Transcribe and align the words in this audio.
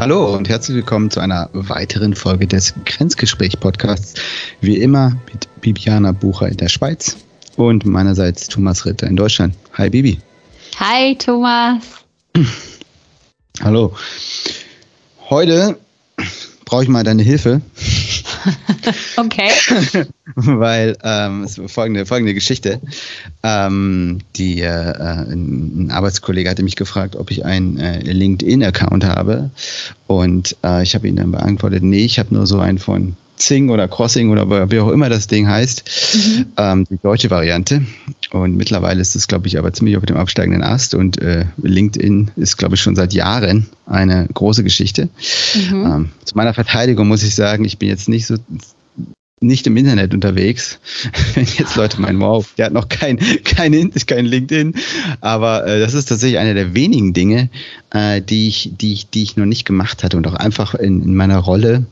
Hallo 0.00 0.34
und 0.34 0.48
herzlich 0.48 0.76
willkommen 0.78 1.10
zu 1.10 1.20
einer 1.20 1.50
weiteren 1.52 2.14
Folge 2.14 2.46
des 2.46 2.72
Grenzgespräch-Podcasts. 2.86 4.14
Wie 4.62 4.78
immer 4.78 5.14
mit 5.30 5.46
Bibiana 5.60 6.12
Bucher 6.12 6.48
in 6.48 6.56
der 6.56 6.70
Schweiz 6.70 7.18
und 7.56 7.84
meinerseits 7.84 8.48
Thomas 8.48 8.86
Ritter 8.86 9.08
in 9.08 9.16
Deutschland. 9.16 9.54
Hi 9.74 9.90
Bibi. 9.90 10.18
Hi 10.78 11.18
Thomas. 11.18 11.84
Hallo. 13.62 13.94
Heute 15.28 15.78
brauche 16.64 16.84
ich 16.84 16.88
mal 16.88 17.04
deine 17.04 17.22
Hilfe. 17.22 17.60
okay. 19.16 19.50
Weil 20.34 20.96
ähm, 21.02 21.44
es 21.44 21.60
folgende, 21.66 22.06
folgende 22.06 22.34
Geschichte. 22.34 22.80
Ähm, 23.42 24.20
die, 24.36 24.60
äh, 24.60 24.68
ein 24.68 25.90
Arbeitskollege 25.90 26.48
hatte 26.50 26.62
mich 26.62 26.76
gefragt, 26.76 27.16
ob 27.16 27.30
ich 27.30 27.44
einen 27.44 27.78
äh, 27.78 28.00
LinkedIn-Account 28.00 29.04
habe. 29.04 29.50
Und 30.06 30.56
äh, 30.64 30.82
ich 30.82 30.94
habe 30.94 31.08
ihn 31.08 31.16
dann 31.16 31.32
beantwortet, 31.32 31.82
nee, 31.82 32.04
ich 32.04 32.18
habe 32.18 32.34
nur 32.34 32.46
so 32.46 32.58
einen 32.58 32.78
von 32.78 33.16
Zing 33.40 33.70
oder 33.70 33.88
Crossing 33.88 34.30
oder 34.30 34.70
wie 34.70 34.80
auch 34.80 34.90
immer 34.90 35.08
das 35.08 35.26
Ding 35.26 35.48
heißt, 35.48 35.84
mhm. 36.14 36.46
ähm, 36.56 36.86
die 36.90 36.98
deutsche 36.98 37.30
Variante. 37.30 37.82
Und 38.30 38.56
mittlerweile 38.56 39.00
ist 39.00 39.16
es, 39.16 39.26
glaube 39.26 39.48
ich, 39.48 39.58
aber 39.58 39.72
ziemlich 39.72 39.96
auf 39.96 40.04
dem 40.04 40.16
absteigenden 40.16 40.62
Ast. 40.62 40.94
Und 40.94 41.20
äh, 41.20 41.46
LinkedIn 41.56 42.30
ist, 42.36 42.58
glaube 42.58 42.74
ich, 42.74 42.80
schon 42.80 42.96
seit 42.96 43.12
Jahren 43.12 43.66
eine 43.86 44.28
große 44.32 44.62
Geschichte. 44.62 45.08
Mhm. 45.54 45.84
Ähm, 45.84 46.08
zu 46.24 46.36
meiner 46.36 46.54
Verteidigung 46.54 47.08
muss 47.08 47.22
ich 47.22 47.34
sagen, 47.34 47.64
ich 47.64 47.78
bin 47.78 47.88
jetzt 47.88 48.08
nicht 48.08 48.26
so 48.26 48.36
nicht 49.42 49.66
im 49.66 49.76
Internet 49.78 50.12
unterwegs. 50.12 50.78
Wenn 51.34 51.46
jetzt 51.56 51.74
Leute 51.76 52.00
meinen, 52.00 52.20
wow, 52.20 52.46
der 52.58 52.66
hat 52.66 52.72
noch 52.74 52.88
kein, 52.88 53.18
kein, 53.44 53.90
kein 54.06 54.26
LinkedIn. 54.26 54.74
Aber 55.22 55.66
äh, 55.66 55.80
das 55.80 55.94
ist 55.94 56.10
tatsächlich 56.10 56.38
eine 56.38 56.52
der 56.52 56.74
wenigen 56.74 57.14
Dinge, 57.14 57.48
äh, 57.90 58.20
die, 58.20 58.48
ich, 58.48 58.72
die, 58.78 58.92
ich, 58.92 59.08
die 59.08 59.22
ich 59.22 59.36
noch 59.36 59.46
nicht 59.46 59.64
gemacht 59.64 60.04
hatte 60.04 60.18
und 60.18 60.26
auch 60.26 60.34
einfach 60.34 60.74
in, 60.74 61.02
in 61.02 61.14
meiner 61.14 61.38
Rolle 61.38 61.86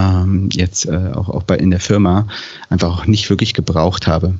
ähm, 0.00 0.48
jetzt 0.52 0.86
äh, 0.86 1.12
auch, 1.14 1.28
auch 1.28 1.42
bei 1.42 1.56
in 1.56 1.70
der 1.70 1.80
Firma 1.80 2.26
einfach 2.68 2.88
auch 2.88 3.06
nicht 3.06 3.30
wirklich 3.30 3.54
gebraucht 3.54 4.06
habe. 4.06 4.34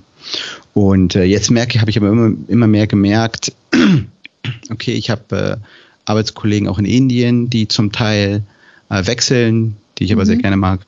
Und 0.74 1.16
äh, 1.16 1.24
jetzt 1.24 1.50
merke 1.50 1.80
habe 1.80 1.90
ich 1.90 1.96
aber 1.96 2.08
immer, 2.08 2.32
immer 2.48 2.66
mehr 2.66 2.86
gemerkt, 2.86 3.52
okay, 4.70 4.92
ich 4.92 5.10
habe 5.10 5.36
äh, 5.36 5.56
Arbeitskollegen 6.04 6.68
auch 6.68 6.78
in 6.78 6.84
Indien, 6.84 7.50
die 7.50 7.68
zum 7.68 7.92
Teil 7.92 8.42
äh, 8.88 9.06
wechseln, 9.06 9.76
die 9.98 10.04
ich 10.04 10.12
aber 10.12 10.22
mhm. 10.22 10.26
sehr 10.26 10.36
gerne 10.36 10.56
mag. 10.56 10.80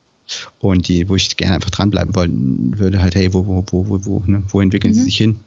Und 0.61 0.89
die, 0.89 1.09
wo 1.09 1.17
ich 1.17 1.37
gerne 1.37 1.57
einfach 1.57 1.71
dranbleiben 1.71 2.15
wollen 2.15 2.79
würde, 2.79 3.03
halt, 3.03 3.15
hey, 3.15 3.35
wo, 3.35 3.47
wo, 3.47 3.65
wo, 3.71 3.89
wo, 3.89 4.05
wo, 4.05 4.23
ne, 4.27 4.43
wo 4.49 4.61
entwickeln 4.61 4.93
mhm. 4.93 4.97
sie 4.97 5.03
sich 5.03 5.17
hin? 5.17 5.41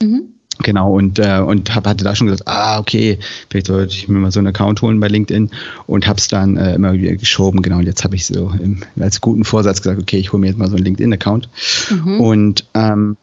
Mhm. 0.00 0.22
Genau, 0.62 0.92
und, 0.94 1.18
äh, 1.18 1.38
und 1.38 1.74
hab, 1.74 1.86
hatte 1.86 2.04
da 2.04 2.14
schon 2.14 2.26
gesagt, 2.26 2.48
ah, 2.48 2.78
okay, 2.78 3.18
vielleicht 3.48 3.66
sollte 3.66 3.94
ich 3.94 4.08
mir 4.08 4.18
mal 4.18 4.30
so 4.30 4.40
einen 4.40 4.48
Account 4.48 4.82
holen 4.82 5.00
bei 5.00 5.08
LinkedIn 5.08 5.50
und 5.86 6.06
hab's 6.06 6.28
dann 6.28 6.56
äh, 6.56 6.74
immer 6.74 6.92
wieder 6.92 7.16
geschoben, 7.16 7.62
genau, 7.62 7.78
und 7.78 7.86
jetzt 7.86 8.04
habe 8.04 8.16
ich 8.16 8.26
so 8.26 8.52
im, 8.60 8.82
als 8.98 9.20
guten 9.20 9.44
Vorsatz 9.44 9.82
gesagt, 9.82 10.00
okay, 10.00 10.18
ich 10.18 10.32
hole 10.32 10.40
mir 10.40 10.48
jetzt 10.48 10.58
mal 10.58 10.68
so 10.68 10.76
einen 10.76 10.84
LinkedIn-Account. 10.84 11.48
Mhm. 11.90 12.20
Und 12.20 12.66
ähm, 12.74 13.16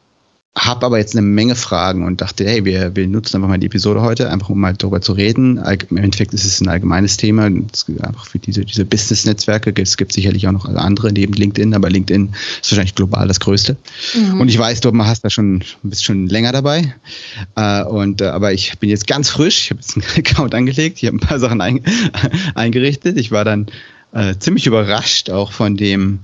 habe 0.57 0.85
aber 0.85 0.97
jetzt 0.97 1.15
eine 1.15 1.25
Menge 1.25 1.55
Fragen 1.55 2.03
und 2.03 2.19
dachte, 2.19 2.43
hey, 2.45 2.65
wir, 2.65 2.95
wir 2.95 3.07
nutzen 3.07 3.37
einfach 3.37 3.47
mal 3.47 3.59
die 3.59 3.67
Episode 3.67 4.01
heute, 4.01 4.31
einfach 4.31 4.49
um 4.49 4.59
mal 4.59 4.73
darüber 4.73 5.01
zu 5.01 5.13
reden. 5.13 5.57
Im 5.89 5.97
Endeffekt 5.97 6.33
ist 6.33 6.45
es 6.45 6.59
ein 6.61 6.67
allgemeines 6.67 7.17
Thema. 7.17 7.45
einfach 7.45 8.25
für 8.25 8.39
diese, 8.39 8.65
diese 8.65 8.83
Business-Netzwerke. 8.83 9.73
Es 9.81 9.97
gibt 9.97 10.13
sicherlich 10.13 10.47
auch 10.47 10.51
noch 10.51 10.65
andere 10.65 11.11
neben 11.11 11.33
LinkedIn, 11.33 11.75
aber 11.75 11.89
LinkedIn 11.89 12.33
ist 12.61 12.71
wahrscheinlich 12.71 12.95
global 12.95 13.27
das 13.27 13.39
Größte. 13.39 13.77
Mhm. 14.15 14.41
Und 14.41 14.49
ich 14.49 14.57
weiß, 14.57 14.81
du 14.81 14.91
hast 14.97 15.23
da 15.23 15.29
schon, 15.29 15.63
bist 15.83 16.03
schon 16.03 16.27
länger 16.27 16.51
dabei. 16.51 16.95
Äh, 17.55 17.83
und, 17.83 18.21
äh, 18.21 18.25
aber 18.25 18.51
ich 18.51 18.79
bin 18.79 18.89
jetzt 18.89 19.05
ganz 19.05 19.29
frisch. 19.29 19.65
Ich 19.65 19.69
habe 19.69 19.81
jetzt 19.81 19.95
einen 19.95 20.05
Account 20.25 20.55
angelegt. 20.55 20.97
Ich 21.01 21.07
habe 21.07 21.17
ein 21.17 21.21
paar 21.21 21.39
Sachen 21.39 21.61
ein, 21.61 21.81
eingerichtet. 22.55 23.17
Ich 23.17 23.31
war 23.31 23.45
dann 23.45 23.67
äh, 24.11 24.35
ziemlich 24.39 24.65
überrascht 24.65 25.29
auch 25.29 25.51
von 25.51 25.77
dem, 25.77 26.19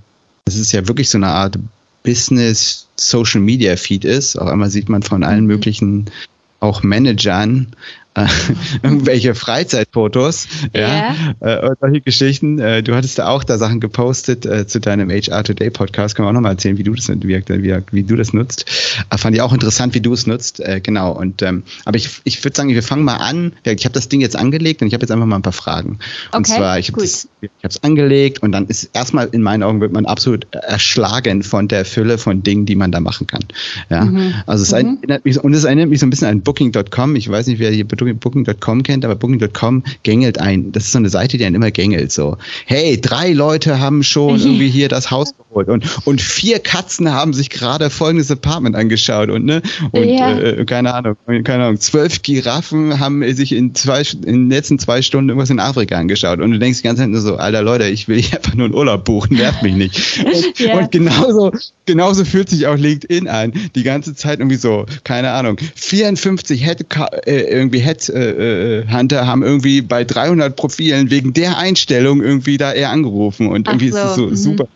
es 0.45 0.55
ist 0.55 0.71
ja 0.71 0.87
wirklich 0.87 1.09
so 1.09 1.19
eine 1.19 1.27
Art 1.27 1.59
Business 2.03 2.87
Social 2.95 3.41
Media 3.41 3.75
Feed 3.75 4.05
ist. 4.05 4.37
Auch 4.37 4.47
einmal 4.47 4.69
sieht 4.69 4.89
man 4.89 5.01
von 5.01 5.23
allen 5.23 5.41
mhm. 5.41 5.47
möglichen 5.47 6.05
auch 6.59 6.83
Managern 6.83 7.67
irgendwelche 8.83 9.33
Freizeitfotos, 9.33 10.47
ja, 10.73 11.15
yeah. 11.41 11.71
äh, 11.71 11.75
solche 11.79 12.01
Geschichten. 12.01 12.59
Äh, 12.59 12.83
du 12.83 12.95
hattest 12.95 13.17
da 13.17 13.27
auch 13.29 13.43
da 13.43 13.57
Sachen 13.57 13.79
gepostet 13.79 14.45
äh, 14.45 14.67
zu 14.67 14.79
deinem 14.79 15.09
HR 15.09 15.43
Today 15.43 15.69
Podcast. 15.71 16.15
Können 16.15 16.27
wir 16.27 16.29
auch 16.29 16.33
nochmal 16.33 16.51
erzählen, 16.51 16.77
wie 16.77 16.83
du 16.83 16.93
das, 16.93 17.09
wie, 17.09 17.23
wie, 17.23 17.77
wie 17.91 18.03
du 18.03 18.15
das 18.15 18.33
nutzt. 18.33 18.65
Äh, 19.09 19.17
fand 19.17 19.35
ich 19.35 19.41
auch 19.41 19.53
interessant, 19.53 19.95
wie 19.95 20.01
du 20.01 20.13
es 20.13 20.27
nutzt. 20.27 20.59
Äh, 20.59 20.79
genau. 20.81 21.11
Und 21.11 21.41
ähm, 21.41 21.63
aber 21.85 21.97
ich, 21.97 22.21
ich 22.23 22.43
würde 22.43 22.55
sagen, 22.55 22.69
wir 22.69 22.83
fangen 22.83 23.03
mal 23.03 23.17
an. 23.17 23.53
Ich 23.63 23.85
habe 23.85 23.93
das 23.93 24.09
Ding 24.09 24.21
jetzt 24.21 24.35
angelegt 24.35 24.81
und 24.81 24.87
ich 24.87 24.93
habe 24.93 25.01
jetzt 25.01 25.11
einfach 25.11 25.25
mal 25.25 25.37
ein 25.37 25.41
paar 25.41 25.53
Fragen. 25.53 25.99
Und 26.31 26.47
okay, 26.47 26.57
zwar, 26.57 26.79
ich 26.79 26.89
habe 26.89 27.03
es 27.03 27.83
angelegt 27.83 28.43
und 28.43 28.51
dann 28.51 28.67
ist 28.67 28.89
erstmal 28.93 29.27
in 29.31 29.41
meinen 29.41 29.63
Augen 29.63 29.81
wird 29.81 29.91
man 29.91 30.05
absolut 30.05 30.47
erschlagen 30.53 31.43
von 31.43 31.67
der 31.67 31.85
Fülle 31.85 32.17
von 32.17 32.43
Dingen, 32.43 32.65
die 32.65 32.75
man 32.75 32.91
da 32.91 32.99
machen 32.99 33.27
kann. 33.27 33.43
Ja. 33.89 34.05
Mhm. 34.05 34.33
Also 34.45 34.63
es 34.63 34.71
mhm. 34.71 34.99
erinnert 35.01 35.25
mich, 35.25 35.43
und 35.43 35.53
es 35.53 35.63
erinnert 35.63 35.89
mich 35.89 35.99
so 35.99 36.05
ein 36.05 36.09
bisschen 36.09 36.27
an 36.27 36.41
Booking.com. 36.41 37.15
Ich 37.15 37.29
weiß 37.29 37.47
nicht, 37.47 37.59
wer 37.59 37.71
hier 37.71 37.87
Booking.com 38.03 38.83
kennt, 38.83 39.05
aber 39.05 39.15
Booking.com 39.15 39.83
gängelt 40.03 40.39
ein. 40.39 40.71
Das 40.71 40.85
ist 40.85 40.91
so 40.91 40.97
eine 40.97 41.09
Seite, 41.09 41.37
die 41.37 41.45
einen 41.45 41.55
immer 41.55 41.71
gängelt. 41.71 42.11
So, 42.11 42.37
hey, 42.65 42.99
drei 42.99 43.31
Leute 43.31 43.79
haben 43.79 44.03
schon 44.03 44.39
irgendwie 44.39 44.69
hier 44.69 44.89
das 44.89 45.11
Haus 45.11 45.33
geholt 45.37 45.69
und, 45.69 45.85
und 46.05 46.21
vier 46.21 46.59
Katzen 46.59 47.11
haben 47.11 47.33
sich 47.33 47.49
gerade 47.49 47.89
folgendes 47.89 48.29
Apartment 48.31 48.75
angeschaut 48.75 49.29
und 49.29 49.45
ne 49.45 49.61
und 49.91 50.03
ja. 50.03 50.37
äh, 50.37 50.65
keine 50.65 50.93
Ahnung, 50.93 51.15
keine 51.43 51.65
Ahnung, 51.65 51.79
zwölf 51.79 52.21
Giraffen 52.21 52.99
haben 52.99 53.23
sich 53.33 53.53
in 53.53 53.73
zwei 53.75 54.01
in 54.25 54.49
den 54.49 54.49
letzten 54.49 54.79
zwei 54.79 55.01
Stunden 55.01 55.29
irgendwas 55.29 55.49
in 55.49 55.59
Afrika 55.59 55.97
angeschaut 55.97 56.39
und 56.39 56.51
du 56.51 56.59
denkst 56.59 56.79
die 56.79 56.83
ganze 56.83 57.03
Zeit 57.03 57.09
nur 57.09 57.21
so, 57.21 57.37
alter 57.37 57.61
Leute, 57.61 57.85
ich 57.85 58.07
will 58.07 58.21
hier 58.21 58.37
einfach 58.37 58.55
nur 58.55 58.65
einen 58.65 58.75
Urlaub 58.75 59.05
buchen, 59.05 59.37
nervt 59.37 59.61
mich 59.63 59.75
nicht. 59.75 60.23
Und, 60.23 60.59
ja. 60.59 60.77
und 60.77 60.91
genauso, 60.91 61.51
genauso 61.85 62.25
fühlt 62.25 62.49
sich 62.49 62.65
auch 62.67 62.77
LinkedIn 62.77 63.27
an. 63.27 63.53
Die 63.75 63.83
ganze 63.83 64.15
Zeit 64.15 64.39
irgendwie 64.39 64.57
so, 64.57 64.85
keine 65.03 65.31
Ahnung, 65.31 65.57
54 65.75 66.63
Head, 66.63 66.85
äh, 67.25 67.41
irgendwie 67.41 67.79
Head 67.79 67.92
äh, 68.09 68.79
äh, 68.79 68.87
Hunter 68.91 69.27
haben 69.27 69.43
irgendwie 69.43 69.81
bei 69.81 70.03
300 70.03 70.55
Profilen 70.55 71.09
wegen 71.09 71.33
der 71.33 71.57
Einstellung 71.57 72.21
irgendwie 72.21 72.57
da 72.57 72.73
eher 72.73 72.89
angerufen 72.89 73.47
und 73.47 73.67
irgendwie 73.67 73.89
so. 73.89 73.97
ist 73.97 74.03
es 74.03 74.15
so 74.15 74.25
mhm. 74.27 74.35
super. 74.35 74.67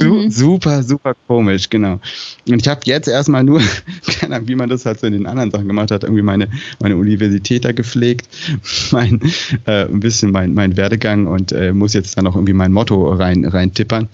Mhm. 0.00 0.30
Super, 0.30 0.82
super 0.82 1.14
komisch, 1.28 1.70
genau. 1.70 2.00
Und 2.48 2.60
ich 2.60 2.68
habe 2.68 2.80
jetzt 2.84 3.06
erstmal 3.06 3.44
nur, 3.44 3.60
keine 4.20 4.36
Ahnung, 4.36 4.48
wie 4.48 4.54
man 4.56 4.68
das 4.68 4.84
halt 4.86 5.00
so 5.00 5.06
in 5.06 5.12
den 5.12 5.26
anderen 5.26 5.50
Sachen 5.50 5.68
gemacht 5.68 5.90
hat, 5.90 6.02
irgendwie 6.02 6.22
meine, 6.22 6.48
meine 6.80 6.96
Universität 6.96 7.64
da 7.64 7.72
gepflegt, 7.72 8.28
mein, 8.90 9.20
äh, 9.66 9.84
ein 9.84 10.00
bisschen 10.00 10.32
mein, 10.32 10.54
mein 10.54 10.76
Werdegang 10.76 11.26
und 11.26 11.52
äh, 11.52 11.72
muss 11.72 11.94
jetzt 11.94 12.16
dann 12.16 12.26
auch 12.26 12.34
irgendwie 12.34 12.54
mein 12.54 12.72
Motto 12.72 13.12
rein, 13.12 13.44
rein 13.44 13.72
tippern. 13.72 14.08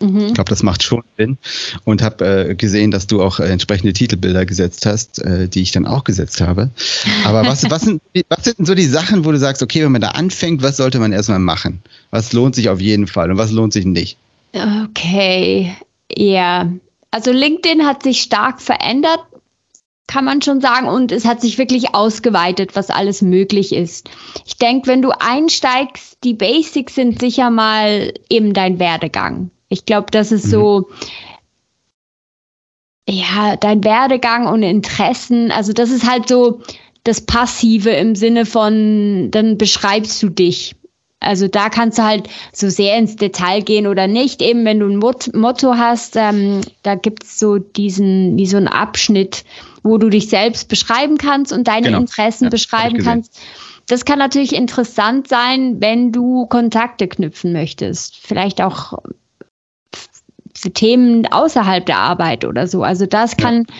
Mhm. 0.00 0.26
Ich 0.26 0.34
glaube, 0.34 0.50
das 0.50 0.62
macht 0.62 0.82
schon 0.82 1.02
Sinn. 1.16 1.38
Und 1.84 2.02
habe 2.02 2.50
äh, 2.50 2.54
gesehen, 2.54 2.90
dass 2.90 3.06
du 3.06 3.22
auch 3.22 3.40
äh, 3.40 3.48
entsprechende 3.48 3.92
Titelbilder 3.92 4.44
gesetzt 4.44 4.86
hast, 4.86 5.20
äh, 5.22 5.48
die 5.48 5.62
ich 5.62 5.72
dann 5.72 5.86
auch 5.86 6.04
gesetzt 6.04 6.40
habe. 6.40 6.70
Aber 7.24 7.46
was, 7.46 7.64
was, 7.70 7.82
sind, 7.82 8.02
was 8.28 8.44
sind 8.44 8.66
so 8.66 8.74
die 8.74 8.84
Sachen, 8.84 9.24
wo 9.24 9.32
du 9.32 9.38
sagst, 9.38 9.62
okay, 9.62 9.84
wenn 9.84 9.92
man 9.92 10.00
da 10.00 10.10
anfängt, 10.10 10.62
was 10.62 10.76
sollte 10.76 10.98
man 10.98 11.12
erstmal 11.12 11.38
machen? 11.38 11.82
Was 12.10 12.32
lohnt 12.32 12.54
sich 12.54 12.68
auf 12.68 12.80
jeden 12.80 13.06
Fall 13.06 13.30
und 13.30 13.38
was 13.38 13.50
lohnt 13.50 13.72
sich 13.72 13.84
nicht? 13.84 14.18
Okay, 14.52 15.74
ja. 16.14 16.72
Also 17.10 17.32
LinkedIn 17.32 17.86
hat 17.86 18.02
sich 18.02 18.20
stark 18.20 18.60
verändert, 18.60 19.20
kann 20.06 20.24
man 20.24 20.40
schon 20.40 20.60
sagen, 20.60 20.86
und 20.86 21.10
es 21.12 21.24
hat 21.24 21.40
sich 21.40 21.58
wirklich 21.58 21.94
ausgeweitet, 21.94 22.76
was 22.76 22.90
alles 22.90 23.22
möglich 23.22 23.72
ist. 23.72 24.08
Ich 24.46 24.56
denke, 24.56 24.88
wenn 24.88 25.02
du 25.02 25.10
einsteigst, 25.10 26.18
die 26.22 26.34
Basics 26.34 26.94
sind 26.94 27.20
sicher 27.20 27.50
mal 27.50 28.12
eben 28.30 28.52
dein 28.52 28.78
Werdegang. 28.78 29.50
Ich 29.68 29.84
glaube, 29.84 30.08
das 30.10 30.32
ist 30.32 30.46
mhm. 30.46 30.50
so, 30.50 30.88
ja, 33.08 33.56
dein 33.56 33.84
Werdegang 33.84 34.46
und 34.46 34.62
Interessen. 34.62 35.50
Also 35.50 35.72
das 35.72 35.90
ist 35.90 36.08
halt 36.08 36.28
so 36.28 36.60
das 37.04 37.20
Passive 37.20 37.90
im 37.90 38.16
Sinne 38.16 38.46
von, 38.46 39.30
dann 39.30 39.58
beschreibst 39.58 40.22
du 40.22 40.28
dich. 40.28 40.74
Also 41.20 41.48
da 41.48 41.70
kannst 41.70 41.98
du 41.98 42.02
halt 42.02 42.28
so 42.52 42.68
sehr 42.68 42.98
ins 42.98 43.16
Detail 43.16 43.62
gehen 43.62 43.86
oder 43.86 44.06
nicht. 44.06 44.42
Eben 44.42 44.64
wenn 44.64 44.80
du 44.80 44.86
ein 44.86 44.98
Mot 44.98 45.34
Motto 45.34 45.74
hast, 45.76 46.14
ähm, 46.16 46.60
da 46.82 46.94
gibt's 46.94 47.38
so 47.38 47.58
diesen, 47.58 48.36
wie 48.36 48.46
so 48.46 48.58
einen 48.58 48.68
Abschnitt, 48.68 49.44
wo 49.82 49.98
du 49.98 50.10
dich 50.10 50.28
selbst 50.28 50.68
beschreiben 50.68 51.16
kannst 51.16 51.52
und 51.52 51.68
deine 51.68 51.86
genau. 51.86 52.00
Interessen 52.00 52.44
ja, 52.44 52.50
beschreiben 52.50 52.98
kannst. 52.98 53.40
Das 53.88 54.04
kann 54.04 54.18
natürlich 54.18 54.54
interessant 54.54 55.28
sein, 55.28 55.80
wenn 55.80 56.12
du 56.12 56.46
Kontakte 56.46 57.08
knüpfen 57.08 57.52
möchtest. 57.52 58.16
Vielleicht 58.16 58.60
auch 58.60 58.98
für 60.56 60.70
Themen 60.70 61.26
außerhalb 61.26 61.84
der 61.86 61.98
Arbeit 61.98 62.44
oder 62.44 62.66
so. 62.66 62.82
Also 62.82 63.06
das 63.06 63.36
kann, 63.36 63.66
ja. 63.68 63.74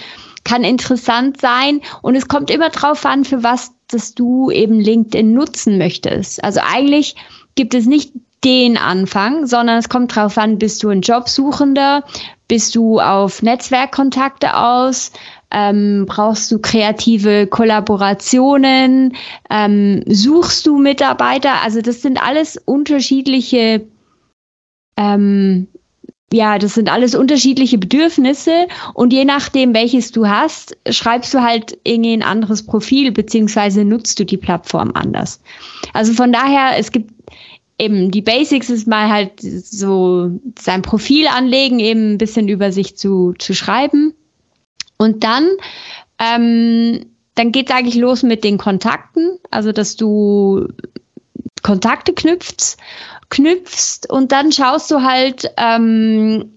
kann 0.44 0.64
interessant 0.64 1.40
sein 1.40 1.80
und 2.02 2.14
es 2.14 2.28
kommt 2.28 2.50
immer 2.50 2.70
drauf 2.70 3.04
an, 3.04 3.24
für 3.24 3.42
was 3.42 3.72
dass 3.88 4.14
du 4.14 4.50
eben 4.50 4.80
LinkedIn 4.80 5.32
nutzen 5.32 5.78
möchtest. 5.78 6.42
Also 6.42 6.60
eigentlich 6.62 7.14
gibt 7.54 7.74
es 7.74 7.86
nicht 7.86 8.12
den 8.44 8.76
Anfang, 8.76 9.46
sondern 9.46 9.78
es 9.78 9.88
kommt 9.88 10.16
darauf 10.16 10.36
an, 10.38 10.58
bist 10.58 10.82
du 10.82 10.88
ein 10.88 11.00
Jobsuchender, 11.00 12.04
bist 12.48 12.74
du 12.74 13.00
auf 13.00 13.42
Netzwerkkontakte 13.42 14.56
aus, 14.56 15.12
ähm, 15.50 16.04
brauchst 16.06 16.50
du 16.50 16.58
kreative 16.58 17.46
Kollaborationen, 17.46 19.16
ähm, 19.50 20.02
suchst 20.06 20.66
du 20.66 20.78
Mitarbeiter, 20.78 21.62
also 21.62 21.80
das 21.80 22.02
sind 22.02 22.22
alles 22.22 22.56
unterschiedliche 22.56 23.86
ähm, 24.96 25.68
ja, 26.32 26.58
das 26.58 26.74
sind 26.74 26.90
alles 26.90 27.14
unterschiedliche 27.14 27.78
Bedürfnisse 27.78 28.66
und 28.94 29.12
je 29.12 29.24
nachdem, 29.24 29.74
welches 29.74 30.10
du 30.10 30.26
hast, 30.26 30.76
schreibst 30.90 31.32
du 31.32 31.40
halt 31.40 31.78
irgendwie 31.84 32.14
ein 32.14 32.24
anderes 32.24 32.66
Profil 32.66 33.12
beziehungsweise 33.12 33.84
nutzt 33.84 34.18
du 34.18 34.24
die 34.24 34.36
Plattform 34.36 34.90
anders. 34.94 35.40
Also 35.92 36.12
von 36.12 36.32
daher, 36.32 36.78
es 36.78 36.90
gibt 36.90 37.12
eben 37.78 38.10
die 38.10 38.22
Basics 38.22 38.70
ist 38.70 38.88
mal 38.88 39.08
halt 39.08 39.40
so 39.40 40.30
sein 40.58 40.82
Profil 40.82 41.26
anlegen, 41.28 41.78
eben 41.78 42.14
ein 42.14 42.18
bisschen 42.18 42.48
über 42.48 42.72
sich 42.72 42.96
zu, 42.96 43.34
zu 43.38 43.54
schreiben 43.54 44.14
und 44.98 45.22
dann 45.22 45.48
ähm, 46.18 47.06
dann 47.34 47.52
geht 47.52 47.68
es 47.68 47.76
eigentlich 47.76 47.96
los 47.96 48.22
mit 48.22 48.44
den 48.44 48.56
Kontakten, 48.56 49.38
also 49.50 49.70
dass 49.70 49.96
du 49.96 50.66
Kontakte 51.62 52.12
knüpfst 52.12 52.76
knüpfst 53.30 54.10
und 54.10 54.32
dann 54.32 54.52
schaust 54.52 54.90
du 54.90 55.02
halt, 55.02 55.50
ähm, 55.56 56.52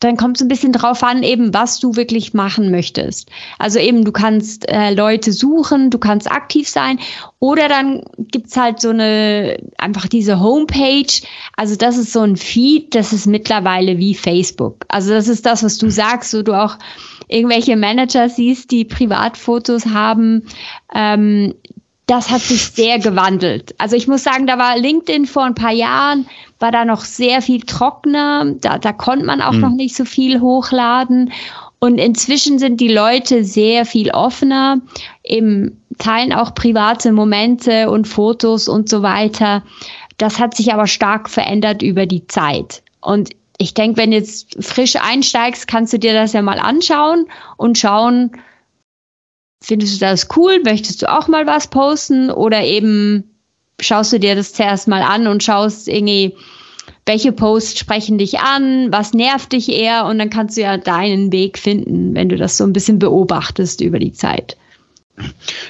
dann 0.00 0.16
kommt 0.16 0.36
es 0.36 0.42
ein 0.42 0.48
bisschen 0.48 0.72
drauf 0.72 1.04
an, 1.04 1.22
eben 1.22 1.54
was 1.54 1.78
du 1.78 1.94
wirklich 1.94 2.34
machen 2.34 2.72
möchtest. 2.72 3.30
Also 3.60 3.78
eben, 3.78 4.04
du 4.04 4.10
kannst 4.10 4.68
äh, 4.68 4.92
Leute 4.92 5.32
suchen, 5.32 5.90
du 5.90 5.98
kannst 5.98 6.28
aktiv 6.28 6.68
sein 6.68 6.98
oder 7.38 7.68
dann 7.68 8.02
gibt's 8.18 8.56
halt 8.56 8.80
so 8.80 8.90
eine, 8.90 9.58
einfach 9.78 10.08
diese 10.08 10.40
Homepage. 10.40 11.22
Also 11.56 11.76
das 11.76 11.98
ist 11.98 12.12
so 12.12 12.20
ein 12.20 12.36
Feed, 12.36 12.96
das 12.96 13.12
ist 13.12 13.26
mittlerweile 13.26 13.98
wie 13.98 14.14
Facebook. 14.14 14.84
Also 14.88 15.12
das 15.12 15.28
ist 15.28 15.46
das, 15.46 15.62
was 15.62 15.78
du 15.78 15.88
sagst, 15.88 16.34
wo 16.34 16.42
du 16.42 16.52
auch 16.52 16.78
irgendwelche 17.28 17.76
Manager 17.76 18.28
siehst, 18.28 18.72
die 18.72 18.84
Privatfotos 18.84 19.86
haben. 19.86 20.48
Ähm, 20.92 21.54
das 22.12 22.28
hat 22.28 22.42
sich 22.42 22.66
sehr 22.66 22.98
gewandelt. 22.98 23.74
Also 23.78 23.96
ich 23.96 24.06
muss 24.06 24.22
sagen, 24.22 24.46
da 24.46 24.58
war 24.58 24.76
LinkedIn 24.76 25.24
vor 25.24 25.44
ein 25.44 25.54
paar 25.54 25.72
Jahren, 25.72 26.26
war 26.58 26.70
da 26.70 26.84
noch 26.84 27.00
sehr 27.00 27.40
viel 27.40 27.62
trockener. 27.62 28.54
Da, 28.60 28.76
da 28.76 28.92
konnte 28.92 29.24
man 29.24 29.40
auch 29.40 29.52
mhm. 29.52 29.60
noch 29.60 29.70
nicht 29.70 29.96
so 29.96 30.04
viel 30.04 30.42
hochladen. 30.42 31.32
Und 31.78 31.96
inzwischen 31.96 32.58
sind 32.58 32.82
die 32.82 32.92
Leute 32.92 33.44
sehr 33.44 33.86
viel 33.86 34.10
offener, 34.10 34.82
eben 35.24 35.80
teilen 35.96 36.34
auch 36.34 36.54
private 36.54 37.12
Momente 37.12 37.90
und 37.90 38.06
Fotos 38.06 38.68
und 38.68 38.90
so 38.90 39.02
weiter. 39.02 39.62
Das 40.18 40.38
hat 40.38 40.54
sich 40.54 40.74
aber 40.74 40.88
stark 40.88 41.30
verändert 41.30 41.80
über 41.80 42.04
die 42.04 42.26
Zeit. 42.26 42.82
Und 43.00 43.30
ich 43.56 43.72
denke, 43.72 43.96
wenn 43.96 44.10
du 44.10 44.18
jetzt 44.18 44.62
frisch 44.62 44.96
einsteigst, 44.96 45.66
kannst 45.66 45.94
du 45.94 45.98
dir 45.98 46.12
das 46.12 46.34
ja 46.34 46.42
mal 46.42 46.58
anschauen 46.58 47.26
und 47.56 47.78
schauen, 47.78 48.32
findest 49.62 49.94
du 49.94 50.00
das 50.00 50.28
cool? 50.36 50.60
Möchtest 50.62 51.02
du 51.02 51.10
auch 51.10 51.28
mal 51.28 51.46
was 51.46 51.68
posten? 51.68 52.30
Oder 52.30 52.64
eben 52.64 53.24
schaust 53.80 54.12
du 54.12 54.20
dir 54.20 54.34
das 54.34 54.52
zuerst 54.52 54.88
mal 54.88 55.02
an 55.02 55.26
und 55.26 55.42
schaust 55.42 55.88
irgendwie, 55.88 56.34
welche 57.06 57.32
Posts 57.32 57.78
sprechen 57.78 58.18
dich 58.18 58.40
an, 58.40 58.92
was 58.92 59.12
nervt 59.12 59.52
dich 59.52 59.70
eher 59.70 60.06
und 60.06 60.18
dann 60.18 60.30
kannst 60.30 60.56
du 60.56 60.62
ja 60.62 60.76
deinen 60.76 61.32
Weg 61.32 61.58
finden, 61.58 62.14
wenn 62.14 62.28
du 62.28 62.36
das 62.36 62.56
so 62.56 62.64
ein 62.64 62.72
bisschen 62.72 62.98
beobachtest 62.98 63.80
über 63.80 63.98
die 63.98 64.12
Zeit. 64.12 64.56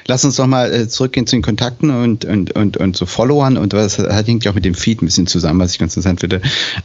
Lass 0.07 0.25
uns 0.25 0.37
doch 0.37 0.47
mal 0.47 0.73
äh, 0.73 0.89
zurückgehen 0.89 1.27
zu 1.27 1.37
den 1.37 1.43
Kontakten 1.43 1.91
und, 1.91 2.25
und, 2.25 2.53
und, 2.53 2.77
und 2.77 2.97
so 2.97 3.07
Followern 3.07 3.57
und 3.57 3.73
was 3.73 3.99
hat 3.99 4.27
hängt 4.27 4.45
ja 4.45 4.51
auch 4.51 4.55
mit 4.55 4.65
dem 4.65 4.75
Feed 4.75 5.03
ein 5.03 5.07
bisschen 5.07 5.27
zusammen, 5.27 5.61
was 5.61 5.73
ich 5.73 5.79
ganz 5.79 5.97
interessant 5.97 6.21
finde. 6.21 6.41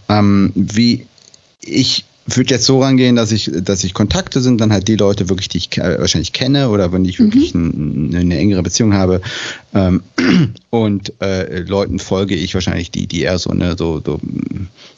Ähm, 0.09 0.51
wie 0.55 1.05
ich 1.61 2.05
würde 2.27 2.53
jetzt 2.53 2.65
so 2.65 2.81
rangehen, 2.81 3.15
dass 3.15 3.31
ich, 3.31 3.49
dass 3.53 3.83
ich 3.83 3.93
Kontakte 3.93 4.41
sind, 4.41 4.59
dann 4.59 4.71
halt 4.71 4.87
die 4.87 4.95
Leute 4.95 5.29
wirklich, 5.29 5.47
die 5.47 5.57
ich 5.59 5.77
äh, 5.77 5.99
wahrscheinlich 5.99 6.33
kenne 6.33 6.69
oder 6.69 6.91
wenn 6.91 7.05
ich 7.05 7.19
wirklich 7.19 7.53
mhm. 7.53 8.09
ein, 8.11 8.15
eine 8.15 8.37
engere 8.37 8.63
Beziehung 8.63 8.93
habe. 8.93 9.21
Ähm, 9.73 10.03
und 10.69 11.13
äh, 11.21 11.59
Leuten 11.59 11.99
folge 11.99 12.35
ich 12.35 12.53
wahrscheinlich 12.53 12.91
die, 12.91 13.07
die 13.07 13.21
eher 13.21 13.39
so 13.39 13.49
eine 13.49 13.77
so, 13.77 14.01
so 14.05 14.19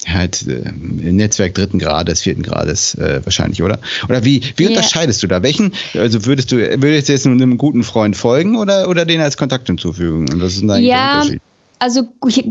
halt 0.07 0.45
äh, 0.47 0.71
Netzwerk 0.71 1.53
dritten 1.53 1.79
Grades, 1.79 2.21
vierten 2.21 2.43
Grades 2.43 2.95
äh, 2.95 3.21
wahrscheinlich, 3.23 3.61
oder? 3.61 3.79
Oder 4.07 4.23
wie, 4.23 4.41
wie 4.55 4.63
yeah. 4.63 4.71
unterscheidest 4.71 5.21
du 5.21 5.27
da? 5.27 5.43
Welchen, 5.43 5.73
also 5.93 6.25
würdest 6.25 6.51
du, 6.51 6.57
würdest 6.57 7.09
du 7.09 7.13
jetzt 7.13 7.27
einem 7.27 7.57
guten 7.57 7.83
Freund 7.83 8.17
folgen 8.17 8.57
oder, 8.57 8.89
oder 8.89 9.05
den 9.05 9.21
als 9.21 9.37
Kontakt 9.37 9.67
hinzufügen? 9.67 10.29
Und 10.31 10.39
das 10.39 10.55
ist 10.55 10.63
eigentlich 10.63 10.87
ja. 10.87 10.95
der 10.95 11.21
Unterschied. 11.21 11.41
Also 11.81 12.03
gute, 12.03 12.43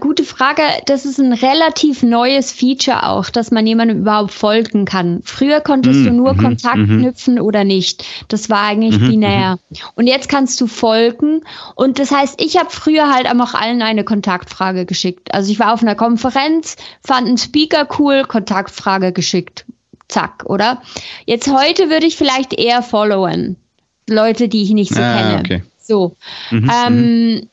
gute 0.00 0.24
Frage. 0.24 0.62
Das 0.86 1.04
ist 1.04 1.20
ein 1.20 1.32
relativ 1.32 2.02
neues 2.02 2.50
Feature 2.50 3.08
auch, 3.08 3.30
dass 3.30 3.52
man 3.52 3.66
jemandem 3.66 4.00
überhaupt 4.00 4.32
folgen 4.32 4.84
kann. 4.84 5.20
Früher 5.24 5.60
konntest 5.60 6.00
mm, 6.00 6.04
du 6.04 6.10
nur 6.10 6.34
mm, 6.34 6.38
Kontakt 6.38 6.78
mm, 6.78 6.98
knüpfen 6.98 7.40
oder 7.40 7.62
nicht. 7.62 8.04
Das 8.26 8.50
war 8.50 8.62
eigentlich 8.62 8.98
mhm, 8.98 9.08
binär. 9.08 9.58
Mhm. 9.70 9.76
Und 9.94 10.06
jetzt 10.08 10.28
kannst 10.28 10.60
du 10.60 10.66
folgen. 10.66 11.42
Und 11.76 12.00
das 12.00 12.10
heißt, 12.10 12.42
ich 12.42 12.58
habe 12.58 12.70
früher 12.70 13.14
halt 13.14 13.26
einfach 13.26 13.54
allen 13.54 13.80
eine 13.80 14.02
Kontaktfrage 14.02 14.86
geschickt. 14.86 15.32
Also 15.32 15.52
ich 15.52 15.60
war 15.60 15.72
auf 15.72 15.82
einer 15.82 15.94
Konferenz, 15.94 16.76
fand 17.00 17.28
einen 17.28 17.38
Speaker 17.38 17.86
cool, 18.00 18.24
Kontaktfrage 18.24 19.12
geschickt. 19.12 19.66
Zack, 20.08 20.44
oder? 20.46 20.82
Jetzt 21.26 21.48
heute 21.48 21.90
würde 21.90 22.06
ich 22.06 22.16
vielleicht 22.16 22.52
eher 22.52 22.82
followen. 22.82 23.56
Leute, 24.08 24.48
die 24.48 24.64
ich 24.64 24.70
nicht 24.70 24.92
so 24.92 25.00
ah, 25.00 25.16
kenne. 25.16 25.38
Okay. 25.38 25.62
So. 25.80 26.16
Mhm, 26.50 26.70
ähm, 26.86 27.48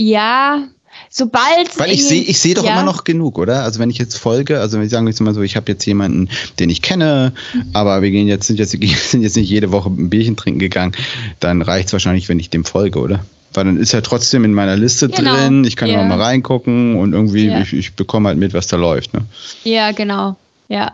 ja, 0.00 0.66
sobald. 1.10 1.78
Weil 1.78 1.92
ich 1.92 2.06
sehe 2.06 2.22
ich 2.22 2.38
sehe 2.38 2.54
doch 2.54 2.64
ja. 2.64 2.72
immer 2.72 2.84
noch 2.84 3.04
genug, 3.04 3.38
oder? 3.38 3.62
Also 3.64 3.78
wenn 3.80 3.90
ich 3.90 3.98
jetzt 3.98 4.16
folge, 4.16 4.60
also 4.60 4.78
wenn 4.78 4.84
ich 4.84 4.90
sagen 4.90 5.06
jetzt 5.06 5.20
mal 5.20 5.34
so, 5.34 5.42
ich 5.42 5.56
habe 5.56 5.70
jetzt 5.70 5.84
jemanden, 5.84 6.28
den 6.58 6.70
ich 6.70 6.82
kenne, 6.82 7.32
mhm. 7.52 7.64
aber 7.74 8.02
wir 8.02 8.10
gehen 8.10 8.26
jetzt, 8.26 8.46
sind 8.46 8.58
jetzt, 8.58 8.70
sind 9.10 9.22
jetzt 9.22 9.36
nicht 9.36 9.50
jede 9.50 9.72
Woche 9.72 9.90
ein 9.90 10.10
Bierchen 10.10 10.36
trinken 10.36 10.58
gegangen, 10.58 10.92
dann 11.38 11.62
reicht 11.62 11.88
es 11.88 11.92
wahrscheinlich, 11.92 12.28
wenn 12.28 12.38
ich 12.38 12.50
dem 12.50 12.64
folge, 12.64 12.98
oder? 12.98 13.24
Weil 13.52 13.64
dann 13.64 13.76
ist 13.78 13.92
er 13.92 14.02
trotzdem 14.02 14.44
in 14.44 14.54
meiner 14.54 14.76
Liste 14.76 15.08
genau. 15.08 15.34
drin, 15.34 15.64
ich 15.64 15.76
kann 15.76 15.90
ja. 15.90 16.02
mal 16.04 16.20
reingucken 16.20 16.96
und 16.96 17.12
irgendwie, 17.12 17.46
ja. 17.46 17.60
ich, 17.60 17.72
ich 17.72 17.94
bekomme 17.94 18.28
halt 18.28 18.38
mit, 18.38 18.54
was 18.54 18.68
da 18.68 18.76
läuft. 18.76 19.12
Ne? 19.12 19.24
Ja, 19.64 19.90
genau. 19.90 20.36
Ja. 20.68 20.92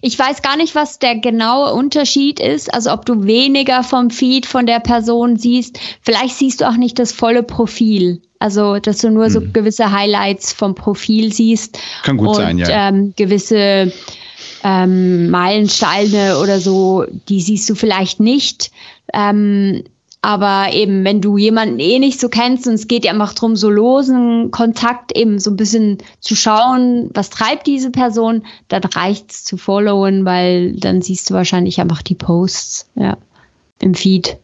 Ich 0.00 0.18
weiß 0.18 0.42
gar 0.42 0.56
nicht, 0.56 0.74
was 0.74 0.98
der 0.98 1.16
genaue 1.16 1.72
Unterschied 1.72 2.40
ist. 2.40 2.72
Also 2.72 2.92
ob 2.92 3.04
du 3.04 3.24
weniger 3.24 3.82
vom 3.82 4.10
Feed 4.10 4.46
von 4.46 4.66
der 4.66 4.80
Person 4.80 5.36
siehst. 5.36 5.78
Vielleicht 6.02 6.36
siehst 6.36 6.60
du 6.60 6.68
auch 6.68 6.76
nicht 6.76 6.98
das 6.98 7.12
volle 7.12 7.42
Profil. 7.42 8.20
Also, 8.38 8.78
dass 8.78 8.98
du 8.98 9.10
nur 9.10 9.26
hm. 9.26 9.32
so 9.32 9.40
gewisse 9.40 9.90
Highlights 9.90 10.52
vom 10.52 10.74
Profil 10.74 11.32
siehst. 11.32 11.78
Kann 12.04 12.16
gut 12.16 12.28
und, 12.28 12.34
sein, 12.36 12.58
ja. 12.58 12.88
Ähm, 12.88 13.14
gewisse 13.16 13.92
ähm, 14.64 15.30
Meilensteine 15.30 16.38
oder 16.38 16.60
so, 16.60 17.04
die 17.28 17.40
siehst 17.40 17.68
du 17.68 17.74
vielleicht 17.74 18.20
nicht. 18.20 18.70
Ähm, 19.12 19.82
aber 20.20 20.72
eben, 20.72 21.04
wenn 21.04 21.20
du 21.20 21.38
jemanden 21.38 21.78
eh 21.78 21.98
nicht 21.98 22.18
so 22.18 22.28
kennst 22.28 22.66
und 22.66 22.74
es 22.74 22.88
geht 22.88 23.04
dir 23.04 23.12
einfach 23.12 23.34
darum, 23.34 23.54
so 23.54 23.70
losen 23.70 24.50
Kontakt 24.50 25.16
eben 25.16 25.38
so 25.38 25.50
ein 25.50 25.56
bisschen 25.56 25.98
zu 26.20 26.34
schauen, 26.34 27.10
was 27.14 27.30
treibt 27.30 27.66
diese 27.68 27.90
Person, 27.90 28.44
dann 28.66 28.82
reicht 28.82 29.30
es 29.30 29.44
zu 29.44 29.56
followen, 29.56 30.24
weil 30.24 30.74
dann 30.74 31.02
siehst 31.02 31.30
du 31.30 31.34
wahrscheinlich 31.34 31.80
einfach 31.80 32.02
die 32.02 32.16
Posts, 32.16 32.90
ja, 32.96 33.16
im 33.80 33.94
Feed. 33.94 34.36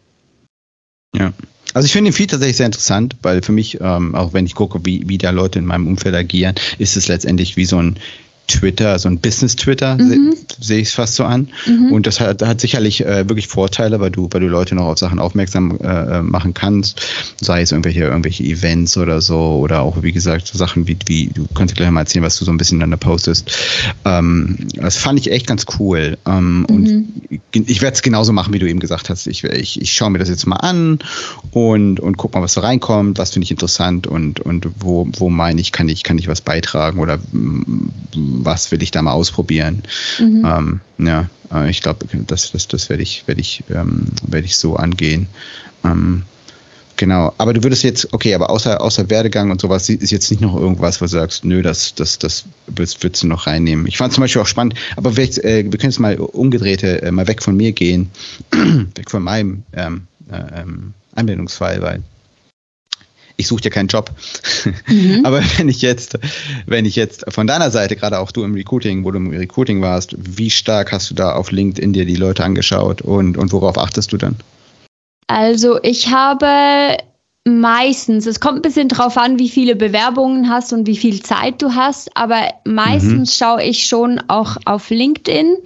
Ja. 1.14 1.32
Also 1.74 1.86
ich 1.86 1.92
finde 1.92 2.10
den 2.10 2.14
Feed 2.14 2.30
tatsächlich 2.30 2.56
sehr 2.56 2.66
interessant, 2.66 3.16
weil 3.22 3.42
für 3.42 3.50
mich, 3.52 3.78
ähm, 3.80 4.14
auch 4.14 4.32
wenn 4.32 4.46
ich 4.46 4.54
gucke, 4.54 4.86
wie, 4.86 5.02
wie 5.08 5.18
da 5.18 5.30
Leute 5.30 5.58
in 5.58 5.66
meinem 5.66 5.88
Umfeld 5.88 6.14
agieren, 6.14 6.54
ist 6.78 6.96
es 6.96 7.08
letztendlich 7.08 7.56
wie 7.56 7.64
so 7.64 7.78
ein 7.78 7.96
Twitter, 8.46 8.98
so 8.98 9.08
ein 9.08 9.18
Business-Twitter, 9.18 9.96
mhm. 9.96 10.34
sehe 10.60 10.80
ich 10.80 10.88
es 10.88 10.94
fast 10.94 11.14
so 11.14 11.24
an. 11.24 11.48
Mhm. 11.66 11.92
Und 11.92 12.06
das 12.06 12.20
hat, 12.20 12.42
hat 12.42 12.60
sicherlich 12.60 13.04
äh, 13.04 13.28
wirklich 13.28 13.48
Vorteile, 13.48 14.00
weil 14.00 14.10
du, 14.10 14.28
weil 14.30 14.40
du 14.40 14.48
Leute 14.48 14.74
noch 14.74 14.86
auf 14.86 14.98
Sachen 14.98 15.18
aufmerksam 15.18 15.78
äh, 15.82 16.20
machen 16.22 16.52
kannst, 16.52 17.00
sei 17.40 17.62
es 17.62 17.72
irgendwelche, 17.72 18.04
irgendwelche 18.04 18.44
Events 18.44 18.96
oder 18.96 19.20
so, 19.20 19.58
oder 19.60 19.82
auch, 19.82 20.02
wie 20.02 20.12
gesagt, 20.12 20.46
so 20.46 20.58
Sachen 20.58 20.86
wie, 20.86 20.96
wie 21.06 21.28
du 21.28 21.46
kannst 21.54 21.74
gleich 21.74 21.90
mal 21.90 22.00
erzählen, 22.00 22.24
was 22.24 22.38
du 22.38 22.44
so 22.44 22.52
ein 22.52 22.58
bisschen 22.58 22.80
dann 22.80 22.90
da 22.90 22.96
postest. 22.96 23.50
Ähm, 24.04 24.58
das 24.74 24.98
fand 24.98 25.18
ich 25.18 25.30
echt 25.30 25.46
ganz 25.46 25.64
cool. 25.78 26.18
Ähm, 26.26 26.66
mhm. 26.68 26.74
Und 26.74 27.08
ich 27.52 27.80
werde 27.80 27.94
es 27.94 28.02
genauso 28.02 28.32
machen, 28.32 28.52
wie 28.52 28.58
du 28.58 28.68
eben 28.68 28.80
gesagt 28.80 29.08
hast. 29.08 29.26
Ich, 29.26 29.44
ich, 29.44 29.80
ich 29.80 29.92
schaue 29.92 30.10
mir 30.10 30.18
das 30.18 30.28
jetzt 30.28 30.46
mal 30.46 30.56
an 30.56 30.98
und, 31.50 32.00
und 32.00 32.16
guck 32.16 32.34
mal, 32.34 32.42
was 32.42 32.54
da 32.54 32.60
reinkommt, 32.60 33.18
was 33.18 33.30
finde 33.30 33.44
ich 33.44 33.50
interessant 33.50 34.06
und, 34.06 34.40
und 34.40 34.68
wo, 34.80 35.08
wo 35.16 35.30
meine 35.30 35.60
ich, 35.60 35.72
kann 35.72 35.88
ich, 35.88 36.02
kann 36.02 36.18
ich 36.18 36.28
was 36.28 36.40
beitragen 36.40 37.00
oder 37.00 37.18
was 38.42 38.70
will 38.72 38.82
ich 38.82 38.90
da 38.90 39.02
mal 39.02 39.12
ausprobieren. 39.12 39.82
Mhm. 40.18 40.44
Ähm, 40.44 40.80
ja, 40.98 41.28
äh, 41.52 41.70
ich 41.70 41.82
glaube, 41.82 42.06
das, 42.26 42.52
das, 42.52 42.68
das 42.68 42.88
werde 42.88 43.02
ich, 43.02 43.24
werde 43.26 43.40
ich, 43.40 43.62
ähm, 43.70 44.06
werde 44.26 44.46
ich 44.46 44.56
so 44.56 44.76
angehen. 44.76 45.28
Ähm, 45.84 46.22
genau. 46.96 47.32
Aber 47.38 47.52
du 47.52 47.62
würdest 47.62 47.82
jetzt, 47.82 48.12
okay, 48.12 48.34
aber 48.34 48.50
außer, 48.50 48.80
außer 48.80 49.08
Werdegang 49.10 49.50
und 49.50 49.60
sowas 49.60 49.88
ist 49.88 50.10
jetzt 50.10 50.30
nicht 50.30 50.40
noch 50.40 50.56
irgendwas, 50.56 51.00
wo 51.00 51.04
du 51.04 51.10
sagst, 51.10 51.44
nö, 51.44 51.62
das, 51.62 51.94
das, 51.94 52.18
das 52.18 52.44
würdest, 52.66 53.02
würdest 53.02 53.22
du 53.22 53.28
noch 53.28 53.46
reinnehmen. 53.46 53.86
Ich 53.86 53.96
fand 53.96 54.12
zum 54.12 54.22
Beispiel 54.22 54.42
auch 54.42 54.46
spannend, 54.46 54.74
aber 54.96 55.12
vielleicht, 55.12 55.38
äh, 55.38 55.64
wir 55.64 55.78
können 55.78 55.90
jetzt 55.90 56.00
mal 56.00 56.16
umgedrehte, 56.16 57.02
äh, 57.02 57.10
mal 57.10 57.28
weg 57.28 57.42
von 57.42 57.56
mir 57.56 57.72
gehen, 57.72 58.10
weg 58.94 59.10
von 59.10 59.22
meinem 59.22 59.62
ähm, 59.72 60.06
äh, 60.30 60.60
ähm, 60.62 60.94
Anwendungsfall, 61.14 61.80
weil 61.82 62.02
ich 63.36 63.48
suche 63.48 63.62
dir 63.62 63.70
keinen 63.70 63.88
Job. 63.88 64.10
Mhm. 64.86 65.20
Aber 65.24 65.42
wenn 65.56 65.68
ich 65.68 65.82
jetzt, 65.82 66.18
wenn 66.66 66.84
ich 66.84 66.96
jetzt 66.96 67.24
von 67.32 67.46
deiner 67.46 67.70
Seite, 67.70 67.96
gerade 67.96 68.18
auch 68.18 68.32
du 68.32 68.44
im 68.44 68.54
Recruiting, 68.54 69.04
wo 69.04 69.10
du 69.10 69.18
im 69.18 69.30
Recruiting 69.30 69.82
warst, 69.82 70.14
wie 70.18 70.50
stark 70.50 70.92
hast 70.92 71.10
du 71.10 71.14
da 71.14 71.34
auf 71.34 71.50
LinkedIn 71.50 71.92
dir 71.92 72.04
die 72.04 72.16
Leute 72.16 72.44
angeschaut 72.44 73.02
und, 73.02 73.36
und 73.36 73.52
worauf 73.52 73.78
achtest 73.78 74.12
du 74.12 74.16
dann? 74.16 74.36
Also 75.26 75.82
ich 75.82 76.10
habe 76.10 76.98
meistens, 77.46 78.26
es 78.26 78.40
kommt 78.40 78.58
ein 78.58 78.62
bisschen 78.62 78.88
drauf 78.88 79.18
an, 79.18 79.38
wie 79.38 79.48
viele 79.48 79.76
Bewerbungen 79.76 80.48
hast 80.48 80.72
und 80.72 80.86
wie 80.86 80.96
viel 80.96 81.22
Zeit 81.22 81.60
du 81.60 81.74
hast, 81.74 82.16
aber 82.16 82.54
meistens 82.64 83.30
mhm. 83.40 83.44
schaue 83.44 83.62
ich 83.62 83.86
schon 83.86 84.20
auch 84.28 84.56
auf 84.64 84.90
LinkedIn. 84.90 85.56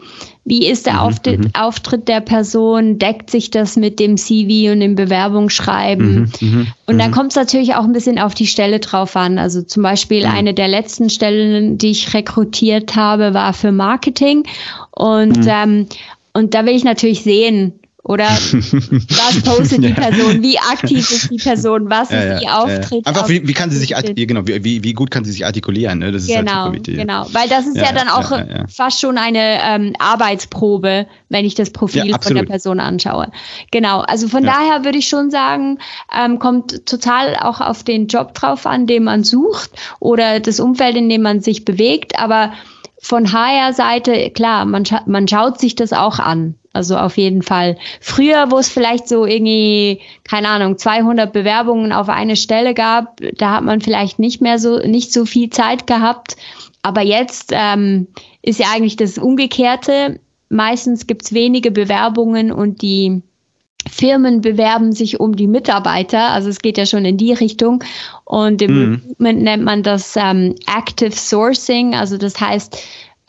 Wie 0.48 0.66
ist 0.66 0.86
der 0.86 0.94
mhm, 0.94 0.98
Auftritt, 1.00 1.40
mhm. 1.40 1.50
Auftritt, 1.54 2.08
der 2.08 2.20
Person? 2.20 2.98
Deckt 2.98 3.30
sich 3.30 3.50
das 3.50 3.76
mit 3.76 4.00
dem 4.00 4.16
CV 4.16 4.72
und 4.72 4.80
dem 4.80 4.94
Bewerbungsschreiben? 4.94 6.32
Mhm, 6.40 6.48
mhm 6.48 6.66
und 6.86 6.98
dann 6.98 7.10
mhm. 7.10 7.14
kommt 7.14 7.32
es 7.32 7.36
natürlich 7.36 7.74
auch 7.74 7.84
ein 7.84 7.92
bisschen 7.92 8.18
auf 8.18 8.34
die 8.34 8.46
Stelle 8.46 8.80
drauf 8.80 9.14
an. 9.14 9.38
Also 9.38 9.60
zum 9.60 9.82
Beispiel 9.82 10.24
eine 10.24 10.54
der 10.54 10.68
letzten 10.68 11.10
Stellen, 11.10 11.76
die 11.76 11.90
ich 11.90 12.14
rekrutiert 12.14 12.96
habe, 12.96 13.34
war 13.34 13.52
für 13.52 13.72
Marketing. 13.72 14.44
Und, 14.90 15.46
ähm, 15.46 15.86
und 16.32 16.54
da 16.54 16.64
will 16.64 16.74
ich 16.74 16.84
natürlich 16.84 17.22
sehen, 17.22 17.78
oder 18.08 18.24
was 18.30 19.42
postet 19.44 19.84
die 19.84 19.92
Person? 19.92 20.42
Wie 20.42 20.58
aktiv 20.58 21.10
ist 21.10 21.30
die 21.30 21.36
Person? 21.36 21.90
Was 21.90 22.10
ja, 22.10 22.20
ist 22.22 22.42
ihr 22.42 22.58
Auftritt? 22.58 23.06
Einfach, 23.06 23.28
wie, 23.28 23.46
wie 23.46 23.52
kann 23.52 23.70
sie 23.70 23.76
sich, 23.76 23.94
genau, 24.14 24.46
wie, 24.46 24.82
wie 24.82 24.92
gut 24.94 25.10
kann 25.10 25.24
sie 25.24 25.32
sich 25.32 25.44
artikulieren? 25.44 25.98
Ne? 25.98 26.10
Das 26.10 26.22
ist 26.22 26.34
halt 26.34 26.46
genau, 26.46 26.64
halt 26.70 26.84
genau. 26.84 27.26
Weil 27.32 27.50
das 27.50 27.66
ist 27.66 27.76
ja, 27.76 27.92
dann 27.92 28.08
auch 28.08 28.32
fast 28.68 29.00
schon 29.00 29.18
eine 29.18 29.58
ähm, 29.62 29.92
Arbeitsprobe, 29.98 31.06
wenn 31.28 31.44
ich 31.44 31.54
das 31.54 31.70
Profil 31.70 32.14
von 32.18 32.34
der 32.34 32.44
Person 32.44 32.80
anschaue. 32.80 33.30
Genau. 33.72 34.00
Also 34.00 34.26
von 34.28 34.42
daher 34.42 34.84
würde 34.84 34.98
ich 34.98 35.08
schon 35.08 35.30
sagen, 35.30 35.78
ähm, 36.18 36.38
kommt 36.38 36.86
total 36.86 37.36
auch 37.36 37.60
auf 37.60 37.84
den 37.84 38.06
Job 38.06 38.32
drauf 38.32 38.64
an, 38.64 38.86
den 38.86 39.04
man 39.04 39.22
sucht 39.22 39.70
oder 40.00 40.40
das 40.40 40.60
Umfeld, 40.60 40.96
in 40.96 41.10
dem 41.10 41.20
man 41.20 41.40
sich 41.40 41.66
bewegt. 41.66 42.18
Aber 42.18 42.54
von 43.00 43.32
HR-Seite, 43.32 44.30
klar, 44.30 44.64
man, 44.64 44.84
scha 44.84 45.02
man 45.06 45.28
schaut 45.28 45.60
sich 45.60 45.74
das 45.74 45.92
auch 45.92 46.18
an. 46.18 46.54
Also 46.72 46.96
auf 46.96 47.16
jeden 47.16 47.42
Fall. 47.42 47.76
Früher, 48.00 48.50
wo 48.50 48.58
es 48.58 48.68
vielleicht 48.68 49.08
so 49.08 49.24
irgendwie, 49.24 50.00
keine 50.24 50.48
Ahnung, 50.48 50.76
200 50.76 51.32
Bewerbungen 51.32 51.92
auf 51.92 52.08
eine 52.08 52.36
Stelle 52.36 52.74
gab, 52.74 53.20
da 53.36 53.52
hat 53.52 53.64
man 53.64 53.80
vielleicht 53.80 54.18
nicht 54.18 54.40
mehr 54.40 54.58
so, 54.58 54.78
nicht 54.78 55.12
so 55.12 55.24
viel 55.24 55.50
Zeit 55.50 55.86
gehabt. 55.86 56.36
Aber 56.82 57.02
jetzt 57.02 57.52
ähm, 57.52 58.06
ist 58.42 58.60
ja 58.60 58.66
eigentlich 58.72 58.96
das 58.96 59.18
Umgekehrte. 59.18 60.20
Meistens 60.50 61.06
gibt's 61.06 61.32
wenige 61.32 61.70
Bewerbungen 61.70 62.52
und 62.52 62.82
die 62.82 63.22
Firmen 63.90 64.40
bewerben 64.40 64.92
sich 64.92 65.20
um 65.20 65.36
die 65.36 65.46
Mitarbeiter, 65.46 66.30
also 66.30 66.48
es 66.48 66.60
geht 66.60 66.78
ja 66.78 66.86
schon 66.86 67.04
in 67.04 67.16
die 67.16 67.32
Richtung. 67.32 67.82
Und 68.24 68.60
im 68.62 68.74
mhm. 68.74 68.94
Recruitment 68.94 69.42
nennt 69.42 69.64
man 69.64 69.82
das 69.82 70.16
ähm, 70.16 70.54
Active 70.66 71.12
Sourcing, 71.12 71.94
also 71.94 72.18
das 72.18 72.40
heißt, 72.40 72.78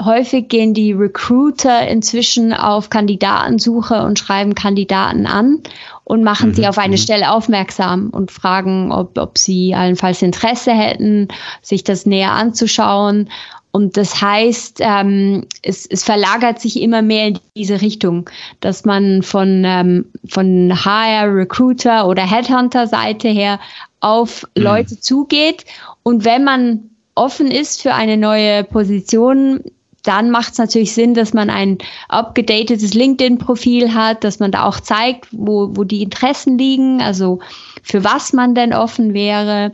häufig 0.04 0.48
gehen 0.48 0.74
die 0.74 0.94
Recruiter 0.94 1.88
inzwischen 1.88 2.54
auf 2.54 2.90
Kandidatensuche 2.90 4.02
und 4.04 4.18
schreiben 4.18 4.56
Kandidaten 4.56 5.28
an 5.28 5.62
und 6.06 6.24
machen 6.24 6.50
mhm. 6.50 6.54
sie 6.56 6.68
auf 6.68 6.78
eine 6.78 6.96
mhm. 6.96 7.02
Stelle 7.02 7.32
aufmerksam 7.32 8.10
und 8.10 8.32
fragen, 8.32 8.92
ob, 8.92 9.18
ob 9.18 9.38
sie 9.38 9.76
allenfalls 9.76 10.22
Interesse 10.22 10.72
hätten, 10.72 11.28
sich 11.62 11.84
das 11.84 12.06
näher 12.06 12.32
anzuschauen. 12.32 13.30
Und 13.72 13.98
das 13.98 14.20
heißt, 14.20 14.80
ähm, 14.80 15.46
es, 15.62 15.86
es 15.86 16.04
verlagert 16.04 16.60
sich 16.60 16.82
immer 16.82 17.04
mehr 17.04 17.28
in 17.28 17.40
diese 17.56 17.82
Richtung, 17.82 18.30
dass 18.62 18.86
man 18.86 19.22
von, 19.22 19.64
ähm, 19.66 20.06
von 20.28 20.74
HR, 20.74 21.36
Recruiter 21.36 22.08
oder 22.08 22.24
Headhunter-Seite 22.24 23.28
her 23.28 23.60
auf 24.00 24.48
mhm. 24.56 24.64
Leute 24.64 25.00
zugeht. 25.00 25.66
Und 26.02 26.26
wenn 26.26 26.44
man 26.44 26.90
offen 27.14 27.52
ist 27.52 27.82
für 27.82 27.94
eine 27.94 28.18
neue 28.18 28.64
Position, 28.64 29.62
dann 30.10 30.32
macht 30.32 30.54
es 30.54 30.58
natürlich 30.58 30.96
Sinn, 30.96 31.14
dass 31.14 31.34
man 31.34 31.52
ein 31.52 31.78
abgedatetes 32.08 32.96
LinkedIn-Profil 32.96 33.94
hat, 33.94 34.24
dass 34.24 34.40
man 34.40 34.52
da 34.52 34.66
auch 34.66 34.80
zeigt, 34.80 35.28
wo, 35.32 35.70
wo 35.74 35.84
die 35.84 36.02
Interessen 36.02 36.58
liegen, 36.58 37.00
also 37.00 37.40
für 37.84 38.04
was 38.04 38.34
man 38.34 38.56
denn 38.56 38.74
offen 38.74 39.14
wäre. 39.14 39.72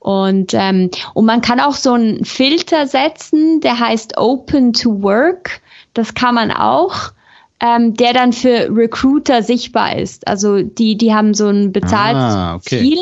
Und, 0.00 0.54
ähm, 0.54 0.90
und 1.14 1.24
man 1.24 1.40
kann 1.40 1.60
auch 1.60 1.74
so 1.74 1.92
einen 1.92 2.24
Filter 2.24 2.88
setzen, 2.88 3.60
der 3.60 3.78
heißt 3.78 4.18
Open 4.18 4.72
to 4.72 5.02
Work. 5.02 5.60
Das 5.94 6.14
kann 6.14 6.34
man 6.34 6.50
auch. 6.50 7.12
Ähm, 7.58 7.94
der 7.94 8.12
dann 8.12 8.34
für 8.34 8.68
Recruiter 8.70 9.42
sichtbar 9.42 9.96
ist. 9.96 10.28
Also 10.28 10.60
die, 10.60 10.98
die 10.98 11.14
haben 11.14 11.32
so 11.32 11.48
ein 11.48 11.72
bezahltes 11.72 12.34
ah, 12.34 12.56
okay. 12.56 12.80
Ziel 12.80 12.98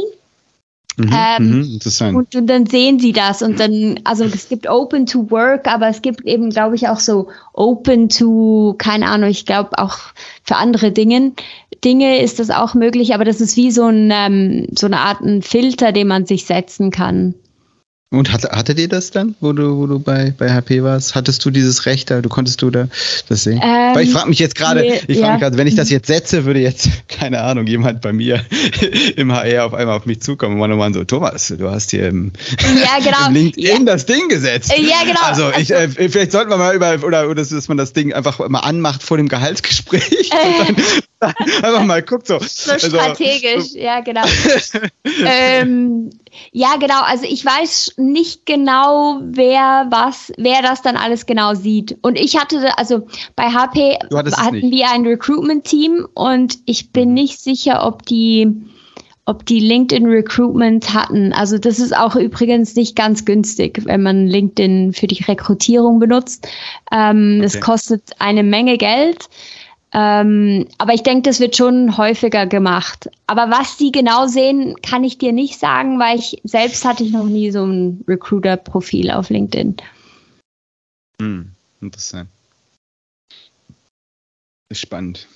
Mhm, 0.96 1.10
ähm, 1.12 1.50
mhm, 1.50 1.74
interessant. 1.74 2.16
Und, 2.16 2.34
und, 2.36 2.46
dann 2.46 2.66
sehen 2.66 3.00
sie 3.00 3.12
das 3.12 3.42
und 3.42 3.58
dann, 3.58 4.00
also 4.04 4.24
es 4.24 4.48
gibt 4.48 4.68
Open 4.68 5.06
to 5.06 5.30
Work, 5.30 5.66
aber 5.66 5.88
es 5.88 6.02
gibt 6.02 6.24
eben, 6.24 6.50
glaube 6.50 6.76
ich, 6.76 6.88
auch 6.88 7.00
so 7.00 7.28
Open 7.52 8.08
to, 8.08 8.74
keine 8.78 9.08
Ahnung, 9.08 9.28
ich 9.28 9.44
glaube 9.44 9.78
auch 9.78 9.98
für 10.44 10.56
andere 10.56 10.92
Dinge, 10.92 11.32
Dinge 11.84 12.20
ist 12.22 12.38
das 12.38 12.50
auch 12.50 12.74
möglich, 12.74 13.14
aber 13.14 13.24
das 13.24 13.40
ist 13.40 13.56
wie 13.56 13.70
so, 13.70 13.86
ein, 13.86 14.10
ähm, 14.12 14.66
so 14.76 14.86
eine 14.86 15.00
Art 15.00 15.20
ein 15.20 15.42
Filter, 15.42 15.92
den 15.92 16.08
man 16.08 16.26
sich 16.26 16.46
setzen 16.46 16.90
kann. 16.90 17.34
Und 18.18 18.33
hatte, 18.33 18.50
hattet 18.50 18.78
ihr 18.78 18.88
das 18.88 19.11
dann, 19.11 19.35
wo 19.40 19.52
du, 19.52 19.76
wo 19.76 19.87
du 19.87 19.99
bei, 19.99 20.33
bei 20.37 20.52
HP 20.52 20.83
warst? 20.83 21.14
Hattest 21.14 21.44
du 21.44 21.50
dieses 21.50 21.87
Recht 21.87 22.11
da? 22.11 22.21
Du 22.21 22.28
konntest 22.28 22.62
du 22.62 22.71
da 22.71 22.88
das 23.28 23.44
sehen? 23.44 23.61
Ähm, 23.62 23.94
Weil 23.94 24.04
ich 24.04 24.12
frage 24.12 24.28
mich 24.28 24.38
jetzt 24.38 24.54
gerade, 24.54 24.80
nee, 24.80 25.00
ich 25.06 25.18
frage 25.18 25.33
ja. 25.33 25.37
gerade, 25.37 25.56
wenn 25.56 25.66
ich 25.66 25.75
das 25.75 25.90
jetzt 25.90 26.06
setze, 26.06 26.44
würde 26.44 26.61
jetzt, 26.61 26.88
keine 27.09 27.42
Ahnung, 27.42 27.66
jemand 27.66 28.00
bei 28.00 28.12
mir 28.12 28.44
im 29.16 29.33
HR 29.33 29.66
auf 29.66 29.75
einmal 29.75 29.97
auf 29.97 30.06
mich 30.06 30.21
zukommen 30.21 30.61
und 30.61 30.76
man 30.76 30.94
so, 30.94 31.04
Thomas, 31.04 31.52
du 31.56 31.71
hast 31.71 31.90
hier 31.90 32.09
im, 32.09 32.33
ja, 32.61 32.99
genau. 33.04 33.28
im 33.28 33.35
LinkedIn 33.35 33.87
ja. 33.87 33.92
das 33.92 34.06
Ding 34.06 34.28
gesetzt. 34.28 34.73
Ja, 34.76 35.04
genau. 35.04 35.21
Also, 35.23 35.50
ich, 35.59 35.71
äh, 35.71 35.88
vielleicht 36.09 36.33
sollten 36.33 36.50
wir 36.50 36.56
mal 36.56 36.75
über, 36.75 36.99
oder, 37.04 37.28
oder 37.28 37.44
dass 37.44 37.68
man 37.68 37.76
das 37.76 37.92
Ding 37.92 38.12
einfach 38.12 38.49
mal 38.49 38.61
anmacht 38.61 39.02
vor 39.02 39.16
dem 39.16 39.28
Gehaltsgespräch 39.28 40.30
äh. 40.30 40.61
und 40.61 40.78
dann 40.78 40.85
einfach 41.62 41.84
mal 41.84 42.02
guckt 42.02 42.26
so. 42.26 42.38
So 42.40 42.72
also, 42.72 42.88
strategisch, 42.88 43.70
so. 43.72 43.78
ja, 43.78 44.00
genau. 44.00 44.24
ähm, 45.24 46.10
ja, 46.52 46.76
genau. 46.76 47.02
Also 47.02 47.24
ich 47.28 47.44
weiß 47.44 47.94
nicht 47.96 48.46
genau, 48.46 49.20
wer 49.22 49.86
was, 49.90 50.32
wer 50.36 50.62
das 50.62 50.82
dann 50.82 50.96
alles 50.96 51.26
genau 51.26 51.54
sieht. 51.54 51.96
Und 52.02 52.18
ich 52.18 52.38
hatte, 52.38 52.76
also 52.78 53.06
bei 53.36 53.44
HP 53.44 53.98
hatten 54.12 54.70
wir 54.70 54.90
ein 54.90 55.06
Recruitment-Team 55.06 56.08
und 56.14 56.58
ich 56.66 56.92
bin 56.92 57.08
mhm. 57.08 57.14
nicht 57.14 57.40
sicher, 57.40 57.86
ob 57.86 58.04
die, 58.06 58.50
ob 59.26 59.46
die 59.46 59.60
LinkedIn 59.60 60.06
Recruitment 60.06 60.92
hatten. 60.92 61.32
Also 61.32 61.58
das 61.58 61.78
ist 61.78 61.96
auch 61.96 62.16
übrigens 62.16 62.74
nicht 62.76 62.96
ganz 62.96 63.24
günstig, 63.24 63.80
wenn 63.84 64.02
man 64.02 64.26
LinkedIn 64.26 64.92
für 64.92 65.06
die 65.06 65.22
Rekrutierung 65.24 65.98
benutzt. 65.98 66.46
Ähm, 66.92 67.34
okay. 67.36 67.42
Das 67.42 67.60
kostet 67.60 68.02
eine 68.18 68.42
Menge 68.42 68.76
Geld. 68.76 69.28
Ähm, 69.96 70.66
aber 70.78 70.92
ich 70.92 71.04
denke, 71.04 71.22
das 71.22 71.38
wird 71.38 71.56
schon 71.56 71.96
häufiger 71.96 72.46
gemacht. 72.46 73.08
Aber 73.28 73.50
was 73.50 73.76
die 73.76 73.92
genau 73.92 74.26
sehen, 74.26 74.74
kann 74.82 75.04
ich 75.04 75.18
dir 75.18 75.32
nicht 75.32 75.60
sagen, 75.60 76.00
weil 76.00 76.18
ich 76.18 76.40
selbst 76.42 76.84
hatte 76.84 77.04
ich 77.04 77.12
noch 77.12 77.26
nie 77.26 77.52
so 77.52 77.64
ein 77.64 78.04
Recruiter-Profil 78.08 79.12
auf 79.12 79.30
LinkedIn. 79.30 79.76
Hm, 81.22 81.52
interessant. 81.80 82.28
Ist 84.68 84.80
spannend. 84.80 85.28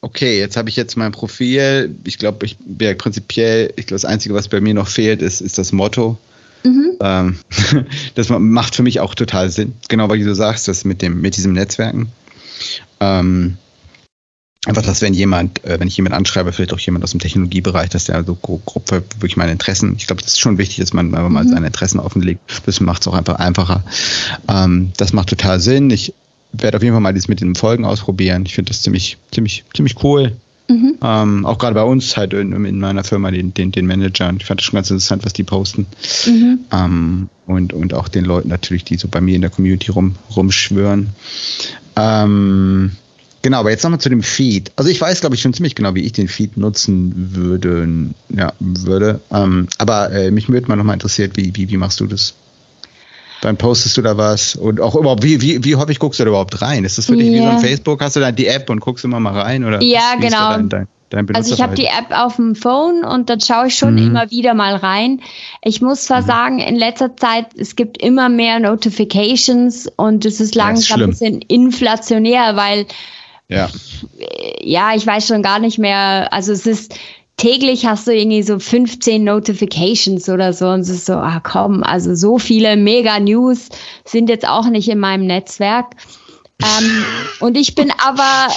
Okay, 0.00 0.38
jetzt 0.38 0.56
habe 0.56 0.70
ich 0.70 0.76
jetzt 0.76 0.96
mein 0.96 1.12
Profil. 1.12 1.94
Ich 2.04 2.18
glaube, 2.18 2.46
ich 2.46 2.56
ja, 2.80 2.94
prinzipiell, 2.94 3.74
ich 3.76 3.86
glaube, 3.86 4.00
das 4.00 4.04
Einzige, 4.06 4.34
was 4.34 4.48
bei 4.48 4.62
mir 4.62 4.72
noch 4.72 4.88
fehlt, 4.88 5.20
ist, 5.20 5.42
ist 5.42 5.58
das 5.58 5.72
Motto. 5.72 6.16
Mhm. 6.64 6.96
Ähm, 7.00 7.38
das 8.14 8.30
macht 8.30 8.74
für 8.74 8.82
mich 8.82 9.00
auch 9.00 9.14
total 9.14 9.50
Sinn. 9.50 9.74
Genau, 9.88 10.08
weil 10.08 10.20
du 10.20 10.34
sagst, 10.34 10.66
das 10.66 10.86
mit 10.86 11.02
dem, 11.02 11.20
mit 11.20 11.36
diesem 11.36 11.52
Netzwerken. 11.52 12.10
Ähm, 13.00 13.56
einfach, 14.66 14.82
dass 14.82 15.02
wenn 15.02 15.14
jemand, 15.14 15.64
äh, 15.64 15.78
wenn 15.80 15.88
ich 15.88 15.96
jemand 15.96 16.14
anschreibe, 16.14 16.52
vielleicht 16.52 16.72
auch 16.72 16.78
jemand 16.78 17.04
aus 17.04 17.12
dem 17.12 17.20
Technologiebereich, 17.20 17.90
dass 17.90 18.04
der 18.04 18.24
so 18.24 18.34
grob, 18.34 18.64
grob 18.66 18.90
wirklich 18.90 19.36
meine 19.36 19.52
Interessen, 19.52 19.94
ich 19.96 20.06
glaube, 20.06 20.22
das 20.22 20.32
ist 20.32 20.40
schon 20.40 20.58
wichtig, 20.58 20.78
dass 20.78 20.92
man 20.92 21.14
einfach 21.14 21.30
mal 21.30 21.44
mhm. 21.44 21.50
seine 21.50 21.66
Interessen 21.66 22.00
offenlegt. 22.00 22.40
Das 22.66 22.80
macht 22.80 23.02
es 23.02 23.08
auch 23.08 23.14
einfach 23.14 23.36
einfacher. 23.36 23.84
Ähm, 24.48 24.92
das 24.96 25.12
macht 25.12 25.28
total 25.28 25.60
Sinn. 25.60 25.90
Ich 25.90 26.14
werde 26.52 26.76
auf 26.76 26.82
jeden 26.82 26.94
Fall 26.94 27.02
mal 27.02 27.14
das 27.14 27.28
mit 27.28 27.40
den 27.40 27.54
Folgen 27.54 27.84
ausprobieren. 27.84 28.44
Ich 28.46 28.54
finde 28.54 28.70
das 28.70 28.82
ziemlich, 28.82 29.18
ziemlich, 29.30 29.64
ziemlich 29.74 30.02
cool. 30.02 30.36
Mhm. 30.68 30.98
Ähm, 31.02 31.46
auch 31.46 31.58
gerade 31.58 31.74
bei 31.74 31.82
uns 31.82 32.16
halt 32.16 32.34
in, 32.34 32.52
in, 32.52 32.78
meiner 32.78 33.02
Firma, 33.02 33.30
den, 33.30 33.54
den, 33.54 33.72
den 33.72 33.86
Managern. 33.86 34.36
Ich 34.38 34.44
fand 34.44 34.60
das 34.60 34.66
schon 34.66 34.76
ganz 34.76 34.90
interessant, 34.90 35.24
was 35.24 35.32
die 35.32 35.44
posten. 35.44 35.86
Mhm. 36.26 36.58
Ähm, 36.70 37.28
und, 37.46 37.72
und 37.72 37.94
auch 37.94 38.08
den 38.08 38.26
Leuten 38.26 38.48
natürlich, 38.48 38.84
die 38.84 38.96
so 38.96 39.08
bei 39.08 39.22
mir 39.22 39.34
in 39.34 39.40
der 39.40 39.50
Community 39.50 39.90
rum, 39.90 40.16
rumschwören. 40.36 41.10
Ähm, 41.98 42.92
genau, 43.42 43.58
aber 43.60 43.70
jetzt 43.70 43.82
nochmal 43.82 44.00
zu 44.00 44.08
dem 44.08 44.22
Feed. 44.22 44.70
Also 44.76 44.90
ich 44.90 45.00
weiß, 45.00 45.20
glaube 45.20 45.34
ich, 45.34 45.42
schon 45.42 45.52
ziemlich 45.52 45.74
genau, 45.74 45.94
wie 45.94 46.02
ich 46.02 46.12
den 46.12 46.28
Feed 46.28 46.56
nutzen 46.56 47.12
würde. 47.34 47.88
Ja, 48.28 48.52
würde. 48.60 49.20
Ähm, 49.32 49.68
aber 49.78 50.12
äh, 50.12 50.30
mich 50.30 50.48
würde 50.48 50.68
mal 50.68 50.76
nochmal 50.76 50.94
interessiert, 50.94 51.36
wie, 51.36 51.54
wie, 51.56 51.68
wie 51.68 51.76
machst 51.76 52.00
du 52.00 52.06
das? 52.06 52.34
Dann 53.40 53.56
postest 53.56 53.96
du 53.96 54.02
da 54.02 54.16
was 54.16 54.56
und 54.56 54.80
auch 54.80 54.96
überhaupt, 54.96 55.22
wie, 55.22 55.40
wie, 55.40 55.64
wie 55.64 55.76
häufig 55.76 56.00
guckst 56.00 56.18
du 56.18 56.24
da 56.24 56.30
überhaupt 56.30 56.60
rein? 56.60 56.84
Ist 56.84 56.98
das 56.98 57.06
für 57.06 57.16
dich 57.16 57.28
yeah. 57.28 57.34
wie 57.34 57.38
so 57.38 57.50
ein 57.50 57.60
Facebook? 57.60 58.00
Hast 58.02 58.16
du 58.16 58.20
da 58.20 58.32
die 58.32 58.46
App 58.46 58.68
und 58.68 58.80
guckst 58.80 59.04
immer 59.04 59.20
mal 59.20 59.38
rein? 59.38 59.64
Oder 59.64 59.80
ja, 59.80 60.16
genau. 60.20 60.58
Also 61.34 61.54
ich 61.54 61.62
habe 61.62 61.74
die 61.74 61.86
App 61.86 62.10
auf 62.10 62.36
dem 62.36 62.54
Phone 62.54 63.04
und 63.04 63.30
dann 63.30 63.40
schaue 63.40 63.68
ich 63.68 63.76
schon 63.76 63.94
mhm. 63.94 64.08
immer 64.08 64.30
wieder 64.30 64.54
mal 64.54 64.76
rein. 64.76 65.20
Ich 65.62 65.80
muss 65.80 66.04
zwar 66.04 66.22
mhm. 66.22 66.26
sagen, 66.26 66.58
in 66.58 66.76
letzter 66.76 67.16
Zeit, 67.16 67.46
es 67.56 67.76
gibt 67.76 68.02
immer 68.02 68.28
mehr 68.28 68.60
Notifications 68.60 69.90
und 69.96 70.24
es 70.24 70.40
ist 70.40 70.54
langsam 70.54 71.00
ja, 71.00 71.06
ein 71.06 71.10
bisschen 71.10 71.40
inflationär, 71.42 72.56
weil 72.56 72.86
ja. 73.48 73.68
ja, 74.60 74.94
ich 74.94 75.06
weiß 75.06 75.26
schon 75.26 75.42
gar 75.42 75.58
nicht 75.58 75.78
mehr, 75.78 76.32
also 76.32 76.52
es 76.52 76.66
ist 76.66 76.94
täglich 77.38 77.86
hast 77.86 78.06
du 78.06 78.14
irgendwie 78.14 78.42
so 78.42 78.58
15 78.58 79.24
Notifications 79.24 80.28
oder 80.28 80.52
so 80.52 80.68
und 80.68 80.80
es 80.80 80.90
ist 80.90 81.06
so, 81.06 81.14
ah 81.14 81.40
komm, 81.42 81.82
also 81.82 82.14
so 82.14 82.38
viele 82.38 82.76
Mega-News 82.76 83.68
sind 84.04 84.28
jetzt 84.28 84.46
auch 84.46 84.68
nicht 84.68 84.88
in 84.88 84.98
meinem 84.98 85.26
Netzwerk. 85.26 85.94
Ähm, 86.60 87.04
und 87.38 87.56
ich 87.56 87.76
bin 87.76 87.92
aber 88.04 88.52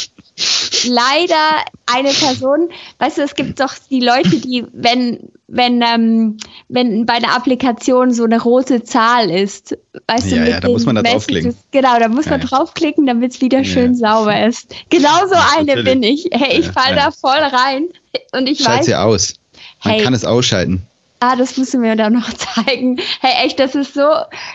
leider 0.86 1.66
eine 1.86 2.10
Person, 2.10 2.70
weißt 3.00 3.18
du, 3.18 3.22
es 3.22 3.36
gibt 3.36 3.60
doch 3.60 3.74
die 3.90 4.00
Leute, 4.00 4.38
die, 4.38 4.66
wenn, 4.74 5.20
wenn, 5.48 5.82
ähm, 5.82 6.38
wenn 6.70 7.06
bei 7.06 7.20
der 7.20 7.36
Applikation 7.36 8.14
so 8.14 8.24
eine 8.24 8.42
rote 8.42 8.84
Zahl 8.84 9.30
ist, 9.30 9.78
weißt 10.08 10.32
ja, 10.32 10.38
du, 10.38 10.42
mit 10.42 10.50
ja, 10.50 10.60
da 10.60 10.70
muss 10.70 10.86
man 10.86 10.96
da 10.96 11.04
draufklicken. 11.04 11.56
Genau, 11.72 12.00
da 12.00 12.08
muss 12.08 12.26
ja, 12.26 12.32
man 12.32 12.42
draufklicken, 12.42 13.06
damit 13.06 13.34
es 13.34 13.42
wieder 13.42 13.64
schön 13.64 13.96
sauber 13.96 14.46
ist. 14.46 14.74
Genauso 14.90 15.36
eine 15.58 15.76
natürlich. 15.76 15.86
bin 15.86 16.04
ich. 16.04 16.30
Hey, 16.32 16.60
ich 16.60 16.68
fall 16.68 16.96
da 16.96 17.12
voll 17.12 17.32
rein 17.32 17.88
und 18.32 18.48
ich 18.48 18.60
Schalt 18.60 18.80
weiß. 18.80 18.86
sie 18.86 18.96
aus. 18.96 19.36
Man 19.84 19.96
hey, 19.96 20.04
kann 20.04 20.14
es 20.14 20.26
ausschalten. 20.26 20.82
Ah, 21.24 21.36
das 21.36 21.56
musst 21.56 21.74
du 21.76 21.78
mir 21.78 21.96
dann 21.96 22.14
noch 22.14 22.34
zeigen. 22.34 23.00
Hey, 23.22 23.46
echt, 23.46 23.60
das 23.60 23.76
ist 23.76 23.94
so, 23.94 24.08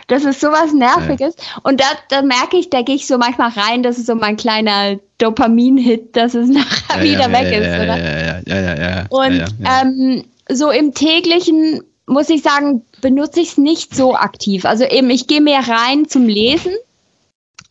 das 0.08 0.25
ist 0.25 0.40
so 0.40 0.49
was 0.49 0.73
Nerviges. 0.73 1.37
Ja. 1.37 1.61
Und 1.62 1.80
da, 1.80 1.87
da 2.08 2.23
merke 2.23 2.56
ich, 2.56 2.70
da 2.70 2.82
gehe 2.82 2.96
ich 2.96 3.06
so 3.06 3.18
manchmal 3.18 3.50
rein, 3.50 3.85
das 3.85 3.99
ist 3.99 4.06
so 4.06 4.16
mein 4.16 4.37
kleiner 4.37 4.99
Dopamin-Hit, 5.18 6.16
dass 6.16 6.35
es 6.35 6.49
nachher 6.50 6.99
ja, 6.99 7.02
wieder 7.02 7.30
ja, 7.30 7.32
weg 7.32 7.52
ist, 7.52 7.68
oder? 7.68 7.96
Ja, 7.96 8.40
ja, 8.44 8.61
ja, 8.61 8.80
ja. 8.80 9.04
Und 9.11 9.44
Ähm, 9.64 10.25
so 10.49 10.70
im 10.70 10.92
täglichen 10.92 11.82
muss 12.06 12.30
ich 12.30 12.42
sagen, 12.42 12.82
benutze 13.00 13.40
ich 13.40 13.50
es 13.50 13.58
nicht 13.58 13.94
so 13.94 14.14
aktiv. 14.14 14.64
Also 14.64 14.85
eben, 14.85 15.11
ich 15.11 15.26
gehe 15.26 15.40
mehr 15.40 15.66
rein 15.68 16.08
zum 16.08 16.26
Lesen 16.26 16.73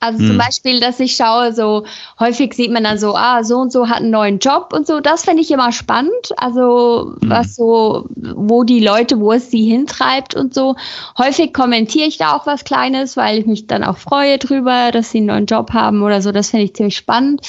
also 0.05 0.19
hm. 0.19 0.27
zum 0.27 0.37
Beispiel, 0.37 0.79
dass 0.79 0.99
ich 0.99 1.15
schaue, 1.15 1.53
so 1.53 1.85
häufig 2.19 2.53
sieht 2.53 2.71
man 2.71 2.83
dann 2.83 2.99
so, 2.99 3.15
ah, 3.15 3.43
so 3.43 3.57
und 3.57 3.71
so 3.71 3.89
hat 3.89 3.97
einen 3.97 4.11
neuen 4.11 4.39
Job 4.39 4.71
und 4.73 4.85
so. 4.85 4.99
Das 4.99 5.25
finde 5.25 5.41
ich 5.41 5.51
immer 5.51 5.71
spannend. 5.71 6.31
Also 6.37 7.15
hm. 7.19 7.29
was 7.29 7.55
so, 7.55 8.07
wo 8.15 8.63
die 8.63 8.79
Leute, 8.79 9.19
wo 9.19 9.33
es 9.33 9.51
sie 9.51 9.65
hintreibt 9.65 10.35
und 10.35 10.53
so. 10.53 10.75
Häufig 11.17 11.53
kommentiere 11.53 12.07
ich 12.07 12.17
da 12.17 12.35
auch 12.35 12.45
was 12.45 12.63
Kleines, 12.63 13.17
weil 13.17 13.39
ich 13.39 13.45
mich 13.45 13.67
dann 13.67 13.83
auch 13.83 13.97
freue 13.97 14.37
drüber, 14.37 14.91
dass 14.91 15.11
sie 15.11 15.19
einen 15.19 15.27
neuen 15.27 15.45
Job 15.45 15.71
haben 15.73 16.03
oder 16.03 16.21
so. 16.21 16.31
Das 16.31 16.51
finde 16.51 16.65
ich 16.65 16.75
ziemlich 16.75 16.97
spannend. 16.97 17.41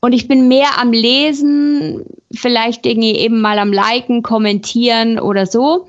Und 0.00 0.12
ich 0.12 0.28
bin 0.28 0.48
mehr 0.48 0.78
am 0.80 0.92
Lesen, 0.92 2.04
vielleicht 2.32 2.86
irgendwie 2.86 3.16
eben 3.16 3.40
mal 3.40 3.58
am 3.58 3.72
Liken, 3.72 4.22
kommentieren 4.22 5.18
oder 5.18 5.46
so. 5.46 5.88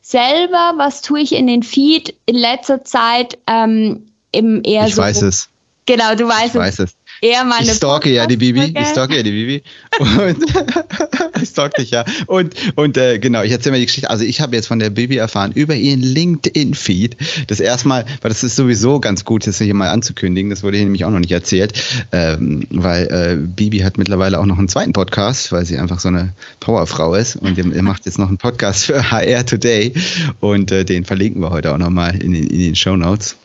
Selber, 0.00 0.74
was 0.76 1.02
tue 1.02 1.20
ich 1.20 1.32
in 1.32 1.46
den 1.46 1.62
Feed 1.62 2.14
in 2.24 2.36
letzter 2.36 2.84
Zeit? 2.84 3.36
Ähm, 3.46 4.06
im 4.32 4.62
eher 4.64 4.86
ich 4.86 4.94
so. 4.94 5.02
Ich 5.02 5.08
weiß 5.08 5.22
es. 5.22 5.48
Genau, 5.88 6.14
du 6.14 6.28
weißt 6.28 6.44
ich 6.44 6.54
es. 6.54 6.54
Weiß 6.54 6.78
es 6.80 6.98
eher 7.20 7.44
meine 7.44 7.66
Ich 7.66 7.72
stalke 7.72 8.10
ja 8.10 8.26
die 8.26 8.36
Bibi. 8.36 8.74
Ich 8.78 8.88
stalke 8.88 9.16
ja 9.16 9.22
die 9.22 9.30
Bibi. 9.30 9.62
Und 9.98 10.44
ich 11.42 11.48
stalke 11.48 11.80
dich 11.80 11.90
ja. 11.90 12.04
Und, 12.26 12.54
und 12.76 12.96
äh, 12.96 13.18
genau, 13.18 13.42
ich 13.42 13.52
erzähle 13.52 13.72
mal 13.72 13.80
die 13.80 13.86
Geschichte. 13.86 14.10
Also 14.10 14.24
ich 14.24 14.40
habe 14.40 14.56
jetzt 14.56 14.66
von 14.66 14.78
der 14.78 14.90
Bibi 14.90 15.16
erfahren 15.16 15.52
über 15.52 15.74
ihren 15.74 16.00
LinkedIn-Feed. 16.00 17.16
Das 17.46 17.60
erste 17.60 17.88
Mal, 17.88 18.04
weil 18.20 18.28
das 18.28 18.42
ist 18.42 18.56
sowieso 18.56 19.00
ganz 19.00 19.24
gut, 19.24 19.46
das 19.46 19.58
hier 19.58 19.74
mal 19.74 19.88
anzukündigen. 19.88 20.50
Das 20.50 20.62
wurde 20.62 20.76
hier 20.76 20.86
nämlich 20.86 21.04
auch 21.04 21.10
noch 21.10 21.20
nicht 21.20 21.32
erzählt. 21.32 21.72
Ähm, 22.12 22.66
weil 22.70 23.06
äh, 23.06 23.36
Bibi 23.36 23.78
hat 23.78 23.98
mittlerweile 23.98 24.38
auch 24.38 24.46
noch 24.46 24.58
einen 24.58 24.68
zweiten 24.68 24.92
Podcast, 24.92 25.52
weil 25.52 25.64
sie 25.64 25.78
einfach 25.78 26.00
so 26.00 26.08
eine 26.08 26.32
Powerfrau 26.60 27.14
ist. 27.14 27.36
Und 27.36 27.58
er 27.58 27.82
macht 27.82 28.06
jetzt 28.06 28.18
noch 28.18 28.28
einen 28.28 28.38
Podcast 28.38 28.86
für 28.86 29.10
HR 29.10 29.44
Today. 29.44 29.92
Und 30.40 30.72
äh, 30.72 30.84
den 30.84 31.04
verlinken 31.04 31.42
wir 31.42 31.50
heute 31.50 31.72
auch 31.72 31.78
nochmal 31.78 32.20
in 32.22 32.32
den, 32.32 32.46
in 32.46 32.58
den 32.58 32.76
Show 32.76 32.96
Notes. 32.96 33.36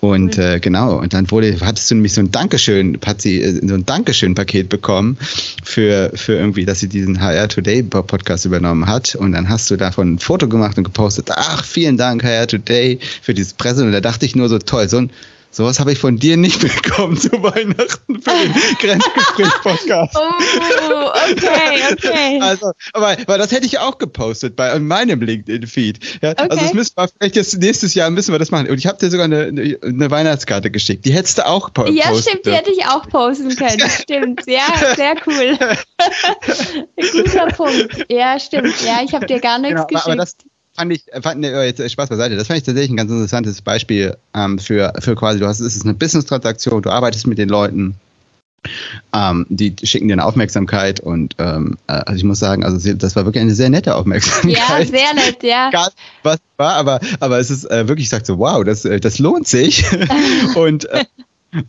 Und 0.00 0.38
äh, 0.38 0.60
genau, 0.60 0.98
und 0.98 1.14
dann 1.14 1.30
wurde, 1.30 1.56
hattest 1.60 1.90
du 1.90 1.94
nämlich 1.96 2.12
so 2.12 2.20
ein 2.20 2.30
Dankeschön, 2.30 2.98
hat 3.04 3.22
sie 3.22 3.40
äh, 3.40 3.66
so 3.66 3.74
ein 3.74 3.86
Dankeschön-Paket 3.86 4.68
bekommen 4.68 5.16
für, 5.64 6.12
für 6.14 6.34
irgendwie, 6.34 6.64
dass 6.64 6.80
sie 6.80 6.88
diesen 6.88 7.20
HR 7.20 7.35
Today 7.44 7.82
Podcast 7.82 8.46
übernommen 8.46 8.86
hat. 8.86 9.14
Und 9.14 9.32
dann 9.32 9.48
hast 9.48 9.70
du 9.70 9.76
davon 9.76 10.14
ein 10.14 10.18
Foto 10.18 10.48
gemacht 10.48 10.78
und 10.78 10.84
gepostet, 10.84 11.30
ach, 11.30 11.64
vielen 11.64 11.96
Dank, 11.96 12.24
HR 12.24 12.46
Today, 12.46 12.98
für 13.20 13.34
dieses 13.34 13.52
Presse. 13.52 13.84
Und 13.84 13.92
da 13.92 14.00
dachte 14.00 14.24
ich 14.24 14.34
nur 14.34 14.48
so, 14.48 14.58
toll, 14.58 14.88
so 14.88 14.98
ein 14.98 15.10
Sowas 15.56 15.80
habe 15.80 15.90
ich 15.90 15.98
von 15.98 16.18
dir 16.18 16.36
nicht 16.36 16.60
bekommen 16.84 17.16
zu 17.16 17.30
Weihnachten 17.42 18.20
für 18.20 18.30
den 18.30 18.52
Grenzgespräch-Podcast. 18.78 20.14
Oh, 20.14 21.08
okay, 21.32 21.80
okay. 21.92 22.40
Also, 22.46 22.72
aber, 22.92 23.12
aber 23.12 23.38
das 23.38 23.52
hätte 23.52 23.64
ich 23.64 23.78
auch 23.78 23.96
gepostet 23.96 24.54
bei 24.54 24.78
meinem 24.78 25.22
LinkedIn-Feed. 25.22 26.20
Ja, 26.20 26.32
also 26.32 26.44
okay. 26.44 26.50
Also 26.50 26.62
das 26.62 26.74
müssen 26.74 26.92
wir 26.96 27.08
vielleicht 27.08 27.36
jetzt 27.36 27.58
nächstes 27.58 27.94
Jahr 27.94 28.10
müssen 28.10 28.32
wir 28.32 28.38
das 28.38 28.50
machen. 28.50 28.68
Und 28.68 28.76
ich 28.76 28.86
habe 28.86 28.98
dir 28.98 29.10
sogar 29.10 29.24
eine, 29.24 29.46
eine, 29.82 30.10
Weihnachtskarte 30.10 30.70
geschickt. 30.70 31.06
Die 31.06 31.12
hättest 31.14 31.38
du 31.38 31.46
auch 31.46 31.72
posten 31.72 31.96
Ja, 31.96 32.14
stimmt, 32.14 32.44
die 32.44 32.52
hätte 32.52 32.70
ich 32.70 32.84
auch 32.84 33.08
posten 33.08 33.56
können. 33.56 33.80
stimmt. 34.02 34.42
Ja, 34.46 34.94
sehr 34.94 35.14
cool. 35.26 35.58
Guter 37.12 37.46
Punkt. 37.46 38.04
Ja, 38.10 38.38
stimmt. 38.38 38.74
Ja, 38.84 39.00
ich 39.02 39.14
habe 39.14 39.24
dir 39.24 39.40
gar 39.40 39.58
nichts 39.58 39.86
genau, 39.88 40.04
geschickt. 40.04 40.44
Fand 40.76 40.92
ich, 40.92 41.04
fand, 41.22 41.40
ne, 41.40 41.64
jetzt 41.64 41.90
Spaß 41.90 42.08
beiseite, 42.08 42.36
das 42.36 42.46
fand 42.46 42.58
ich 42.58 42.64
tatsächlich 42.64 42.90
ein 42.90 42.96
ganz 42.96 43.10
interessantes 43.10 43.62
Beispiel 43.62 44.16
ähm, 44.34 44.58
für, 44.58 44.92
für 44.98 45.14
quasi, 45.14 45.38
du 45.38 45.46
hast, 45.46 45.60
es 45.60 45.76
ist 45.76 45.84
eine 45.84 45.94
Business-Transaktion, 45.94 46.82
du 46.82 46.90
arbeitest 46.90 47.26
mit 47.26 47.38
den 47.38 47.48
Leuten, 47.48 47.94
ähm, 49.12 49.46
die 49.48 49.74
schicken 49.84 50.08
dir 50.08 50.14
eine 50.14 50.24
Aufmerksamkeit 50.24 51.00
und 51.00 51.34
ähm, 51.38 51.78
äh, 51.86 51.92
also 51.92 52.16
ich 52.16 52.24
muss 52.24 52.38
sagen, 52.38 52.64
also 52.64 52.94
das 52.94 53.16
war 53.16 53.24
wirklich 53.24 53.42
eine 53.42 53.54
sehr 53.54 53.70
nette 53.70 53.94
Aufmerksamkeit. 53.94 54.56
Ja, 54.56 54.84
sehr 54.84 55.14
nett, 55.14 55.42
ja. 55.42 55.68
Egal, 55.72 55.88
was 56.22 56.38
war, 56.56 56.74
aber, 56.74 57.00
aber 57.20 57.38
es 57.38 57.50
ist 57.50 57.70
äh, 57.70 57.88
wirklich, 57.88 58.06
ich 58.06 58.10
sag 58.10 58.26
so, 58.26 58.38
wow, 58.38 58.64
das, 58.64 58.84
äh, 58.84 59.00
das 59.00 59.18
lohnt 59.18 59.46
sich. 59.46 59.84
und 60.54 60.86
äh, 60.90 61.04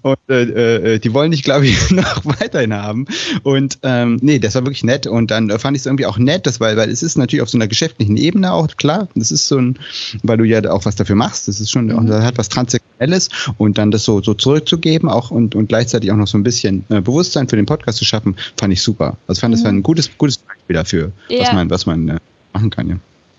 und 0.02 0.18
äh, 0.30 0.96
äh, 0.96 1.00
die 1.00 1.14
wollen 1.14 1.32
dich, 1.32 1.44
glaube 1.44 1.68
ich, 1.68 1.92
noch 1.92 2.26
weiterhin 2.26 2.74
haben. 2.74 3.06
Und 3.44 3.80
ähm, 3.84 4.20
nee, 4.22 4.40
das 4.40 4.56
war 4.56 4.64
wirklich 4.64 4.84
nett. 4.84 5.08
Und 5.08 5.32
dann 5.32 5.50
fand 5.60 5.78
ich 5.78 5.82
es 5.82 5.86
irgendwie 5.86 6.06
auch 6.06 6.18
nett, 6.18 6.46
dass, 6.46 6.60
weil, 6.60 6.78
weil 6.78 6.90
es 6.90 7.04
ist 7.04 7.18
natürlich 7.18 7.42
auf 7.42 7.50
so 7.50 7.58
einer 7.58 7.68
geschäftlichen 7.68 8.18
Ebene 8.18 8.52
auch 8.52 8.68
klar. 8.78 9.08
Das 9.16 9.32
ist 9.32 9.48
so 9.48 9.58
ein, 9.58 9.80
weil 10.24 10.38
du 10.38 10.44
ja 10.44 10.70
auch 10.72 10.86
was 10.86 10.96
dafür 10.96 11.16
machst. 11.16 11.48
Das 11.48 11.60
ist 11.60 11.72
schon, 11.72 11.88
mhm. 11.88 12.08
das 12.08 12.24
hat 12.24 12.38
was 12.38 12.50
Transsektionelles. 12.50 13.30
Und 13.58 13.78
dann 13.78 13.92
das 13.92 14.04
so, 14.04 14.22
so 14.22 14.34
zurückzugeben 14.34 15.10
auch 15.10 15.32
und, 15.32 15.56
und 15.56 15.68
gleichzeitig 15.68 16.12
auch 16.12 16.18
noch 16.18 16.28
so 16.28 16.38
ein 16.38 16.44
bisschen 16.44 16.84
äh, 16.90 17.02
Bewusstsein 17.02 17.48
für 17.48 17.56
den 17.56 17.66
Podcast 17.66 18.00
zu 18.00 18.06
schaffen, 18.06 18.36
fand 18.58 18.74
ich 18.74 18.82
super. 18.82 19.18
Also 19.28 19.40
fand 19.40 19.52
mhm. 19.52 19.58
das 19.58 19.64
war 19.64 19.72
ein 19.72 19.84
gutes, 19.84 20.10
gutes 20.18 20.38
Beispiel 20.38 20.74
dafür, 20.74 21.12
ja. 21.30 21.42
was 21.42 21.54
man, 21.54 21.70
was 21.70 21.86
man 21.86 22.10
äh, 22.10 22.20
machen 22.54 22.70
kann, 22.70 22.90
ja. 22.90 22.96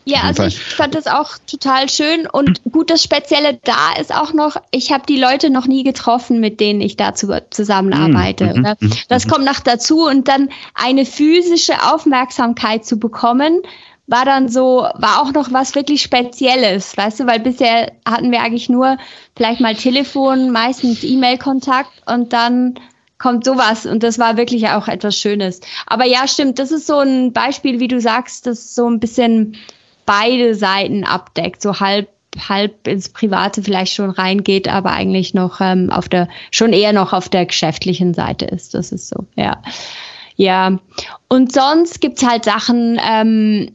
Ja, 0.08 0.22
also 0.22 0.44
ich 0.44 0.58
fand 0.58 0.94
das 0.94 1.06
auch 1.06 1.36
total 1.46 1.90
schön 1.90 2.26
und 2.26 2.62
gut, 2.72 2.88
das 2.88 3.02
Spezielle 3.02 3.60
da 3.62 4.00
ist 4.00 4.14
auch 4.14 4.32
noch, 4.32 4.56
ich 4.70 4.90
habe 4.90 5.04
die 5.06 5.20
Leute 5.20 5.50
noch 5.50 5.66
nie 5.66 5.84
getroffen, 5.84 6.40
mit 6.40 6.60
denen 6.60 6.80
ich 6.80 6.96
da 6.96 7.12
zusammenarbeite. 7.14 8.54
Mhm. 8.54 8.76
mhm 8.80 8.92
das 9.08 9.26
mhm. 9.26 9.30
kommt 9.30 9.44
noch 9.44 9.60
dazu 9.60 10.06
und 10.06 10.26
dann 10.26 10.48
eine 10.72 11.04
physische 11.04 11.74
Aufmerksamkeit 11.92 12.86
zu 12.86 12.98
bekommen, 12.98 13.60
war 14.06 14.24
dann 14.24 14.48
so, 14.48 14.88
war 14.94 15.20
auch 15.20 15.32
noch 15.32 15.52
was 15.52 15.74
wirklich 15.74 16.00
Spezielles, 16.00 16.96
weißt 16.96 17.20
du, 17.20 17.26
weil 17.26 17.40
bisher 17.40 17.92
hatten 18.06 18.32
wir 18.32 18.40
eigentlich 18.40 18.70
nur 18.70 18.96
vielleicht 19.36 19.60
mal 19.60 19.74
Telefon, 19.74 20.50
meistens 20.50 21.04
E-Mail-Kontakt 21.04 21.90
und 22.06 22.32
dann 22.32 22.80
kommt 23.18 23.44
sowas 23.44 23.84
und 23.84 24.02
das 24.02 24.18
war 24.18 24.38
wirklich 24.38 24.68
auch 24.68 24.88
etwas 24.88 25.18
Schönes. 25.18 25.60
Aber 25.86 26.06
ja, 26.06 26.26
stimmt, 26.26 26.58
das 26.58 26.72
ist 26.72 26.86
so 26.86 27.00
ein 27.00 27.34
Beispiel, 27.34 27.78
wie 27.78 27.88
du 27.88 28.00
sagst, 28.00 28.46
das 28.46 28.74
so 28.74 28.88
ein 28.88 29.00
bisschen 29.00 29.58
beide 30.08 30.54
Seiten 30.54 31.04
abdeckt, 31.04 31.62
so 31.62 31.78
halb 31.78 32.08
halb 32.48 32.86
ins 32.86 33.08
Private 33.08 33.62
vielleicht 33.62 33.94
schon 33.94 34.10
reingeht, 34.10 34.68
aber 34.68 34.92
eigentlich 34.92 35.34
noch 35.34 35.60
ähm, 35.60 35.90
auf 35.90 36.08
der, 36.08 36.28
schon 36.50 36.72
eher 36.72 36.92
noch 36.92 37.12
auf 37.12 37.28
der 37.28 37.46
geschäftlichen 37.46 38.14
Seite 38.14 38.44
ist. 38.44 38.74
Das 38.74 38.92
ist 38.92 39.08
so, 39.08 39.24
ja. 39.34 39.62
Ja. 40.36 40.78
Und 41.28 41.52
sonst 41.52 42.00
gibt's 42.00 42.24
halt 42.24 42.44
Sachen, 42.44 43.00
ähm, 43.02 43.72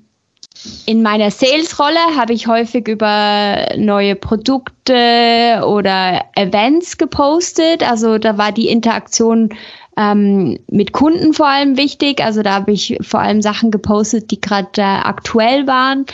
in 0.86 1.02
meiner 1.02 1.30
Sales-Rolle 1.30 2.16
habe 2.16 2.32
ich 2.32 2.48
häufig 2.48 2.88
über 2.88 3.66
neue 3.76 4.16
Produkte 4.16 5.62
oder 5.66 6.24
Events 6.36 6.98
gepostet. 6.98 7.84
Also 7.84 8.18
da 8.18 8.38
war 8.38 8.52
die 8.52 8.70
Interaktion 8.70 9.50
ähm, 9.98 10.60
mit 10.70 10.92
Kunden 10.92 11.34
vor 11.34 11.48
allem 11.48 11.78
wichtig. 11.78 12.24
Also 12.24 12.42
da 12.42 12.54
habe 12.54 12.72
ich 12.72 12.98
vor 13.02 13.20
allem 13.20 13.42
Sachen 13.42 13.72
gepostet, 13.72 14.32
die 14.32 14.42
gerade 14.42 14.70
äh, 14.78 14.82
aktuell 14.82 15.68
waren. 15.68 16.06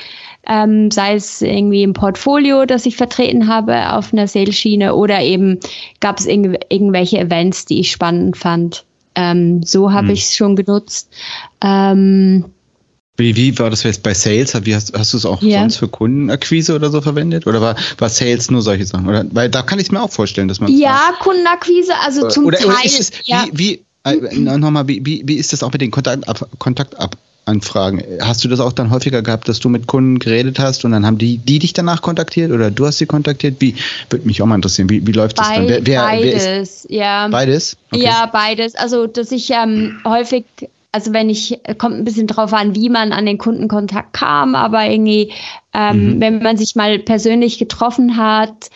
Ähm, 0.47 0.89
sei 0.89 1.15
es 1.15 1.41
irgendwie 1.41 1.83
im 1.83 1.93
Portfolio, 1.93 2.65
das 2.65 2.85
ich 2.85 2.97
vertreten 2.97 3.47
habe 3.47 3.93
auf 3.93 4.13
einer 4.13 4.27
Sales-Schiene 4.27 4.95
oder 4.95 5.21
eben 5.21 5.59
gab 5.99 6.17
es 6.17 6.25
irg 6.25 6.65
irgendwelche 6.69 7.19
Events, 7.19 7.65
die 7.65 7.81
ich 7.81 7.91
spannend 7.91 8.35
fand. 8.37 8.85
Ähm, 9.15 9.61
so 9.63 9.91
habe 9.91 10.07
hm. 10.07 10.13
ich 10.13 10.23
es 10.23 10.35
schon 10.35 10.55
genutzt. 10.55 11.13
Ähm, 11.61 12.45
wie, 13.19 13.35
wie 13.35 13.57
war 13.59 13.69
das 13.69 13.83
jetzt 13.83 14.01
bei 14.01 14.13
Sales? 14.13 14.53
Wie 14.63 14.73
hast, 14.73 14.97
hast 14.97 15.13
du 15.13 15.17
es 15.17 15.25
auch 15.25 15.41
ja. 15.41 15.59
sonst 15.59 15.77
für 15.77 15.87
Kundenakquise 15.87 16.73
oder 16.73 16.89
so 16.89 17.01
verwendet? 17.01 17.45
Oder 17.45 17.61
war, 17.61 17.75
war 17.97 18.09
Sales 18.09 18.49
nur 18.49 18.61
solche 18.61 18.85
Sachen? 18.85 19.07
Oder, 19.07 19.25
weil 19.31 19.49
da 19.49 19.61
kann 19.61 19.79
ich 19.79 19.91
mir 19.91 20.01
auch 20.01 20.11
vorstellen, 20.11 20.47
dass 20.47 20.59
man. 20.59 20.75
Ja, 20.75 21.13
Kundenakquise, 21.19 21.93
also 22.03 22.27
zum 22.29 22.45
oder, 22.45 22.57
Teil. 22.57 22.67
Oder 22.67 22.85
ist 22.85 22.99
es, 22.99 23.11
ja. 23.25 23.45
wie, 23.51 23.57
wie 23.57 23.85
äh, 24.03 24.37
nochmal, 24.37 24.87
wie, 24.87 25.05
wie, 25.05 25.23
wie 25.25 25.35
ist 25.35 25.53
das 25.53 25.63
auch 25.63 25.71
mit 25.71 25.81
den 25.81 25.91
Kontaktanfragen? 25.91 28.03
Hast 28.21 28.43
du 28.43 28.47
das 28.47 28.59
auch 28.59 28.73
dann 28.73 28.91
häufiger 28.91 29.21
gehabt, 29.21 29.49
dass 29.49 29.59
du 29.59 29.69
mit 29.69 29.87
Kunden 29.87 30.19
geredet 30.19 30.59
hast 30.59 30.85
und 30.85 30.91
dann 30.91 31.05
haben 31.05 31.17
die, 31.17 31.37
die 31.37 31.59
dich 31.59 31.73
danach 31.73 32.01
kontaktiert 32.01 32.51
oder 32.51 32.71
du 32.71 32.85
hast 32.85 32.99
sie 32.99 33.05
kontaktiert? 33.05 33.57
Wie 33.59 33.75
würde 34.09 34.25
mich 34.25 34.41
auch 34.41 34.45
mal 34.45 34.55
interessieren, 34.55 34.89
wie, 34.89 35.05
wie 35.05 35.11
läuft 35.11 35.39
das 35.39 35.49
dann? 35.49 35.67
Wer, 35.67 35.85
wer, 35.85 36.03
beides, 36.03 36.45
wer 36.45 36.61
ist, 36.61 36.85
ja. 36.89 37.27
Beides? 37.27 37.77
Okay. 37.91 38.03
Ja, 38.03 38.25
beides. 38.27 38.75
Also, 38.75 39.07
dass 39.07 39.31
ich 39.31 39.49
ähm, 39.51 39.99
häufig 40.05 40.45
also 40.91 41.13
wenn 41.13 41.29
ich, 41.29 41.59
kommt 41.77 41.95
ein 41.95 42.03
bisschen 42.03 42.27
drauf 42.27 42.53
an, 42.53 42.75
wie 42.75 42.89
man 42.89 43.11
an 43.11 43.25
den 43.25 43.37
Kundenkontakt 43.37 44.13
kam, 44.13 44.55
aber 44.55 44.85
irgendwie, 44.85 45.31
ähm, 45.73 46.15
mhm. 46.15 46.21
wenn 46.21 46.41
man 46.41 46.57
sich 46.57 46.75
mal 46.75 46.97
persönlich 46.99 47.59
getroffen 47.59 48.17
hat, 48.17 48.69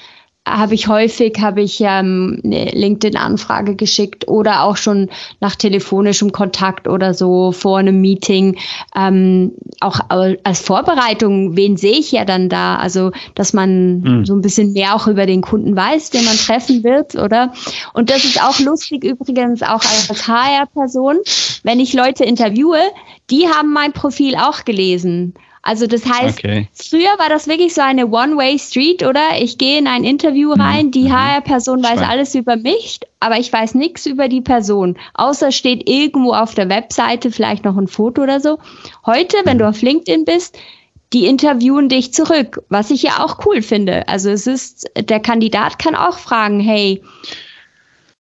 habe 0.47 0.75
ich 0.75 0.89
häufig 0.89 1.39
habe 1.39 1.62
ich 1.62 1.79
ähm, 1.79 2.41
eine 2.43 2.65
LinkedIn-Anfrage 2.65 3.75
geschickt 3.75 4.27
oder 4.27 4.63
auch 4.63 4.75
schon 4.75 5.10
nach 5.39 5.56
telefonischem 5.56 6.34
Kontakt 6.34 6.88
oder 6.88 7.13
so 7.13 7.53
vor 7.53 7.77
einem 7.77 8.01
Meeting. 8.01 8.58
Ähm, 8.93 9.53
auch 9.79 10.01
als 10.10 10.60
Vorbereitung, 10.60 11.56
wen 11.56 11.77
sehe 11.77 11.97
ich 11.97 12.12
ja 12.12 12.25
dann 12.25 12.49
da? 12.49 12.75
Also, 12.75 13.12
dass 13.36 13.53
man 13.53 14.01
mhm. 14.01 14.25
so 14.25 14.36
ein 14.36 14.41
bisschen 14.41 14.73
mehr 14.73 14.95
auch 14.95 15.08
über 15.08 15.25
den 15.25 15.41
Kunden 15.41 15.77
weiß, 15.77 16.10
den 16.10 16.25
man 16.25 16.36
treffen 16.36 16.84
wird, 16.84 17.15
oder? 17.15 17.53
Und 17.93 18.10
das 18.10 18.25
ist 18.25 18.43
auch 18.43 18.60
lustig 18.60 19.06
übrigens 19.06 19.62
auch 19.62 19.82
als 19.82 20.27
HR-Person, 20.27 21.19
wenn 21.63 21.79
ich 21.79 21.93
Leute 21.93 22.25
interviewe, 22.25 22.79
die 23.29 23.47
haben 23.47 23.71
mein 23.71 23.93
Profil 23.93 24.36
auch 24.36 24.65
gelesen. 24.65 25.36
Also 25.65 25.88
das 25.88 26.06
heißt, 26.06 26.39
okay. 26.39 26.67
früher 26.73 27.17
war 27.17 27.30
das 27.30 27.47
wirklich 27.47 27.73
so 27.73 27.82
eine 27.82 28.08
One-Way-Street, 28.08 29.02
oder? 29.04 29.21
Ich 29.39 29.58
gehe 29.58 29.80
in 29.80 29.88
ein 29.88 30.04
Interview 30.04 30.54
mhm. 30.54 30.62
rein, 30.62 30.91
die 30.91 31.12
HR-Person 31.12 31.80
mhm. 31.80 31.84
weiß 31.86 32.02
alles 32.02 32.36
über 32.36 32.58
mich, 32.58 32.99
aber 33.21 33.39
ich 33.39 33.52
weiß 33.52 33.73
nichts 33.73 34.06
über 34.06 34.28
die 34.28 34.41
Person. 34.41 34.97
Außer 35.13 35.54
steht 35.54 35.89
irgendwo 35.89 36.34
auf 36.34 36.54
der 36.54 36.67
Webseite 36.67 37.32
vielleicht 37.32 37.63
noch 37.63 37.78
ein 37.78 37.88
Foto 37.88 38.23
oder 38.23 38.41
so. 38.41 38.60
Heute, 39.06 39.38
wenn 39.45 39.58
du 39.58 39.63
mhm. 39.63 39.69
auf 39.69 39.82
LinkedIn 39.82 40.26
bist, 40.26 40.58
die 41.13 41.28
interviewen 41.28 41.88
dich 41.88 42.13
zurück, 42.13 42.62
was 42.67 42.91
ich 42.91 43.04
ja 43.04 43.23
auch 43.23 43.45
cool 43.45 43.62
finde. 43.62 44.08
Also 44.10 44.32
es 44.32 44.47
ist, 44.47 44.89
der 44.97 45.21
Kandidat 45.21 45.80
kann 45.80 45.95
auch 45.95 46.17
fragen, 46.17 46.60
hey, 46.60 47.02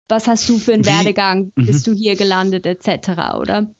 was 0.08 0.28
hast 0.28 0.46
du 0.50 0.58
für 0.58 0.74
einen? 0.74 0.84
Werdegang, 0.84 1.52
bist 1.54 1.86
du 1.86 1.94
hier 1.94 2.16
gelandet, 2.16 2.66
etc., 2.66 3.36
oder? 3.38 3.70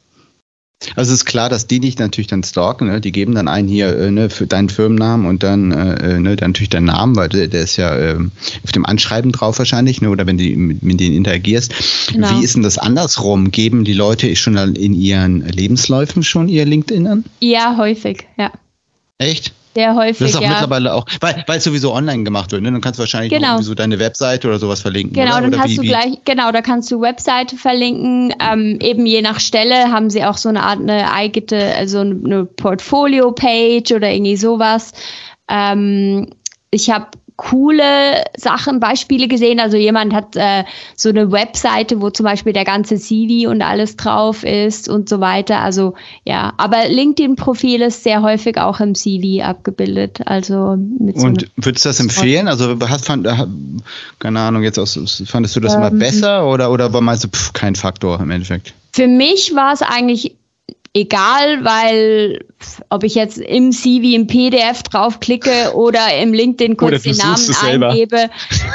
Also 0.97 1.13
es 1.13 1.21
ist 1.21 1.25
klar, 1.25 1.49
dass 1.49 1.67
die 1.67 1.81
dich 1.81 1.99
natürlich 1.99 2.29
dann 2.29 2.43
stalken, 2.43 2.89
ne? 2.89 3.01
die 3.01 3.13
geben 3.13 3.35
dann 3.35 3.49
einen 3.49 3.69
hier 3.69 3.97
äh, 3.97 4.11
ne, 4.11 4.31
für 4.31 4.47
deinen 4.47 4.69
Firmennamen 4.69 5.27
und 5.27 5.43
dann, 5.43 5.73
äh, 5.73 6.15
äh 6.15 6.19
ne, 6.19 6.37
dann 6.37 6.51
natürlich 6.51 6.71
deinen 6.71 6.87
Namen, 6.87 7.17
weil 7.17 7.29
der, 7.29 7.49
der 7.49 7.63
ist 7.63 7.77
ja 7.77 7.97
äh, 7.97 8.19
auf 8.65 8.73
dem 8.73 8.87
Anschreiben 8.87 9.33
drauf 9.33 9.59
wahrscheinlich, 9.59 10.01
ne, 10.01 10.11
oder 10.11 10.27
wenn 10.27 10.39
du 10.39 10.45
mit, 10.45 10.83
mit 10.83 11.01
denen 11.01 11.17
interagierst. 11.17 11.75
Genau. 12.13 12.31
Wie 12.31 12.45
ist 12.45 12.55
denn 12.55 12.63
das 12.63 12.79
andersrum? 12.79 13.51
Geben 13.51 13.85
die 13.85 13.95
Leute 13.95 14.35
schon 14.37 14.57
in 14.57 14.95
ihren 14.95 15.47
Lebensläufen 15.47 16.23
schon 16.23 16.49
ihr 16.49 16.65
LinkedIn 16.65 17.07
an? 17.07 17.25
Ja, 17.41 17.77
häufig, 17.77 18.27
ja. 18.39 18.53
Echt? 19.19 19.53
Sehr 19.75 19.95
häufig. 19.95 20.19
Das 20.19 20.31
ist 20.31 20.37
auch 20.37 20.43
ja. 20.43 20.51
mittlerweile 20.51 20.93
auch, 20.93 21.07
weil, 21.21 21.45
weil 21.47 21.59
es 21.59 21.65
sowieso 21.65 21.95
online 21.95 22.25
gemacht 22.25 22.53
wird, 22.53 22.63
ne? 22.63 22.71
Dann 22.71 22.81
kannst 22.81 22.99
du 22.99 23.03
wahrscheinlich 23.03 23.33
genau. 23.33 23.61
so 23.63 23.75
deine 23.75 23.99
Webseite 23.99 24.49
oder 24.49 24.59
sowas 24.59 24.83
verlinken. 24.83 25.15
Genau, 25.15 25.33
oder? 25.33 25.43
dann 25.43 25.55
oder 25.55 25.63
hast 25.63 25.71
wie, 25.71 25.77
du 25.77 25.83
gleich, 25.83 26.19
genau, 26.25 26.53
da 26.53 26.61
kannst 26.61 26.91
du 26.91 27.01
Webseite 27.01 27.57
verlinken. 27.57 28.35
Ähm, 28.39 28.79
eben 28.81 29.07
je 29.07 29.23
nach 29.23 29.41
Stelle 29.41 29.91
haben 29.91 30.11
sie 30.11 30.25
auch 30.25 30.37
so 30.37 30.51
eine 30.51 30.63
Art 30.63 30.81
eine 30.81 31.11
eigene, 31.13 31.75
also 31.75 32.01
eine 32.01 32.45
Portfolio-Page 32.45 33.93
oder 33.93 34.11
irgendwie 34.11 34.37
sowas. 34.37 34.93
Ähm, 35.49 36.29
ich 36.73 36.91
habe 36.91 37.07
coole 37.37 38.25
Sachen, 38.37 38.81
Beispiele 38.81 39.29
gesehen. 39.29 39.61
Also 39.61 39.77
jemand 39.77 40.13
hat 40.13 40.37
äh, 40.37 40.65
so 40.97 41.09
eine 41.09 41.33
Webseite, 41.33 42.01
wo 42.01 42.11
zum 42.11 42.25
Beispiel 42.25 42.53
der 42.53 42.65
ganze 42.65 42.97
CV 42.97 43.51
und 43.51 43.63
alles 43.63 43.97
drauf 43.97 44.45
ist 44.45 44.89
und 44.89 45.09
so 45.09 45.21
weiter. 45.21 45.61
Also 45.61 45.95
ja, 46.25 46.53
aber 46.57 46.89
LinkedIn-Profil 46.89 47.83
ist 47.83 48.05
sehr 48.05 48.23
häufig 48.23 48.59
auch 48.59 48.81
im 48.81 48.95
CV 48.95 49.43
abgebildet. 49.45 50.21
Also 50.27 50.77
mit 50.77 51.21
so 51.21 51.27
und 51.27 51.49
würdest 51.57 51.85
du 51.85 51.89
das 51.89 52.01
empfehlen? 52.01 52.49
Also 52.49 52.77
hast 52.89 53.07
fand, 53.07 53.29
keine 54.19 54.41
Ahnung, 54.41 54.63
jetzt 54.63 54.79
aus, 54.79 55.23
fandest 55.27 55.57
du 55.57 55.61
das 55.61 55.75
ähm, 55.75 55.81
immer 55.81 55.91
besser 55.91 56.47
oder 56.49 56.71
oder 56.71 56.89
meinst 57.01 57.25
du 57.25 57.29
pff, 57.29 57.53
kein 57.53 57.75
Faktor 57.75 58.21
im 58.21 58.31
Endeffekt? 58.31 58.73
Für 58.93 59.09
mich 59.09 59.55
war 59.55 59.73
es 59.73 59.83
eigentlich 59.83 60.37
egal, 60.95 61.65
weil 61.65 62.45
ob 62.91 63.03
ich 63.03 63.15
jetzt 63.15 63.39
im 63.39 63.73
CV 63.73 64.15
im 64.15 64.27
PDF 64.27 64.83
draufklicke 64.83 65.75
oder 65.75 66.15
im 66.19 66.35
LinkedIn 66.35 66.77
kurz 66.77 67.03
den 67.03 67.17
Namen 67.17 67.83
eingebe, 67.83 68.29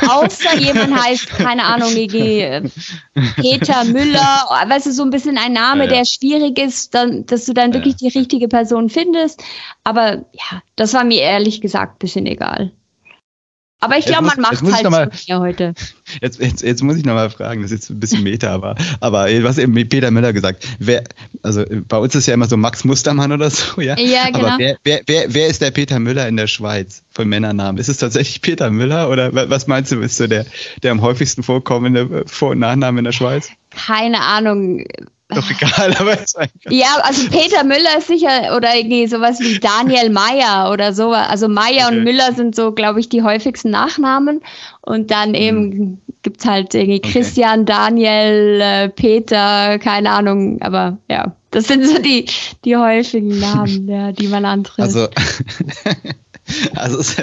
außer 0.10 0.58
jemand 0.58 1.00
heißt, 1.04 1.30
keine 1.30 1.64
Ahnung, 1.64 1.94
Peter 1.94 3.84
Müller, 3.86 4.46
weißt 4.68 4.88
du, 4.88 4.92
so 4.92 5.04
ein 5.04 5.12
bisschen 5.12 5.38
ein 5.38 5.54
Name, 5.54 5.86
ja, 5.86 5.92
ja. 5.92 5.98
der 5.98 6.06
schwierig 6.06 6.58
ist, 6.60 6.96
dann, 6.96 7.26
dass 7.28 7.46
du 7.46 7.54
dann 7.54 7.74
wirklich 7.74 7.96
ja. 8.00 8.10
die 8.10 8.18
richtige 8.18 8.48
Person 8.48 8.90
findest. 8.90 9.44
Aber 9.84 10.26
ja, 10.34 10.64
das 10.76 10.94
war 10.94 11.04
mir 11.04 11.22
ehrlich 11.22 11.62
gesagt 11.62 11.96
ein 11.96 12.00
bisschen 12.00 12.26
egal. 12.26 12.72
Aber 13.80 13.98
ich 13.98 14.06
glaube, 14.06 14.26
man 14.26 14.40
macht 14.42 14.62
halt 14.62 14.90
mal, 14.90 15.12
mehr 15.28 15.40
heute. 15.40 15.74
Jetzt, 16.22 16.40
jetzt, 16.40 16.62
jetzt 16.64 16.82
muss 16.84 16.96
ich 16.96 17.04
nochmal 17.04 17.30
fragen, 17.30 17.62
das 17.62 17.72
ist 17.72 17.82
jetzt 17.82 17.90
ein 17.90 18.00
bisschen 18.00 18.24
Meta, 18.24 18.54
aber, 18.54 18.76
aber 19.02 19.28
was 19.44 19.58
eben 19.58 19.74
Peter 19.90 20.10
Müller 20.10 20.32
gesagt, 20.32 20.66
wer, 20.80 21.04
also 21.44 21.66
bei 21.70 21.98
uns 21.98 22.16
ist 22.16 22.28
ja 22.28 22.34
immer 22.34 22.48
so 22.48 22.56
Max 22.56 22.86
Mustermann 22.86 23.34
oder 23.34 23.50
so, 23.50 23.82
ja. 23.82 24.00
Ja, 24.00 24.28
genau. 24.28 24.48
Aber 24.48 24.58
wer, 24.58 24.78
wer, 24.86 25.02
wer, 25.06 25.34
wer 25.34 25.48
ist 25.48 25.62
der 25.62 25.72
Peter 25.72 26.00
Müller 26.00 26.26
in 26.30 26.38
der 26.38 26.48
Schweiz 26.48 27.04
von 27.10 27.28
Männernamen? 27.28 27.78
Ist 27.78 27.90
es 27.90 27.98
tatsächlich 27.98 28.42
Peter 28.42 28.70
Müller 28.70 29.10
oder 29.10 29.50
was 29.50 29.68
meinst 29.68 29.92
du, 29.92 30.00
ist 30.00 30.16
so 30.16 30.28
der, 30.28 30.46
der 30.82 30.94
am 30.94 31.02
häufigsten 31.02 31.44
vorkommende 31.44 32.24
Vor- 32.26 32.52
und 32.52 32.60
Nachname 32.60 33.00
in 33.00 33.06
der 33.06 33.12
Schweiz? 33.12 33.50
Keine 33.72 34.22
Ahnung 34.22 34.86
doch 35.30 35.50
egal, 35.52 35.94
aber 36.00 36.20
ist 36.20 36.38
Ja, 36.70 36.88
also 37.04 37.28
Peter 37.30 37.64
Müller 37.64 37.98
ist 37.98 38.08
sicher 38.08 38.56
oder 38.56 38.76
irgendwie 38.76 39.08
sowas 39.08 39.40
wie 39.40 39.60
Daniel 39.60 40.10
Meyer 40.10 40.72
oder 40.72 40.94
so. 40.94 41.12
Also 41.12 41.50
Meyer 41.50 41.88
okay. 41.88 41.98
und 41.98 42.04
Müller 42.04 42.34
sind 42.34 42.56
so, 42.56 42.72
glaube 42.72 43.00
ich, 43.00 43.10
die 43.10 43.24
häufigsten 43.24 43.70
Nachnamen. 43.70 44.42
Und 44.82 45.12
dann 45.12 45.34
eben 45.34 45.72
hm. 45.72 45.98
gibt's 46.24 46.46
halt 46.46 46.74
irgendwie 46.74 47.00
okay. 47.00 47.12
Christian, 47.12 47.66
Daniel, 47.66 48.62
äh, 48.62 48.90
Peter, 48.90 49.80
keine 49.80 50.12
Ahnung, 50.12 50.62
aber 50.62 50.98
ja, 51.10 51.36
das 51.52 51.68
sind 51.68 51.86
so 51.86 52.00
die, 52.00 52.26
die 52.64 52.78
häufigen 52.78 53.40
Namen, 53.40 53.88
ja, 53.90 54.14
die 54.14 54.28
man 54.28 54.46
antrifft. 54.46 54.80
Also, 54.80 55.10
also 56.76 57.22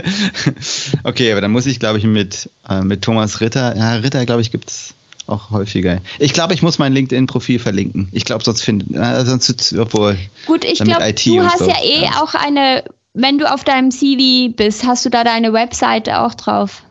okay, 1.04 1.32
aber 1.32 1.40
dann 1.40 1.52
muss 1.52 1.64
ich, 1.64 1.80
glaube 1.80 1.98
ich, 1.98 2.04
mit, 2.04 2.50
äh, 2.68 2.82
mit 2.82 3.00
Thomas 3.00 3.40
Ritter, 3.40 3.74
ja, 3.76 3.94
Ritter, 3.94 4.26
glaube 4.26 4.42
ich, 4.42 4.50
gibt's 4.50 4.94
auch 5.26 5.50
häufiger. 5.50 5.98
Ich 6.18 6.32
glaube, 6.32 6.54
ich 6.54 6.62
muss 6.62 6.78
mein 6.78 6.92
LinkedIn-Profil 6.92 7.58
verlinken. 7.58 8.08
Ich 8.12 8.24
glaube, 8.24 8.44
sonst 8.44 8.62
finden, 8.62 8.94
äh, 8.94 9.24
sonst, 9.24 9.72
obwohl. 9.78 10.18
Gut, 10.46 10.64
ich 10.64 10.78
glaube, 10.78 11.12
du 11.12 11.42
hast 11.42 11.58
so. 11.58 11.68
ja 11.68 11.76
eh 11.82 12.02
ja. 12.04 12.22
auch 12.22 12.34
eine, 12.34 12.84
wenn 13.14 13.38
du 13.38 13.50
auf 13.50 13.64
deinem 13.64 13.90
CV 13.90 14.54
bist, 14.54 14.84
hast 14.84 15.04
du 15.04 15.10
da 15.10 15.24
deine 15.24 15.52
Webseite 15.52 16.20
auch 16.20 16.34
drauf? 16.34 16.82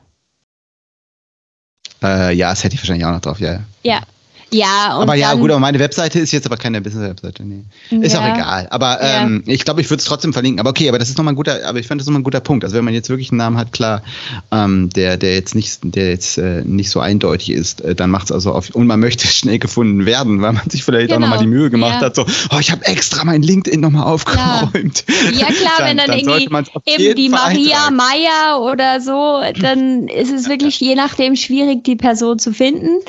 Äh, 2.02 2.36
ja, 2.36 2.50
das 2.50 2.64
hätte 2.64 2.76
ich 2.76 2.82
wahrscheinlich 2.82 3.06
auch 3.06 3.12
noch 3.12 3.22
drauf, 3.22 3.40
ja. 3.40 3.60
Ja, 3.84 4.02
ja, 4.52 4.96
und 4.96 5.04
aber 5.04 5.16
ja, 5.16 5.34
gut, 5.34 5.52
aber 5.52 5.60
meine 5.60 5.80
Webseite 5.80 6.20
ist 6.20 6.32
jetzt 6.32 6.46
aber 6.46 6.58
keine 6.58 6.82
Business-Webseite. 6.82 7.44
Nee. 7.44 7.64
Ist 7.90 8.14
ja. 8.14 8.22
auch 8.22 8.36
egal. 8.36 8.68
Aber 8.70 9.00
ähm, 9.02 9.44
ja. 9.46 9.54
ich 9.54 9.66
glaube, 9.66 9.82
ich 9.82 9.90
würde 9.90 10.00
es 10.00 10.06
trotzdem 10.06 10.34
verlinken. 10.34 10.60
Aber 10.60 10.70
okay, 10.70 10.90
aber 10.90 11.00
das 11.00 11.10
ist 11.10 11.18
nochmal 11.18 11.34
ein 11.34 11.36
guter, 11.36 11.66
aber 11.66 11.80
ich 11.80 11.88
fand 11.88 12.00
das 12.00 12.08
nochmal 12.08 12.22
ein 12.22 12.24
guter 12.24 12.40
Punkt. 12.40 12.64
Also 12.64 12.76
wenn 12.76 12.86
man 12.86 12.94
jetzt 12.94 13.10
wirklich 13.10 13.32
einen 13.32 13.40
Namen 13.40 13.58
hat, 13.58 13.72
klar, 13.72 14.04
ähm, 14.52 14.90
der, 14.90 15.18
der 15.18 15.34
jetzt 15.34 15.56
nicht, 15.56 15.80
der 15.84 16.10
jetzt 16.10 16.38
äh, 16.38 16.64
nicht 16.64 16.90
so 16.90 17.00
eindeutig 17.00 17.52
ist, 17.52 17.82
äh, 17.82 17.96
dann 17.96 18.10
macht 18.10 18.26
es 18.26 18.32
also 18.32 18.52
auf, 18.52 18.70
und 18.72 18.88
man 18.88 19.00
möchte 19.00 19.28
schnell 19.34 19.60
gefunden 19.60 20.06
werden, 20.06 20.42
weil 20.42 20.54
man 20.54 20.70
sich 20.70 20.84
vielleicht 20.84 21.08
genau. 21.08 21.18
auch 21.18 21.22
nochmal 21.22 21.40
die 21.40 21.48
Mühe 21.48 21.70
gemacht 21.70 22.02
ja. 22.02 22.08
hat, 22.08 22.16
so, 22.16 22.26
oh, 22.52 22.60
ich 22.60 22.72
habe 22.72 22.86
extra 22.86 23.24
mein 23.24 23.42
LinkedIn 23.42 23.80
nochmal 23.80 24.04
aufgeräumt. 24.04 25.06
Ja, 25.34 25.48
klar, 25.48 25.72
dann, 25.80 25.88
wenn 25.88 25.98
dann, 25.98 26.08
dann 26.08 26.20
irgendwie 26.20 26.54
eben 26.86 27.16
die 27.16 27.30
Maria 27.30 27.90
Meier 27.92 28.62
oder 28.62 29.02
so, 29.02 29.42
dann 29.60 30.08
ist 30.08 30.32
es 30.32 30.50
wirklich 30.50 30.80
je 30.80 30.96
nachdem 30.96 31.36
schwierig, 31.36 31.84
die 31.84 31.96
Person 31.96 32.40
zu 32.40 32.54
finden 32.54 33.00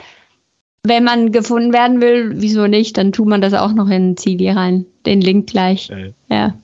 wenn 0.86 1.02
man 1.02 1.32
gefunden 1.32 1.72
werden 1.72 2.00
will, 2.00 2.34
wieso 2.36 2.66
nicht? 2.66 2.98
Dann 2.98 3.12
tut 3.12 3.26
man 3.26 3.40
das 3.40 3.54
auch 3.54 3.72
noch 3.72 3.88
in 3.88 4.16
CV 4.16 4.54
rein. 4.54 4.84
Den 5.06 5.20
Link 5.20 5.48
gleich. 5.48 5.90
Äh. 5.90 6.12
Ja. 6.28 6.54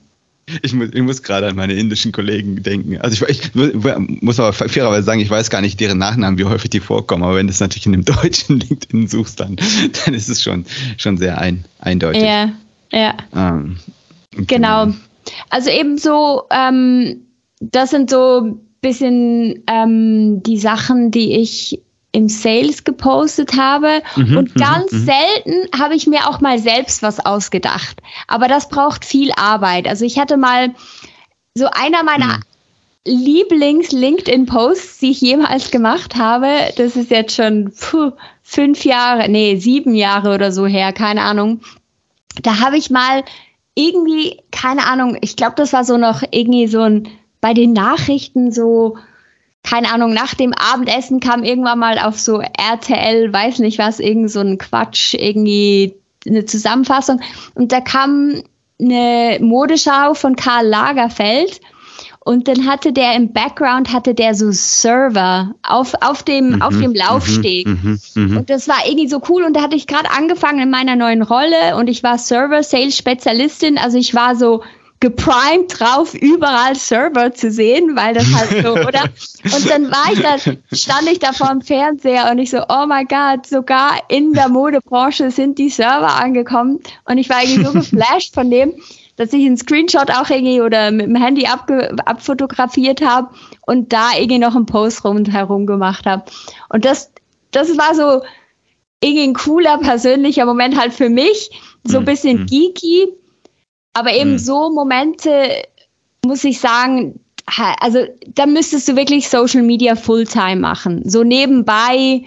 Ich 0.63 0.73
muss, 0.73 0.89
ich 0.93 1.01
muss 1.01 1.23
gerade 1.23 1.47
an 1.47 1.55
meine 1.55 1.73
indischen 1.73 2.11
Kollegen 2.11 2.61
denken. 2.61 2.97
Also 2.99 3.25
ich, 3.27 3.41
ich, 3.43 3.55
muss 3.55 4.39
aber 4.39 4.53
fairerweise 4.53 5.03
sagen, 5.03 5.21
ich 5.21 5.29
weiß 5.29 5.49
gar 5.49 5.61
nicht 5.61 5.79
deren 5.79 5.97
Nachnamen, 5.97 6.37
wie 6.37 6.45
häufig 6.45 6.69
die 6.69 6.79
vorkommen, 6.79 7.23
aber 7.23 7.35
wenn 7.35 7.47
du 7.47 7.51
es 7.51 7.59
natürlich 7.59 7.85
in 7.85 7.93
dem 7.93 8.05
deutschen 8.21 8.59
LinkedIn 8.59 9.07
suchst, 9.07 9.39
dann, 9.39 9.55
dann 10.05 10.13
ist 10.13 10.29
es 10.29 10.43
schon, 10.43 10.65
schon 10.97 11.17
sehr 11.17 11.37
ein, 11.37 11.63
eindeutig. 11.79 12.23
Ja, 12.23 12.51
ja. 12.91 13.15
Ähm, 13.35 13.77
genau. 14.31 14.85
genau. 14.85 14.97
Also 15.49 15.69
eben 15.69 15.97
so, 15.97 16.43
ähm, 16.51 17.21
das 17.59 17.91
sind 17.91 18.09
so 18.09 18.41
ein 18.41 18.59
bisschen 18.81 19.63
ähm, 19.67 20.43
die 20.43 20.57
Sachen, 20.57 21.11
die 21.11 21.39
ich 21.39 21.81
im 22.11 22.27
Sales 22.29 22.83
gepostet 22.83 23.57
habe. 23.57 24.01
Mhm, 24.15 24.37
und 24.37 24.55
mhm, 24.55 24.59
ganz 24.59 24.91
mhm, 24.91 25.05
selten 25.05 25.79
habe 25.79 25.95
ich 25.95 26.07
mir 26.07 26.27
auch 26.27 26.41
mal 26.41 26.59
selbst 26.59 27.01
was 27.03 27.19
ausgedacht. 27.25 28.01
Aber 28.27 28.47
das 28.47 28.69
braucht 28.69 29.05
viel 29.05 29.31
Arbeit. 29.35 29.87
Also 29.87 30.05
ich 30.05 30.19
hatte 30.19 30.37
mal 30.37 30.73
so 31.55 31.67
einer 31.71 32.03
meiner 32.03 32.37
mhm. 32.37 32.43
Lieblings-LinkedIn-Posts, 33.05 34.99
die 34.99 35.11
ich 35.11 35.21
jemals 35.21 35.71
gemacht 35.71 36.15
habe. 36.15 36.47
Das 36.75 36.95
ist 36.95 37.09
jetzt 37.09 37.35
schon 37.35 37.73
puh, 37.79 38.11
fünf 38.43 38.85
Jahre, 38.85 39.27
nee, 39.29 39.55
sieben 39.55 39.95
Jahre 39.95 40.35
oder 40.35 40.51
so 40.51 40.67
her, 40.67 40.93
keine 40.93 41.21
Ahnung. 41.21 41.61
Da 42.43 42.59
habe 42.59 42.77
ich 42.77 42.89
mal 42.89 43.23
irgendwie, 43.75 44.41
keine 44.51 44.85
Ahnung, 44.85 45.17
ich 45.21 45.35
glaube, 45.35 45.55
das 45.55 45.73
war 45.73 45.83
so 45.83 45.97
noch 45.97 46.21
irgendwie 46.31 46.67
so 46.67 46.81
ein, 46.81 47.07
bei 47.39 47.53
den 47.53 47.73
Nachrichten 47.73 48.51
so, 48.51 48.97
keine 49.63 49.91
Ahnung, 49.91 50.13
nach 50.13 50.33
dem 50.33 50.53
Abendessen 50.53 51.19
kam 51.19 51.43
irgendwann 51.43 51.79
mal 51.79 51.99
auf 51.99 52.19
so 52.19 52.41
RTL, 52.41 53.31
weiß 53.31 53.59
nicht 53.59 53.77
was, 53.77 53.99
irgend 53.99 54.31
so 54.31 54.39
ein 54.39 54.57
Quatsch, 54.57 55.13
irgendwie 55.13 55.95
eine 56.25 56.45
Zusammenfassung. 56.45 57.21
Und 57.53 57.71
da 57.71 57.81
kam 57.81 58.41
eine 58.79 59.37
Modeschau 59.39 60.13
von 60.13 60.35
Karl 60.35 60.67
Lagerfeld. 60.67 61.61
Und 62.23 62.47
dann 62.47 62.67
hatte 62.67 62.93
der 62.93 63.15
im 63.15 63.33
Background 63.33 63.91
hatte 63.91 64.13
der 64.13 64.35
so 64.35 64.51
Server 64.51 65.55
auf, 65.63 65.93
auf 66.01 66.21
dem, 66.21 66.51
mhm, 66.51 66.61
auf 66.61 66.77
dem 66.77 66.93
Laufsteg. 66.93 67.65
Mhm, 67.67 67.99
mh, 68.13 68.27
mh. 68.27 68.39
Und 68.39 68.49
das 68.49 68.67
war 68.67 68.85
irgendwie 68.85 69.07
so 69.07 69.21
cool. 69.27 69.43
Und 69.43 69.55
da 69.55 69.61
hatte 69.61 69.75
ich 69.75 69.87
gerade 69.87 70.09
angefangen 70.11 70.59
in 70.59 70.69
meiner 70.69 70.95
neuen 70.95 71.23
Rolle 71.23 71.75
und 71.77 71.87
ich 71.87 72.03
war 72.03 72.19
Server 72.19 72.61
Sales 72.61 72.95
Spezialistin. 72.95 73.79
Also 73.79 73.97
ich 73.97 74.13
war 74.13 74.35
so, 74.35 74.61
geprimed 75.01 75.79
drauf, 75.79 76.13
überall 76.13 76.75
Server 76.75 77.33
zu 77.33 77.51
sehen, 77.51 77.95
weil 77.95 78.13
das 78.13 78.31
halt 78.33 78.63
so, 78.63 78.73
oder? 78.87 79.03
Und 79.43 79.69
dann 79.69 79.91
war 79.91 80.13
ich 80.13 80.21
da, 80.21 80.37
stand 80.71 81.11
ich 81.11 81.19
da 81.19 81.33
vor 81.33 81.49
dem 81.49 81.61
Fernseher 81.61 82.29
und 82.31 82.37
ich 82.37 82.51
so, 82.51 82.59
oh 82.69 82.85
my 82.85 83.03
God, 83.03 83.45
sogar 83.45 83.99
in 84.09 84.31
der 84.31 84.47
Modebranche 84.47 85.31
sind 85.31 85.57
die 85.57 85.69
Server 85.69 86.15
angekommen 86.15 86.79
und 87.05 87.17
ich 87.17 87.29
war 87.29 87.43
irgendwie 87.43 87.65
so 87.65 87.71
geflasht 87.79 88.33
von 88.35 88.49
dem, 88.51 88.73
dass 89.17 89.33
ich 89.33 89.45
einen 89.45 89.57
Screenshot 89.57 90.11
auch 90.11 90.29
irgendwie 90.29 90.61
oder 90.61 90.91
mit 90.91 91.07
dem 91.07 91.15
Handy 91.15 91.47
abge, 91.47 91.95
abfotografiert 92.05 93.01
habe 93.01 93.29
und 93.65 93.91
da 93.91 94.11
irgendwie 94.15 94.39
noch 94.39 94.55
einen 94.55 94.67
Post 94.67 95.03
rundherum 95.03 95.65
gemacht 95.65 96.05
habe. 96.05 96.25
Und 96.69 96.85
das, 96.85 97.11
das 97.49 97.75
war 97.77 97.95
so 97.95 98.23
irgendwie 99.03 99.23
ein 99.23 99.33
cooler 99.33 99.79
persönlicher 99.79 100.45
Moment 100.45 100.79
halt 100.79 100.93
für 100.93 101.09
mich, 101.09 101.49
so 101.83 101.97
ein 101.97 102.03
mhm. 102.03 102.05
bisschen 102.05 102.41
mhm. 102.41 102.45
geeky, 102.45 103.07
aber 103.93 104.13
eben 104.13 104.33
mhm. 104.33 104.39
so 104.39 104.71
Momente, 104.71 105.63
muss 106.25 106.43
ich 106.43 106.59
sagen, 106.59 107.19
also 107.79 108.05
da 108.27 108.45
müsstest 108.45 108.87
du 108.87 108.95
wirklich 108.95 109.27
Social 109.27 109.63
Media 109.63 109.95
Fulltime 109.95 110.57
machen. 110.57 111.01
So 111.09 111.23
nebenbei, 111.23 112.23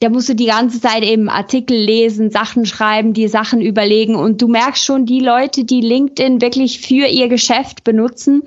da 0.00 0.08
musst 0.08 0.28
du 0.28 0.34
die 0.34 0.46
ganze 0.46 0.80
Zeit 0.80 1.02
eben 1.02 1.28
Artikel 1.28 1.76
lesen, 1.76 2.30
Sachen 2.30 2.66
schreiben, 2.66 3.12
dir 3.12 3.28
Sachen 3.28 3.60
überlegen 3.60 4.16
und 4.16 4.42
du 4.42 4.48
merkst 4.48 4.84
schon, 4.84 5.06
die 5.06 5.20
Leute, 5.20 5.64
die 5.64 5.80
LinkedIn 5.80 6.40
wirklich 6.40 6.80
für 6.80 7.06
ihr 7.06 7.28
Geschäft 7.28 7.84
benutzen, 7.84 8.42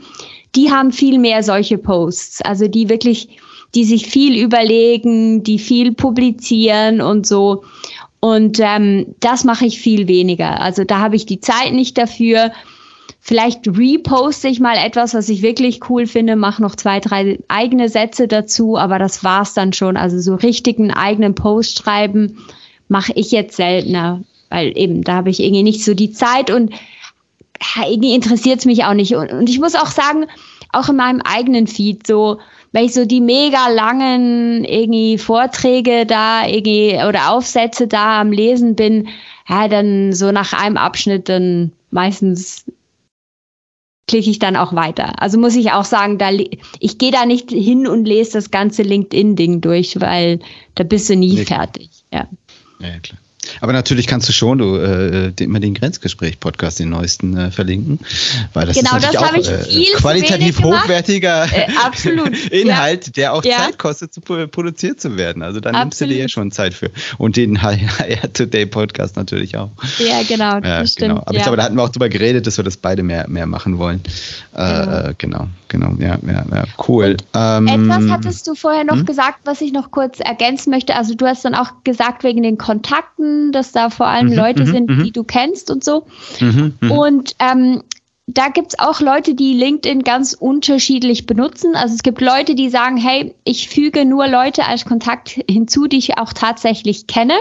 die 0.56 0.72
haben 0.72 0.92
viel 0.92 1.18
mehr 1.20 1.44
solche 1.44 1.78
Posts. 1.78 2.42
Also 2.42 2.68
die 2.68 2.90
wirklich, 2.90 3.38
die 3.74 3.86
sich 3.86 4.08
viel 4.08 4.42
überlegen, 4.42 5.44
die 5.44 5.60
viel 5.60 5.94
publizieren 5.94 7.02
und 7.02 7.26
so. 7.26 7.64
Und 8.26 8.60
ähm, 8.60 9.14
das 9.20 9.44
mache 9.44 9.68
ich 9.68 9.80
viel 9.80 10.08
weniger. 10.08 10.60
Also 10.60 10.84
da 10.84 10.98
habe 10.98 11.16
ich 11.16 11.28
die 11.28 11.42
Zeit 11.42 11.74
nicht 11.74 11.96
dafür. 11.96 12.52
Vielleicht 13.20 13.68
reposte 13.68 14.48
ich 14.48 14.60
mal 14.60 14.78
etwas, 14.78 15.14
was 15.14 15.30
ich 15.30 15.44
wirklich 15.44 15.92
cool 15.92 16.08
finde, 16.08 16.36
mache 16.36 16.60
noch 16.64 16.76
zwei, 16.76 17.00
drei 17.00 17.38
eigene 17.50 17.88
Sätze 17.88 18.28
dazu, 18.28 18.80
aber 18.80 18.98
das 18.98 19.24
war's 19.24 19.54
dann 19.54 19.74
schon. 19.74 19.96
Also 19.96 20.20
so 20.20 20.34
richtigen 20.34 20.90
eigenen 20.92 21.36
Post 21.36 21.78
schreiben 21.78 22.40
mache 22.88 23.14
ich 23.14 23.30
jetzt 23.30 23.58
seltener, 23.58 24.24
weil 24.50 24.76
eben 24.76 25.04
da 25.04 25.18
habe 25.18 25.30
ich 25.30 25.40
irgendwie 25.40 25.62
nicht 25.62 25.84
so 25.84 25.94
die 25.94 26.12
Zeit 26.12 26.50
und 26.50 26.74
irgendwie 27.80 28.16
interessiert 28.16 28.58
es 28.58 28.66
mich 28.66 28.86
auch 28.86 28.96
nicht. 28.96 29.14
Und, 29.14 29.32
und 29.32 29.52
ich 29.52 29.60
muss 29.60 29.76
auch 29.76 29.92
sagen, 29.92 30.26
auch 30.72 30.90
in 30.90 30.96
meinem 30.96 31.22
eigenen 31.22 31.68
Feed 31.68 32.08
so, 32.08 32.40
wenn 32.76 32.84
ich 32.84 32.94
so 32.94 33.06
die 33.06 33.22
mega 33.22 33.70
langen 33.70 34.66
irgendwie 34.66 35.18
Vorträge 35.18 36.06
da 36.06 36.46
irgendwie 36.46 36.96
oder 37.08 37.32
Aufsätze 37.32 37.88
da 37.88 38.20
am 38.20 38.34
Lesen 38.34 38.76
bin, 38.76 39.08
ja, 39.48 39.70
dann 39.70 40.12
so 40.12 40.34
nach 40.34 40.52
einem 40.52 40.76
Abschnitt 40.76 41.30
dann 41.30 41.72
meistens 41.92 42.66
klicke 44.10 44.30
ich 44.30 44.40
dann 44.40 44.58
auch 44.58 44.74
weiter. 44.74 45.22
Also 45.22 45.40
muss 45.40 45.56
ich 45.56 45.72
auch 45.72 45.86
sagen, 45.86 46.18
da 46.18 46.32
ich 46.32 46.98
gehe 46.98 47.12
da 47.12 47.26
nicht 47.26 47.50
hin 47.50 47.88
und 47.88 48.04
lese 48.04 48.34
das 48.34 48.52
ganze 48.52 48.84
LinkedIn-Ding 48.84 49.62
durch, 49.62 50.02
weil 50.02 50.40
da 50.76 50.84
bist 50.84 51.10
du 51.10 51.16
nie 51.16 51.36
nee. 51.36 51.46
fertig. 51.46 51.90
Ja. 52.12 52.28
ja, 52.80 53.00
klar. 53.00 53.20
Aber 53.62 53.74
natürlich 53.74 54.08
kannst 54.08 54.30
du 54.30 54.34
schon 54.34 54.58
du, 54.58 54.76
äh, 54.76 55.32
immer 55.40 55.60
den 55.60 55.74
Grenzgespräch-Podcast, 55.74 56.80
den 56.80 56.90
neuesten, 56.90 57.38
äh, 57.38 57.52
verlinken. 57.52 58.00
Weil 58.54 58.68
das 58.68 58.78
genau, 58.78 58.98
ist 58.98 59.14
natürlich 59.14 59.48
das 59.48 59.68
auch 59.68 59.76
äh, 59.76 59.86
qualitativ 59.96 60.62
hochwertiger 60.62 61.46
äh, 61.46 61.68
Inhalt, 62.62 63.08
ja. 63.08 63.12
der 63.14 63.34
auch 63.34 63.44
ja. 63.44 63.58
Zeit 63.58 63.78
kostet, 63.78 64.14
zu 64.14 64.22
produziert 64.22 65.02
zu 65.02 65.18
werden. 65.18 65.42
Also 65.42 65.60
da 65.60 65.72
nimmst 65.72 66.02
du 66.02 66.08
dir 66.08 66.18
ja 66.18 66.30
schon 66.30 66.52
Zeit 66.52 66.74
für. 66.74 66.92
Und 67.18 67.38
den 67.38 67.62
HR 67.62 68.34
Today 68.34 68.66
Podcast 68.66 69.16
natürlich 69.16 69.58
auch. 69.58 69.70
Ja, 70.00 70.24
genau. 70.24 70.46
Ja, 70.56 70.60
genau. 70.60 70.86
Stimmt, 70.86 71.12
Aber 71.12 71.36
ich 71.36 71.44
glaube, 71.44 71.58
da 71.58 71.64
hatten 71.64 71.76
wir 71.76 71.84
auch 71.84 71.90
drüber 71.90 72.10
geredet, 72.10 72.48
dass 72.48 72.58
wir 72.58 72.64
das 72.64 72.78
beide 72.78 73.04
mehr, 73.04 73.28
mehr 73.28 73.46
machen 73.46 73.78
wollen. 73.78 74.02
Äh, 74.54 74.58
genau. 74.58 75.14
genau, 75.18 75.48
genau. 75.80 75.94
Ja, 76.00 76.18
ja, 76.26 76.46
ja. 76.52 76.64
cool. 76.88 77.18
Ähm, 77.34 77.68
etwas 77.68 78.10
hattest 78.10 78.48
du 78.48 78.56
vorher 78.56 78.84
noch 78.84 78.98
hm? 78.98 79.06
gesagt, 79.06 79.40
was 79.46 79.62
ich 79.62 79.72
noch 79.72 79.92
kurz 79.92 80.20
ergänzen 80.20 80.72
möchte. 80.72 80.96
Also 80.96 81.16
du 81.16 81.26
hast 81.26 81.46
dann 81.46 81.56
auch 81.56 81.84
gesagt, 81.84 82.24
wegen 82.24 82.44
den 82.44 82.58
Kontakten 82.58 83.36
dass 83.52 83.72
da 83.72 83.90
vor 83.90 84.08
allem 84.08 84.28
mhm, 84.28 84.34
Leute 84.34 84.66
mhm, 84.66 84.72
sind, 84.72 84.90
mhm. 84.90 85.04
die 85.04 85.12
du 85.12 85.24
kennst 85.24 85.72
und 85.72 85.84
so. 85.84 86.06
Mhm. 86.40 86.74
Und 86.90 87.36
ähm, 87.40 87.84
da 88.28 88.50
gibt's 88.50 88.78
auch 88.80 89.02
Leute, 89.02 89.36
die 89.36 89.54
LinkedIn 89.54 90.04
ganz 90.04 90.34
unterschiedlich 90.34 91.26
benutzen. 91.26 91.76
Also 91.76 91.96
es 91.96 92.04
gibt 92.04 92.22
Leute, 92.22 92.56
die 92.56 92.70
sagen, 92.70 92.98
hey, 92.98 93.36
ich 93.44 93.70
füge 93.70 94.04
nur 94.06 94.28
Leute 94.28 94.66
als 94.66 94.86
Kontakt 94.86 95.40
hinzu, 95.50 95.88
die 95.88 95.98
ich 95.98 96.18
auch 96.18 96.34
tatsächlich 96.34 97.08
kenne. 97.08 97.36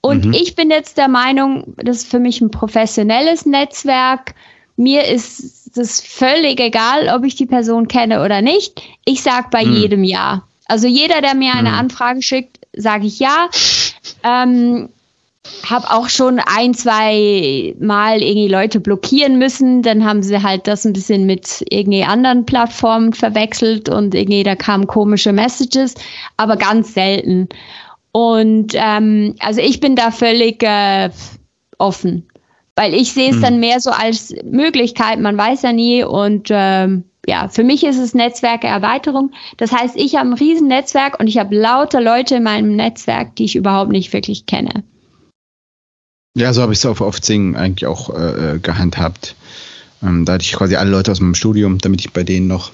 Und 0.00 0.26
mhm. 0.26 0.32
ich 0.32 0.56
bin 0.56 0.70
jetzt 0.70 0.96
der 0.96 1.08
Meinung, 1.08 1.74
das 1.76 1.98
ist 1.98 2.10
für 2.10 2.18
mich 2.18 2.40
ein 2.40 2.50
professionelles 2.50 3.46
Netzwerk. 3.46 4.34
Mir 4.76 5.06
ist 5.06 5.76
es 5.76 6.00
völlig 6.00 6.60
egal, 6.60 7.08
ob 7.14 7.24
ich 7.24 7.34
die 7.34 7.46
Person 7.46 7.88
kenne 7.88 8.24
oder 8.24 8.42
nicht. 8.42 8.82
Ich 9.04 9.22
sage 9.22 9.48
bei 9.50 9.64
mhm. 9.64 9.72
jedem 9.74 10.04
Ja. 10.04 10.42
Also 10.66 10.86
jeder, 10.86 11.20
der 11.20 11.34
mir 11.34 11.52
eine 11.54 11.70
mhm. 11.70 11.76
Anfrage 11.76 12.22
schickt, 12.22 12.58
sage 12.74 13.06
ich 13.06 13.18
ja. 13.18 13.48
Ähm, 14.24 14.88
habe 15.68 15.90
auch 15.90 16.08
schon 16.08 16.38
ein, 16.38 16.72
zwei 16.72 17.74
Mal 17.80 18.22
irgendwie 18.22 18.48
Leute 18.48 18.80
blockieren 18.80 19.38
müssen. 19.38 19.82
Dann 19.82 20.04
haben 20.04 20.22
sie 20.22 20.42
halt 20.42 20.66
das 20.66 20.84
ein 20.84 20.92
bisschen 20.92 21.26
mit 21.26 21.64
irgendwie 21.68 22.04
anderen 22.04 22.46
Plattformen 22.46 23.12
verwechselt 23.12 23.88
und 23.88 24.14
irgendwie 24.14 24.44
da 24.44 24.54
kamen 24.54 24.86
komische 24.86 25.32
Messages, 25.32 25.94
aber 26.36 26.56
ganz 26.56 26.94
selten. 26.94 27.48
Und 28.12 28.72
ähm, 28.74 29.34
also 29.40 29.60
ich 29.60 29.80
bin 29.80 29.96
da 29.96 30.10
völlig 30.10 30.62
äh, 30.62 31.10
offen, 31.78 32.28
weil 32.76 32.94
ich 32.94 33.12
sehe 33.12 33.30
es 33.30 33.36
mhm. 33.36 33.42
dann 33.42 33.60
mehr 33.60 33.80
so 33.80 33.90
als 33.90 34.34
Möglichkeit, 34.44 35.20
man 35.20 35.36
weiß 35.36 35.62
ja 35.62 35.72
nie 35.72 36.04
und 36.04 36.48
ähm, 36.50 37.04
ja, 37.26 37.48
für 37.48 37.62
mich 37.62 37.84
ist 37.84 37.98
es 37.98 38.14
Netzwerkerweiterung. 38.14 39.30
Das 39.56 39.70
heißt, 39.72 39.96
ich 39.96 40.16
habe 40.16 40.30
ein 40.30 40.34
riesen 40.34 40.68
Netzwerk 40.68 41.20
und 41.20 41.28
ich 41.28 41.38
habe 41.38 41.54
lauter 41.54 42.00
Leute 42.00 42.36
in 42.36 42.42
meinem 42.42 42.74
Netzwerk, 42.74 43.36
die 43.36 43.44
ich 43.44 43.54
überhaupt 43.54 43.92
nicht 43.92 44.12
wirklich 44.12 44.46
kenne. 44.46 44.82
Ja, 46.36 46.52
so 46.52 46.62
habe 46.62 46.72
ich 46.72 46.78
es 46.78 46.86
auf, 46.86 47.00
auf 47.00 47.20
Zing 47.20 47.56
eigentlich 47.56 47.86
auch 47.86 48.10
äh, 48.10 48.58
gehandhabt. 48.60 49.36
Ähm, 50.02 50.24
da 50.24 50.34
hatte 50.34 50.44
ich 50.44 50.52
quasi 50.52 50.76
alle 50.76 50.90
Leute 50.90 51.12
aus 51.12 51.20
meinem 51.20 51.34
Studium, 51.34 51.78
damit 51.78 52.00
ich 52.00 52.12
bei 52.12 52.24
denen 52.24 52.48
noch 52.48 52.72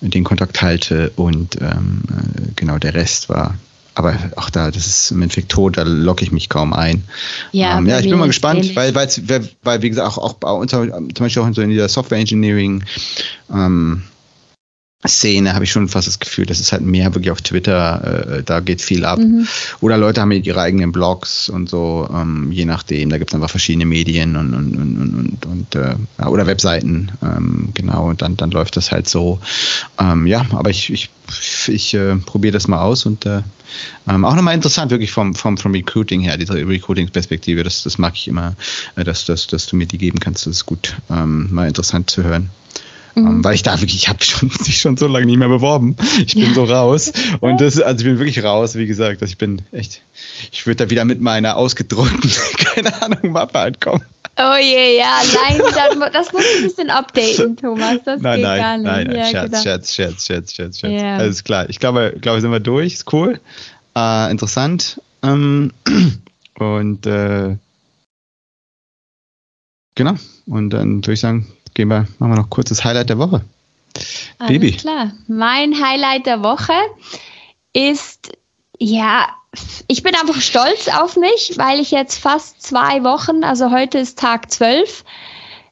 den 0.00 0.24
Kontakt 0.24 0.60
halte 0.60 1.10
und 1.16 1.56
ähm, 1.60 2.02
äh, 2.10 2.52
genau 2.54 2.78
der 2.78 2.94
Rest 2.94 3.28
war. 3.30 3.56
Aber 3.94 4.16
auch 4.36 4.50
da, 4.50 4.70
das 4.70 4.86
ist 4.86 5.10
im 5.12 5.22
Endeffekt 5.22 5.50
tot, 5.50 5.76
da 5.76 5.82
locke 5.82 6.24
ich 6.24 6.32
mich 6.32 6.48
kaum 6.48 6.72
ein. 6.72 7.04
Ja, 7.52 7.78
ähm, 7.78 7.86
ja 7.86 8.00
ich 8.00 8.08
bin 8.08 8.18
mal 8.18 8.26
gespannt, 8.26 8.74
weil, 8.74 8.94
weil, 8.94 9.08
weil, 9.62 9.82
wie 9.82 9.90
gesagt, 9.90 10.08
auch, 10.08 10.18
auch 10.18 10.32
bei 10.34 10.50
uns, 10.50 10.72
zum 10.72 11.08
Beispiel 11.16 11.42
auch 11.42 11.46
in 11.46 11.54
so 11.54 11.62
in 11.62 11.70
dieser 11.70 11.88
Software 11.88 12.18
Engineering, 12.18 12.82
ähm, 13.52 14.02
Szene 15.06 15.54
habe 15.54 15.64
ich 15.64 15.70
schon 15.70 15.88
fast 15.88 16.08
das 16.08 16.18
Gefühl, 16.18 16.46
das 16.46 16.60
ist 16.60 16.72
halt 16.72 16.82
mehr 16.82 17.14
wirklich 17.14 17.30
auf 17.30 17.42
Twitter, 17.42 18.38
äh, 18.38 18.42
da 18.42 18.60
geht 18.60 18.80
viel 18.80 19.04
ab. 19.04 19.18
Mhm. 19.18 19.46
Oder 19.80 19.98
Leute 19.98 20.20
haben 20.20 20.30
ihre 20.32 20.60
eigenen 20.60 20.92
Blogs 20.92 21.48
und 21.48 21.68
so, 21.68 22.08
ähm, 22.12 22.50
je 22.50 22.64
nachdem. 22.64 23.10
Da 23.10 23.18
gibt 23.18 23.30
es 23.30 23.34
einfach 23.34 23.50
verschiedene 23.50 23.84
Medien 23.84 24.36
und, 24.36 24.54
und, 24.54 24.76
und, 24.76 24.96
und, 24.96 25.46
und 25.46 25.74
äh, 25.74 25.94
oder 26.26 26.46
Webseiten, 26.46 27.12
ähm, 27.22 27.68
genau, 27.74 28.08
und 28.08 28.22
dann, 28.22 28.36
dann 28.36 28.50
läuft 28.50 28.76
das 28.76 28.92
halt 28.92 29.08
so. 29.08 29.38
Ähm, 30.00 30.26
ja, 30.26 30.46
aber 30.50 30.70
ich, 30.70 30.90
ich, 30.90 31.10
ich 31.68 31.94
äh, 31.94 32.16
probiere 32.16 32.52
das 32.52 32.66
mal 32.66 32.80
aus 32.80 33.04
und 33.04 33.26
äh, 33.26 33.42
ähm, 34.08 34.24
auch 34.24 34.34
nochmal 34.34 34.54
interessant, 34.54 34.90
wirklich 34.90 35.12
vom, 35.12 35.34
vom, 35.34 35.58
vom 35.58 35.72
Recruiting 35.72 36.20
her, 36.20 36.36
diese 36.36 36.54
Recruiting-Perspektive, 36.54 37.62
das, 37.62 37.82
das 37.82 37.98
mag 37.98 38.14
ich 38.14 38.28
immer, 38.28 38.54
äh, 38.96 39.04
dass, 39.04 39.24
dass, 39.26 39.46
dass 39.46 39.66
du 39.66 39.76
mir 39.76 39.86
die 39.86 39.98
geben 39.98 40.20
kannst, 40.20 40.46
das 40.46 40.56
ist 40.56 40.66
gut, 40.66 40.96
ähm, 41.10 41.48
mal 41.52 41.68
interessant 41.68 42.10
zu 42.10 42.22
hören. 42.22 42.50
Mhm. 43.14 43.26
Ähm, 43.26 43.44
weil 43.44 43.54
ich 43.54 43.62
da 43.62 43.80
wirklich, 43.80 43.96
ich 43.96 44.08
habe 44.08 44.22
schon, 44.24 44.50
mich 44.66 44.78
schon 44.78 44.96
so 44.96 45.06
lange 45.06 45.26
nicht 45.26 45.38
mehr 45.38 45.48
beworben. 45.48 45.96
Ich 46.26 46.34
bin 46.34 46.46
ja. 46.46 46.54
so 46.54 46.64
raus. 46.64 47.12
Und 47.40 47.60
das, 47.60 47.80
also 47.80 48.04
ich 48.04 48.04
bin 48.04 48.18
wirklich 48.18 48.42
raus, 48.42 48.74
wie 48.74 48.86
gesagt. 48.86 49.22
Also 49.22 49.32
ich 49.32 49.38
bin 49.38 49.62
echt, 49.72 50.02
ich 50.52 50.66
würde 50.66 50.84
da 50.84 50.90
wieder 50.90 51.04
mit 51.04 51.20
meiner 51.20 51.56
ausgedruckten, 51.56 52.30
keine 52.58 53.02
Ahnung, 53.02 53.32
Mappe 53.32 53.58
ankommen. 53.58 54.04
Oh 54.36 54.56
je, 54.60 54.98
ja, 54.98 55.20
nein, 55.32 55.62
das 56.12 56.32
muss 56.32 56.42
ein 56.56 56.62
bisschen 56.64 56.90
updaten, 56.90 57.56
Thomas. 57.60 57.98
Das 58.04 58.20
nein, 58.20 58.36
geht 58.38 58.44
nein, 58.44 58.60
gar 58.60 58.76
nicht. 58.78 58.86
Nein, 58.86 59.06
nein, 59.06 59.16
ja, 59.16 59.26
Scherz, 59.26 59.50
genau. 59.50 59.62
Scherz, 59.62 59.94
Scherz, 59.94 60.26
Scherz, 60.26 60.54
Scherz, 60.54 60.78
Scherz. 60.80 60.92
Yeah. 60.92 61.18
Alles 61.18 61.44
klar. 61.44 61.70
Ich 61.70 61.78
glaube, 61.78 62.16
glaube, 62.20 62.40
sind 62.40 62.50
wir 62.50 62.58
durch. 62.58 62.94
Ist 62.94 63.12
cool. 63.12 63.38
Äh, 63.96 64.30
interessant. 64.32 65.00
Ähm, 65.22 65.70
und 66.58 67.06
äh, 67.06 67.56
genau. 69.94 70.14
Und 70.46 70.70
dann 70.70 70.96
würde 70.96 71.12
ich 71.12 71.20
sagen, 71.20 71.46
gehen 71.74 71.88
wir, 71.88 72.06
machen 72.18 72.32
wir 72.32 72.40
noch 72.40 72.50
kurzes 72.50 72.84
Highlight 72.84 73.10
der 73.10 73.18
Woche. 73.18 73.42
Alles 74.38 74.52
Baby. 74.52 74.72
klar. 74.72 75.12
Mein 75.28 75.74
Highlight 75.74 76.26
der 76.26 76.42
Woche 76.42 76.72
ist, 77.72 78.32
ja, 78.78 79.28
ich 79.86 80.02
bin 80.02 80.14
einfach 80.14 80.40
stolz 80.40 80.88
auf 80.88 81.16
mich, 81.16 81.54
weil 81.56 81.80
ich 81.80 81.90
jetzt 81.90 82.18
fast 82.18 82.62
zwei 82.62 83.04
Wochen, 83.04 83.44
also 83.44 83.70
heute 83.70 83.98
ist 83.98 84.18
Tag 84.18 84.50
zwölf, 84.50 85.04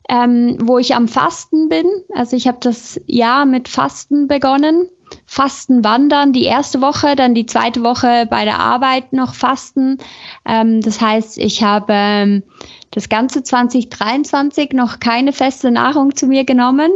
ähm, 0.08 0.58
wo 0.60 0.78
ich 0.78 0.94
am 0.94 1.08
Fasten 1.08 1.68
bin. 1.68 1.86
Also 2.14 2.36
ich 2.36 2.46
habe 2.46 2.58
das 2.60 3.00
Jahr 3.06 3.44
mit 3.44 3.68
Fasten 3.68 4.28
begonnen. 4.28 4.88
Fasten 5.34 5.82
wandern, 5.82 6.34
die 6.34 6.44
erste 6.44 6.82
Woche, 6.82 7.16
dann 7.16 7.34
die 7.34 7.46
zweite 7.46 7.82
Woche 7.82 8.26
bei 8.28 8.44
der 8.44 8.58
Arbeit 8.58 9.14
noch 9.14 9.32
Fasten. 9.32 9.96
Ähm, 10.44 10.82
das 10.82 11.00
heißt, 11.00 11.38
ich 11.38 11.62
habe 11.62 11.94
ähm, 11.96 12.42
das 12.90 13.08
ganze 13.08 13.42
2023 13.42 14.72
noch 14.72 15.00
keine 15.00 15.32
feste 15.32 15.70
Nahrung 15.70 16.14
zu 16.14 16.26
mir 16.26 16.44
genommen. 16.44 16.92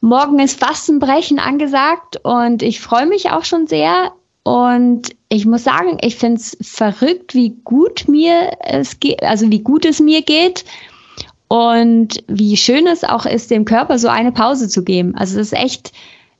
Morgen 0.00 0.38
ist 0.38 0.60
Fastenbrechen 0.60 1.38
angesagt 1.38 2.18
und 2.22 2.62
ich 2.62 2.80
freue 2.80 3.04
mich 3.04 3.32
auch 3.32 3.44
schon 3.44 3.66
sehr. 3.66 4.12
Und 4.44 5.14
ich 5.28 5.44
muss 5.44 5.62
sagen, 5.62 5.98
ich 6.00 6.16
finde 6.16 6.40
es 6.40 6.56
verrückt, 6.62 7.34
wie 7.34 7.50
gut 7.64 8.08
mir 8.08 8.56
es 8.60 8.98
geht, 8.98 9.22
also 9.22 9.50
wie 9.50 9.60
gut 9.60 9.84
es 9.84 10.00
mir 10.00 10.22
geht 10.22 10.64
und 11.48 12.24
wie 12.28 12.56
schön 12.56 12.86
es 12.86 13.04
auch 13.04 13.26
ist, 13.26 13.50
dem 13.50 13.66
Körper 13.66 13.98
so 13.98 14.08
eine 14.08 14.32
Pause 14.32 14.70
zu 14.70 14.82
geben. 14.82 15.14
Also 15.16 15.38
es 15.38 15.48
ist 15.48 15.58
echt, 15.58 15.92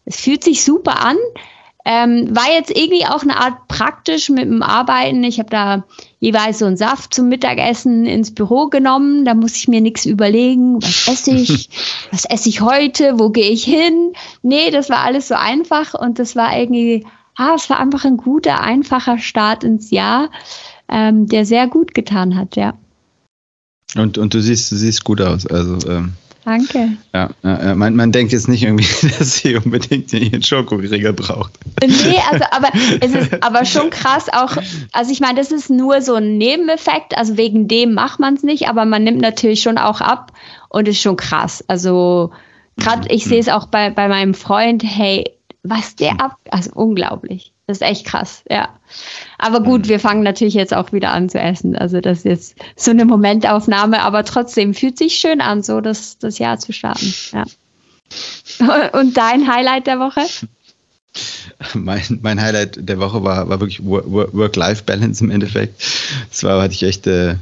es 0.04 0.20
fühlt 0.20 0.44
sich 0.44 0.64
super 0.64 1.04
an. 1.04 1.16
Ähm, 1.84 2.34
war 2.34 2.48
jetzt 2.52 2.70
irgendwie 2.70 3.06
auch 3.06 3.22
eine 3.22 3.36
Art 3.36 3.66
praktisch 3.66 4.28
mit 4.28 4.44
dem 4.44 4.62
Arbeiten. 4.62 5.24
Ich 5.24 5.40
habe 5.40 5.50
da 5.50 5.84
jeweils 6.20 6.60
so 6.60 6.66
einen 6.66 6.76
Saft 6.76 7.12
zum 7.12 7.28
Mittagessen 7.28 8.06
ins 8.06 8.32
Büro 8.32 8.68
genommen. 8.68 9.24
Da 9.24 9.34
muss 9.34 9.56
ich 9.56 9.66
mir 9.66 9.80
nichts 9.80 10.06
überlegen, 10.06 10.80
was 10.80 11.08
esse 11.08 11.32
ich, 11.32 11.70
was 12.12 12.24
esse 12.24 12.48
ich 12.48 12.60
heute, 12.60 13.18
wo 13.18 13.30
gehe 13.30 13.50
ich 13.50 13.64
hin. 13.64 14.12
Nee, 14.42 14.70
das 14.70 14.90
war 14.90 15.00
alles 15.00 15.26
so 15.26 15.34
einfach 15.34 15.94
und 15.94 16.20
das 16.20 16.36
war 16.36 16.56
irgendwie, 16.56 17.04
ah, 17.34 17.54
es 17.56 17.68
war 17.68 17.80
einfach 17.80 18.04
ein 18.04 18.16
guter, 18.16 18.60
einfacher 18.60 19.18
Start 19.18 19.64
ins 19.64 19.90
Jahr, 19.90 20.30
ähm, 20.88 21.26
der 21.26 21.44
sehr 21.44 21.66
gut 21.66 21.94
getan 21.94 22.36
hat, 22.36 22.54
ja. 22.54 22.74
Und, 23.96 24.18
und 24.18 24.34
du 24.34 24.40
siehst, 24.40 24.70
du 24.70 24.76
siehst 24.76 25.02
gut 25.02 25.20
aus. 25.20 25.46
Also 25.46 25.90
ähm, 25.90 26.12
Danke. 26.44 26.96
Ja, 27.14 27.30
ja 27.42 27.74
man, 27.74 27.94
man 27.94 28.12
denkt 28.12 28.32
jetzt 28.32 28.48
nicht 28.48 28.62
irgendwie, 28.62 28.86
dass 29.18 29.36
sie 29.36 29.56
unbedingt 29.56 30.12
ihren 30.12 30.42
Schokoriegel 30.42 31.12
braucht. 31.12 31.52
Nee, 31.84 32.18
also 32.30 32.44
aber 32.50 32.68
es 33.00 33.14
ist 33.14 33.44
aber 33.44 33.64
schon 33.64 33.90
krass 33.90 34.28
auch, 34.32 34.56
also 34.92 35.12
ich 35.12 35.20
meine, 35.20 35.38
das 35.38 35.52
ist 35.52 35.70
nur 35.70 36.02
so 36.02 36.14
ein 36.14 36.38
Nebeneffekt, 36.38 37.16
also 37.16 37.36
wegen 37.36 37.68
dem 37.68 37.94
macht 37.94 38.20
man 38.20 38.34
es 38.34 38.42
nicht, 38.42 38.68
aber 38.68 38.84
man 38.84 39.04
nimmt 39.04 39.20
natürlich 39.20 39.62
schon 39.62 39.78
auch 39.78 40.00
ab 40.00 40.32
und 40.68 40.88
ist 40.88 41.00
schon 41.00 41.16
krass. 41.16 41.64
Also 41.68 42.32
gerade 42.76 43.08
ich 43.08 43.24
sehe 43.24 43.40
es 43.40 43.48
auch 43.48 43.66
bei, 43.66 43.90
bei 43.90 44.08
meinem 44.08 44.34
Freund, 44.34 44.82
hey, 44.84 45.30
was 45.62 45.94
der 45.94 46.20
ab, 46.20 46.38
also 46.50 46.70
unglaublich. 46.74 47.51
Das 47.72 47.78
ist 47.78 47.88
echt 47.88 48.06
krass, 48.06 48.42
ja. 48.50 48.68
Aber 49.38 49.62
gut, 49.62 49.86
mhm. 49.86 49.88
wir 49.88 49.98
fangen 49.98 50.22
natürlich 50.22 50.52
jetzt 50.52 50.74
auch 50.74 50.92
wieder 50.92 51.10
an 51.10 51.30
zu 51.30 51.40
essen. 51.40 51.74
Also 51.74 52.02
das 52.02 52.18
ist 52.18 52.24
jetzt 52.24 52.54
so 52.76 52.90
eine 52.90 53.06
Momentaufnahme, 53.06 54.02
aber 54.02 54.24
trotzdem 54.24 54.74
fühlt 54.74 54.98
sich 54.98 55.14
schön 55.14 55.40
an, 55.40 55.62
so 55.62 55.80
das, 55.80 56.18
das 56.18 56.38
Jahr 56.38 56.58
zu 56.58 56.74
starten. 56.74 57.14
Ja. 57.32 58.90
Und 59.00 59.16
dein 59.16 59.50
Highlight 59.50 59.86
der 59.86 59.98
Woche? 60.00 60.20
Mein, 61.74 62.02
mein 62.22 62.40
Highlight 62.40 62.88
der 62.88 62.98
Woche 62.98 63.22
war, 63.22 63.48
war 63.48 63.60
wirklich 63.60 63.84
Work-Life-Balance 63.84 65.22
im 65.22 65.30
Endeffekt. 65.30 65.82
Das 66.30 66.42
war, 66.42 66.62
hatte 66.62 66.74
ich 66.74 66.82
echt, 66.82 67.06
äh, 67.06 67.36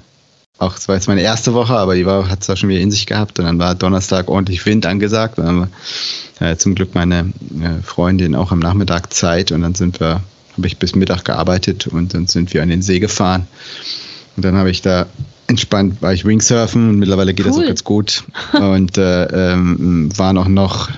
auch, 0.61 0.77
es 0.77 0.89
war 0.89 0.95
jetzt 0.95 1.09
meine 1.09 1.23
erste 1.23 1.55
Woche, 1.55 1.75
aber 1.75 1.95
die 1.95 2.05
war, 2.07 2.29
hat 2.29 2.43
es 2.43 2.51
auch 2.51 2.57
schon 2.57 2.69
wieder 2.69 2.81
in 2.81 2.91
sich 2.91 3.07
gehabt. 3.07 3.39
Und 3.39 3.47
dann 3.47 3.59
war 3.59 3.75
Donnerstag 3.75 4.29
ordentlich 4.29 4.65
Wind 4.67 4.87
angesagt. 4.87 5.39
Und 5.39 5.47
dann 5.47 5.61
war 5.61 6.49
äh, 6.49 6.57
zum 6.57 6.75
Glück 6.75 6.95
meine 6.95 7.33
äh, 7.61 7.83
Freundin 7.83 8.35
auch 8.35 8.53
am 8.53 8.59
Nachmittag 8.59 9.13
Zeit. 9.13 9.53
Und 9.53 9.63
dann 9.63 9.75
sind 9.75 10.01
wir, 10.01 10.21
habe 10.57 10.67
ich 10.67 10.77
bis 10.77 10.95
Mittag 10.95 11.25
gearbeitet 11.25 11.87
und 11.87 12.13
dann 12.13 12.27
sind 12.27 12.53
wir 12.53 12.63
an 12.63 12.69
den 12.69 12.83
See 12.83 13.01
gefahren. 13.01 13.47
Und 14.37 14.45
dann 14.45 14.57
habe 14.57 14.71
ich 14.71 14.83
da 14.83 15.07
entspannt, 15.47 16.01
war 16.03 16.13
ich 16.13 16.25
Wingsurfen 16.25 16.91
und 16.91 16.99
mittlerweile 16.99 17.35
geht 17.35 17.47
cool. 17.47 17.53
das 17.53 17.61
auch 17.61 17.67
ganz 17.67 17.85
gut. 17.85 18.25
Und 18.53 18.99
äh, 18.99 19.53
ähm, 19.53 20.11
waren 20.17 20.37
auch 20.37 20.49
noch 20.49 20.91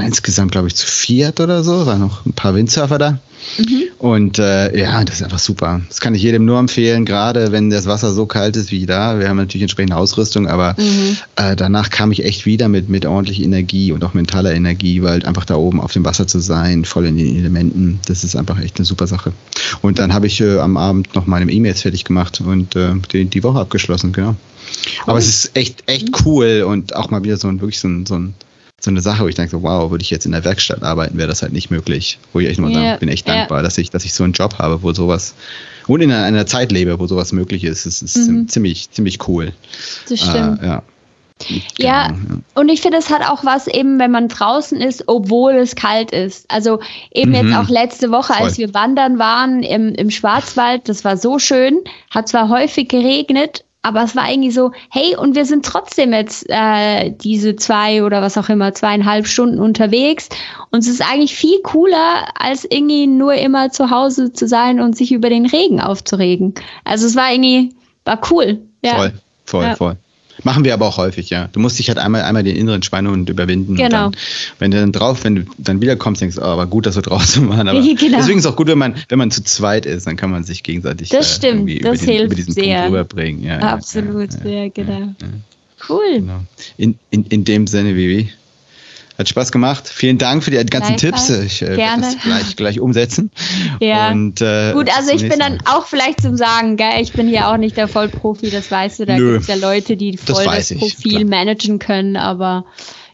insgesamt, 0.00 0.52
glaube 0.52 0.68
ich, 0.68 0.74
zu 0.74 0.86
viert 0.86 1.40
oder 1.40 1.62
so, 1.62 1.86
waren 1.86 2.00
noch 2.00 2.24
ein 2.26 2.32
paar 2.32 2.54
Windsurfer 2.54 2.98
da. 2.98 3.18
Mhm. 3.58 3.82
Und 3.98 4.38
äh, 4.38 4.76
ja, 4.76 5.04
das 5.04 5.16
ist 5.16 5.22
einfach 5.22 5.38
super. 5.38 5.80
Das 5.88 6.00
kann 6.00 6.14
ich 6.14 6.22
jedem 6.22 6.44
nur 6.44 6.58
empfehlen, 6.58 7.04
gerade 7.04 7.52
wenn 7.52 7.70
das 7.70 7.86
Wasser 7.86 8.12
so 8.12 8.26
kalt 8.26 8.56
ist 8.56 8.70
wie 8.70 8.86
da. 8.86 9.18
Wir 9.18 9.28
haben 9.28 9.36
natürlich 9.36 9.62
entsprechende 9.62 9.96
Ausrüstung, 9.96 10.48
aber 10.48 10.74
mhm. 10.78 11.16
äh, 11.36 11.54
danach 11.56 11.90
kam 11.90 12.10
ich 12.12 12.24
echt 12.24 12.46
wieder 12.46 12.68
mit, 12.68 12.88
mit 12.88 13.06
ordentlich 13.06 13.42
Energie 13.42 13.92
und 13.92 14.02
auch 14.04 14.14
mentaler 14.14 14.54
Energie, 14.54 15.02
weil 15.02 15.24
einfach 15.24 15.44
da 15.44 15.56
oben 15.56 15.80
auf 15.80 15.92
dem 15.92 16.04
Wasser 16.04 16.26
zu 16.26 16.40
sein, 16.40 16.84
voll 16.84 17.06
in 17.06 17.16
den 17.16 17.36
Elementen, 17.36 18.00
das 18.06 18.24
ist 18.24 18.36
einfach 18.36 18.60
echt 18.60 18.78
eine 18.78 18.86
super 18.86 19.06
Sache. 19.06 19.32
Und 19.82 19.98
dann 19.98 20.12
habe 20.14 20.26
ich 20.26 20.40
äh, 20.40 20.58
am 20.58 20.76
Abend 20.76 21.14
noch 21.14 21.26
meine 21.26 21.50
E-Mails 21.50 21.82
fertig 21.82 22.04
gemacht 22.04 22.40
und 22.40 22.74
äh, 22.76 22.94
die, 23.12 23.26
die 23.26 23.42
Woche 23.42 23.60
abgeschlossen, 23.60 24.12
genau. 24.12 24.30
Cool. 24.30 25.02
Aber 25.06 25.18
es 25.18 25.28
ist 25.28 25.56
echt, 25.56 25.84
echt 25.86 26.24
cool 26.24 26.64
und 26.66 26.96
auch 26.96 27.10
mal 27.10 27.22
wieder 27.22 27.36
so 27.36 27.48
ein, 27.48 27.60
wirklich 27.60 27.78
so 27.78 27.88
ein, 27.88 28.06
so 28.06 28.14
ein 28.14 28.34
so 28.84 28.90
eine 28.90 29.00
Sache, 29.00 29.24
wo 29.24 29.28
ich 29.28 29.34
denke, 29.34 29.62
wow, 29.62 29.90
würde 29.90 30.02
ich 30.02 30.10
jetzt 30.10 30.26
in 30.26 30.32
der 30.32 30.44
Werkstatt 30.44 30.82
arbeiten, 30.82 31.18
wäre 31.18 31.28
das 31.28 31.42
halt 31.42 31.52
nicht 31.52 31.70
möglich. 31.70 32.18
Wo 32.32 32.40
ich 32.40 32.48
echt 32.48 32.60
nur 32.60 32.70
yeah, 32.70 32.96
bin 32.96 33.08
echt 33.08 33.26
dankbar, 33.28 33.58
yeah. 33.58 33.62
dass 33.64 33.78
ich, 33.78 33.90
dass 33.90 34.04
ich 34.04 34.14
so 34.14 34.24
einen 34.24 34.32
Job 34.32 34.58
habe, 34.58 34.82
wo 34.82 34.92
sowas 34.92 35.34
und 35.86 36.00
in 36.00 36.12
einer, 36.12 36.24
einer 36.24 36.46
Zeit 36.46 36.72
lebe, 36.72 36.98
wo 36.98 37.06
sowas 37.06 37.32
möglich 37.32 37.64
ist. 37.64 37.86
Es 37.86 38.02
ist 38.02 38.16
mhm. 38.16 38.48
ziemlich, 38.48 38.90
ziemlich 38.90 39.26
cool. 39.28 39.52
Das 40.08 40.20
stimmt. 40.20 40.62
Äh, 40.62 40.66
ja. 40.66 40.82
Ja, 41.78 42.08
genau, 42.08 42.18
ja, 42.18 42.40
und 42.54 42.68
ich 42.68 42.80
finde, 42.80 42.98
es 42.98 43.10
hat 43.10 43.28
auch 43.28 43.44
was 43.44 43.66
eben, 43.66 43.98
wenn 43.98 44.12
man 44.12 44.28
draußen 44.28 44.80
ist, 44.80 45.08
obwohl 45.08 45.54
es 45.54 45.74
kalt 45.74 46.12
ist. 46.12 46.48
Also 46.48 46.78
eben 47.12 47.32
mhm. 47.32 47.36
jetzt 47.36 47.56
auch 47.56 47.68
letzte 47.68 48.12
Woche, 48.12 48.34
als 48.34 48.54
Voll. 48.54 48.66
wir 48.66 48.74
wandern 48.74 49.18
waren 49.18 49.62
im, 49.64 49.94
im 49.94 50.10
Schwarzwald, 50.10 50.88
das 50.88 51.04
war 51.04 51.16
so 51.16 51.40
schön, 51.40 51.80
hat 52.10 52.28
zwar 52.28 52.48
häufig 52.48 52.88
geregnet, 52.88 53.63
aber 53.84 54.02
es 54.02 54.16
war 54.16 54.30
irgendwie 54.30 54.50
so, 54.50 54.72
hey, 54.90 55.14
und 55.14 55.36
wir 55.36 55.44
sind 55.44 55.64
trotzdem 55.64 56.14
jetzt 56.14 56.46
äh, 56.48 57.10
diese 57.10 57.54
zwei 57.54 58.02
oder 58.02 58.22
was 58.22 58.38
auch 58.38 58.48
immer, 58.48 58.72
zweieinhalb 58.72 59.26
Stunden 59.26 59.60
unterwegs. 59.60 60.30
Und 60.70 60.80
es 60.80 60.88
ist 60.88 61.02
eigentlich 61.02 61.36
viel 61.36 61.60
cooler, 61.60 62.24
als 62.34 62.64
irgendwie 62.64 63.06
nur 63.06 63.34
immer 63.34 63.70
zu 63.70 63.90
Hause 63.90 64.32
zu 64.32 64.48
sein 64.48 64.80
und 64.80 64.96
sich 64.96 65.12
über 65.12 65.28
den 65.28 65.44
Regen 65.44 65.80
aufzuregen. 65.80 66.54
Also 66.84 67.06
es 67.06 67.14
war 67.14 67.30
irgendwie, 67.30 67.74
war 68.06 68.18
cool. 68.30 68.62
Ja. 68.82 68.94
Voll, 68.94 69.12
voll, 69.44 69.64
ja. 69.64 69.76
voll. 69.76 69.96
Machen 70.44 70.64
wir 70.64 70.74
aber 70.74 70.86
auch 70.86 70.98
häufig, 70.98 71.30
ja. 71.30 71.48
Du 71.52 71.60
musst 71.60 71.78
dich 71.78 71.88
halt 71.88 71.98
einmal, 71.98 72.22
einmal 72.22 72.42
den 72.42 72.54
inneren 72.54 72.82
Schweinehund 72.82 73.28
überwinden. 73.30 73.76
Genau. 73.76 74.10
Dann, 74.10 74.16
wenn 74.58 74.70
du 74.70 74.78
dann 74.78 74.92
drauf, 74.92 75.24
wenn 75.24 75.36
du 75.36 75.44
dann 75.58 75.80
wiederkommst, 75.80 76.20
denkst 76.20 76.36
du, 76.36 76.42
oh, 76.42 76.44
aber 76.44 76.66
gut, 76.66 76.86
dass 76.86 76.96
wir 76.96 77.02
draußen 77.02 77.48
waren. 77.48 77.66
Aber 77.66 77.80
genau. 77.80 78.18
deswegen 78.18 78.38
ist 78.38 78.44
es 78.44 78.52
auch 78.52 78.56
gut, 78.56 78.68
wenn 78.68 78.78
man, 78.78 78.94
wenn 79.08 79.18
man 79.18 79.30
zu 79.30 79.42
zweit 79.42 79.86
ist, 79.86 80.06
dann 80.06 80.16
kann 80.16 80.30
man 80.30 80.44
sich 80.44 80.62
gegenseitig 80.62 81.08
das 81.08 81.32
äh, 81.32 81.34
stimmt, 81.36 81.70
das 81.70 81.76
über, 81.76 81.96
den, 81.96 82.06
hilft 82.06 82.24
über 82.26 82.34
diesen 82.34 82.52
sehr. 82.52 82.82
Punkt 82.82 82.88
rüberbringen. 82.90 83.42
Ja, 83.42 83.58
Absolut, 83.58 84.30
ja, 84.44 84.50
ja, 84.50 84.64
ja 84.64 84.68
genau. 84.68 85.14
Cool. 85.88 86.20
Genau. 86.20 86.40
In, 86.76 86.98
in, 87.10 87.24
in 87.24 87.44
dem 87.44 87.66
Sinne, 87.66 87.96
Vivi. 87.96 88.30
Hat 89.16 89.28
Spaß 89.28 89.52
gemacht. 89.52 89.88
Vielen 89.88 90.18
Dank 90.18 90.42
für 90.42 90.50
die 90.50 90.64
ganzen 90.66 90.96
Tipps. 90.96 91.30
Ich 91.30 91.62
äh, 91.62 91.76
werde 91.76 92.02
das 92.02 92.18
gleich, 92.18 92.56
gleich 92.56 92.80
umsetzen. 92.80 93.30
Ja. 93.80 94.10
Und, 94.10 94.40
äh, 94.40 94.72
Gut, 94.72 94.88
also 94.96 95.12
ich 95.12 95.28
bin 95.28 95.38
dann 95.38 95.58
auch 95.66 95.86
vielleicht 95.86 96.20
zum 96.20 96.36
Sagen, 96.36 96.76
gell, 96.76 97.00
ich 97.00 97.12
bin 97.12 97.28
hier 97.28 97.48
auch 97.48 97.56
nicht 97.56 97.76
der 97.76 97.86
Vollprofi, 97.86 98.50
das 98.50 98.70
weißt 98.70 99.00
du. 99.00 99.06
Da 99.06 99.16
gibt 99.16 99.42
es 99.42 99.46
ja 99.46 99.54
Leute, 99.54 99.96
die 99.96 100.16
voll 100.16 100.44
das, 100.44 100.68
das 100.68 100.78
Profil 100.78 101.20
ich, 101.20 101.26
managen 101.26 101.78
können, 101.78 102.16
aber 102.16 102.64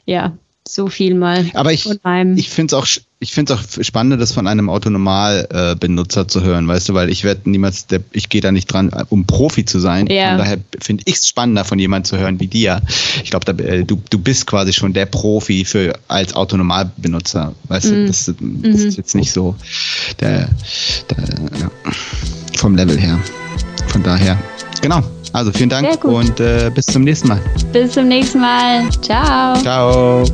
ja, 0.07 0.33
so 0.67 0.87
viel 0.87 1.15
mal. 1.15 1.51
Aber 1.55 1.73
ich, 1.73 1.87
ich 1.87 2.49
finde 2.49 2.75
es 2.77 2.83
auch, 2.83 2.87
ich 3.23 3.33
finde 3.33 3.55
auch 3.55 3.61
spannend, 3.83 4.19
das 4.19 4.33
von 4.33 4.47
einem 4.47 4.71
Autonormal-Benutzer 4.71 6.23
äh, 6.23 6.27
zu 6.27 6.43
hören, 6.43 6.67
weißt 6.67 6.89
du, 6.89 6.95
weil 6.95 7.11
ich 7.11 7.23
werde 7.23 7.51
niemals, 7.51 7.87
der, 7.87 8.01
ich 8.13 8.31
gehe 8.31 8.41
da 8.41 8.51
nicht 8.51 8.73
dran, 8.73 8.91
um 9.11 9.27
Profi 9.27 9.67
zu 9.67 9.79
sein. 9.79 10.07
Ja. 10.07 10.31
Von 10.31 10.39
daher 10.39 10.59
finde 10.81 11.03
ich 11.07 11.17
es 11.17 11.29
spannender, 11.29 11.67
von 11.67 11.79
jemandem 11.79 12.09
zu 12.09 12.17
hören 12.17 12.41
wie 12.41 12.47
dir. 12.47 12.81
Ich 13.23 13.29
glaube, 13.29 13.53
äh, 13.63 13.85
du, 13.85 14.01
du 14.09 14.19
bist 14.19 14.47
quasi 14.47 14.73
schon 14.73 14.95
der 14.95 15.05
Profi 15.05 15.67
für 15.67 15.93
als 16.09 16.35
Autonormal-Benutzer. 16.35 17.55
Weißt 17.69 17.91
mm. 17.91 17.91
du, 17.91 18.07
das, 18.07 18.25
das 18.25 18.37
mm 18.41 18.65
ist 18.65 18.85
mhm. 18.85 18.91
jetzt 18.91 19.15
nicht 19.15 19.33
so 19.33 19.55
der, 20.21 20.49
der 21.11 21.25
ja, 21.61 21.71
vom 22.57 22.75
Level 22.75 22.99
her. 22.99 23.21
Von 23.89 24.03
daher, 24.03 24.39
genau. 24.81 25.03
Also 25.33 25.53
vielen 25.53 25.69
Dank 25.69 26.05
und 26.05 26.41
äh, 26.41 26.71
bis 26.75 26.87
zum 26.87 27.05
nächsten 27.05 27.29
Mal. 27.29 27.41
Bis 27.73 27.93
zum 27.93 28.09
nächsten 28.09 28.41
Mal. 28.41 28.89
Ciao. 29.03 29.61
Ciao. 29.61 30.25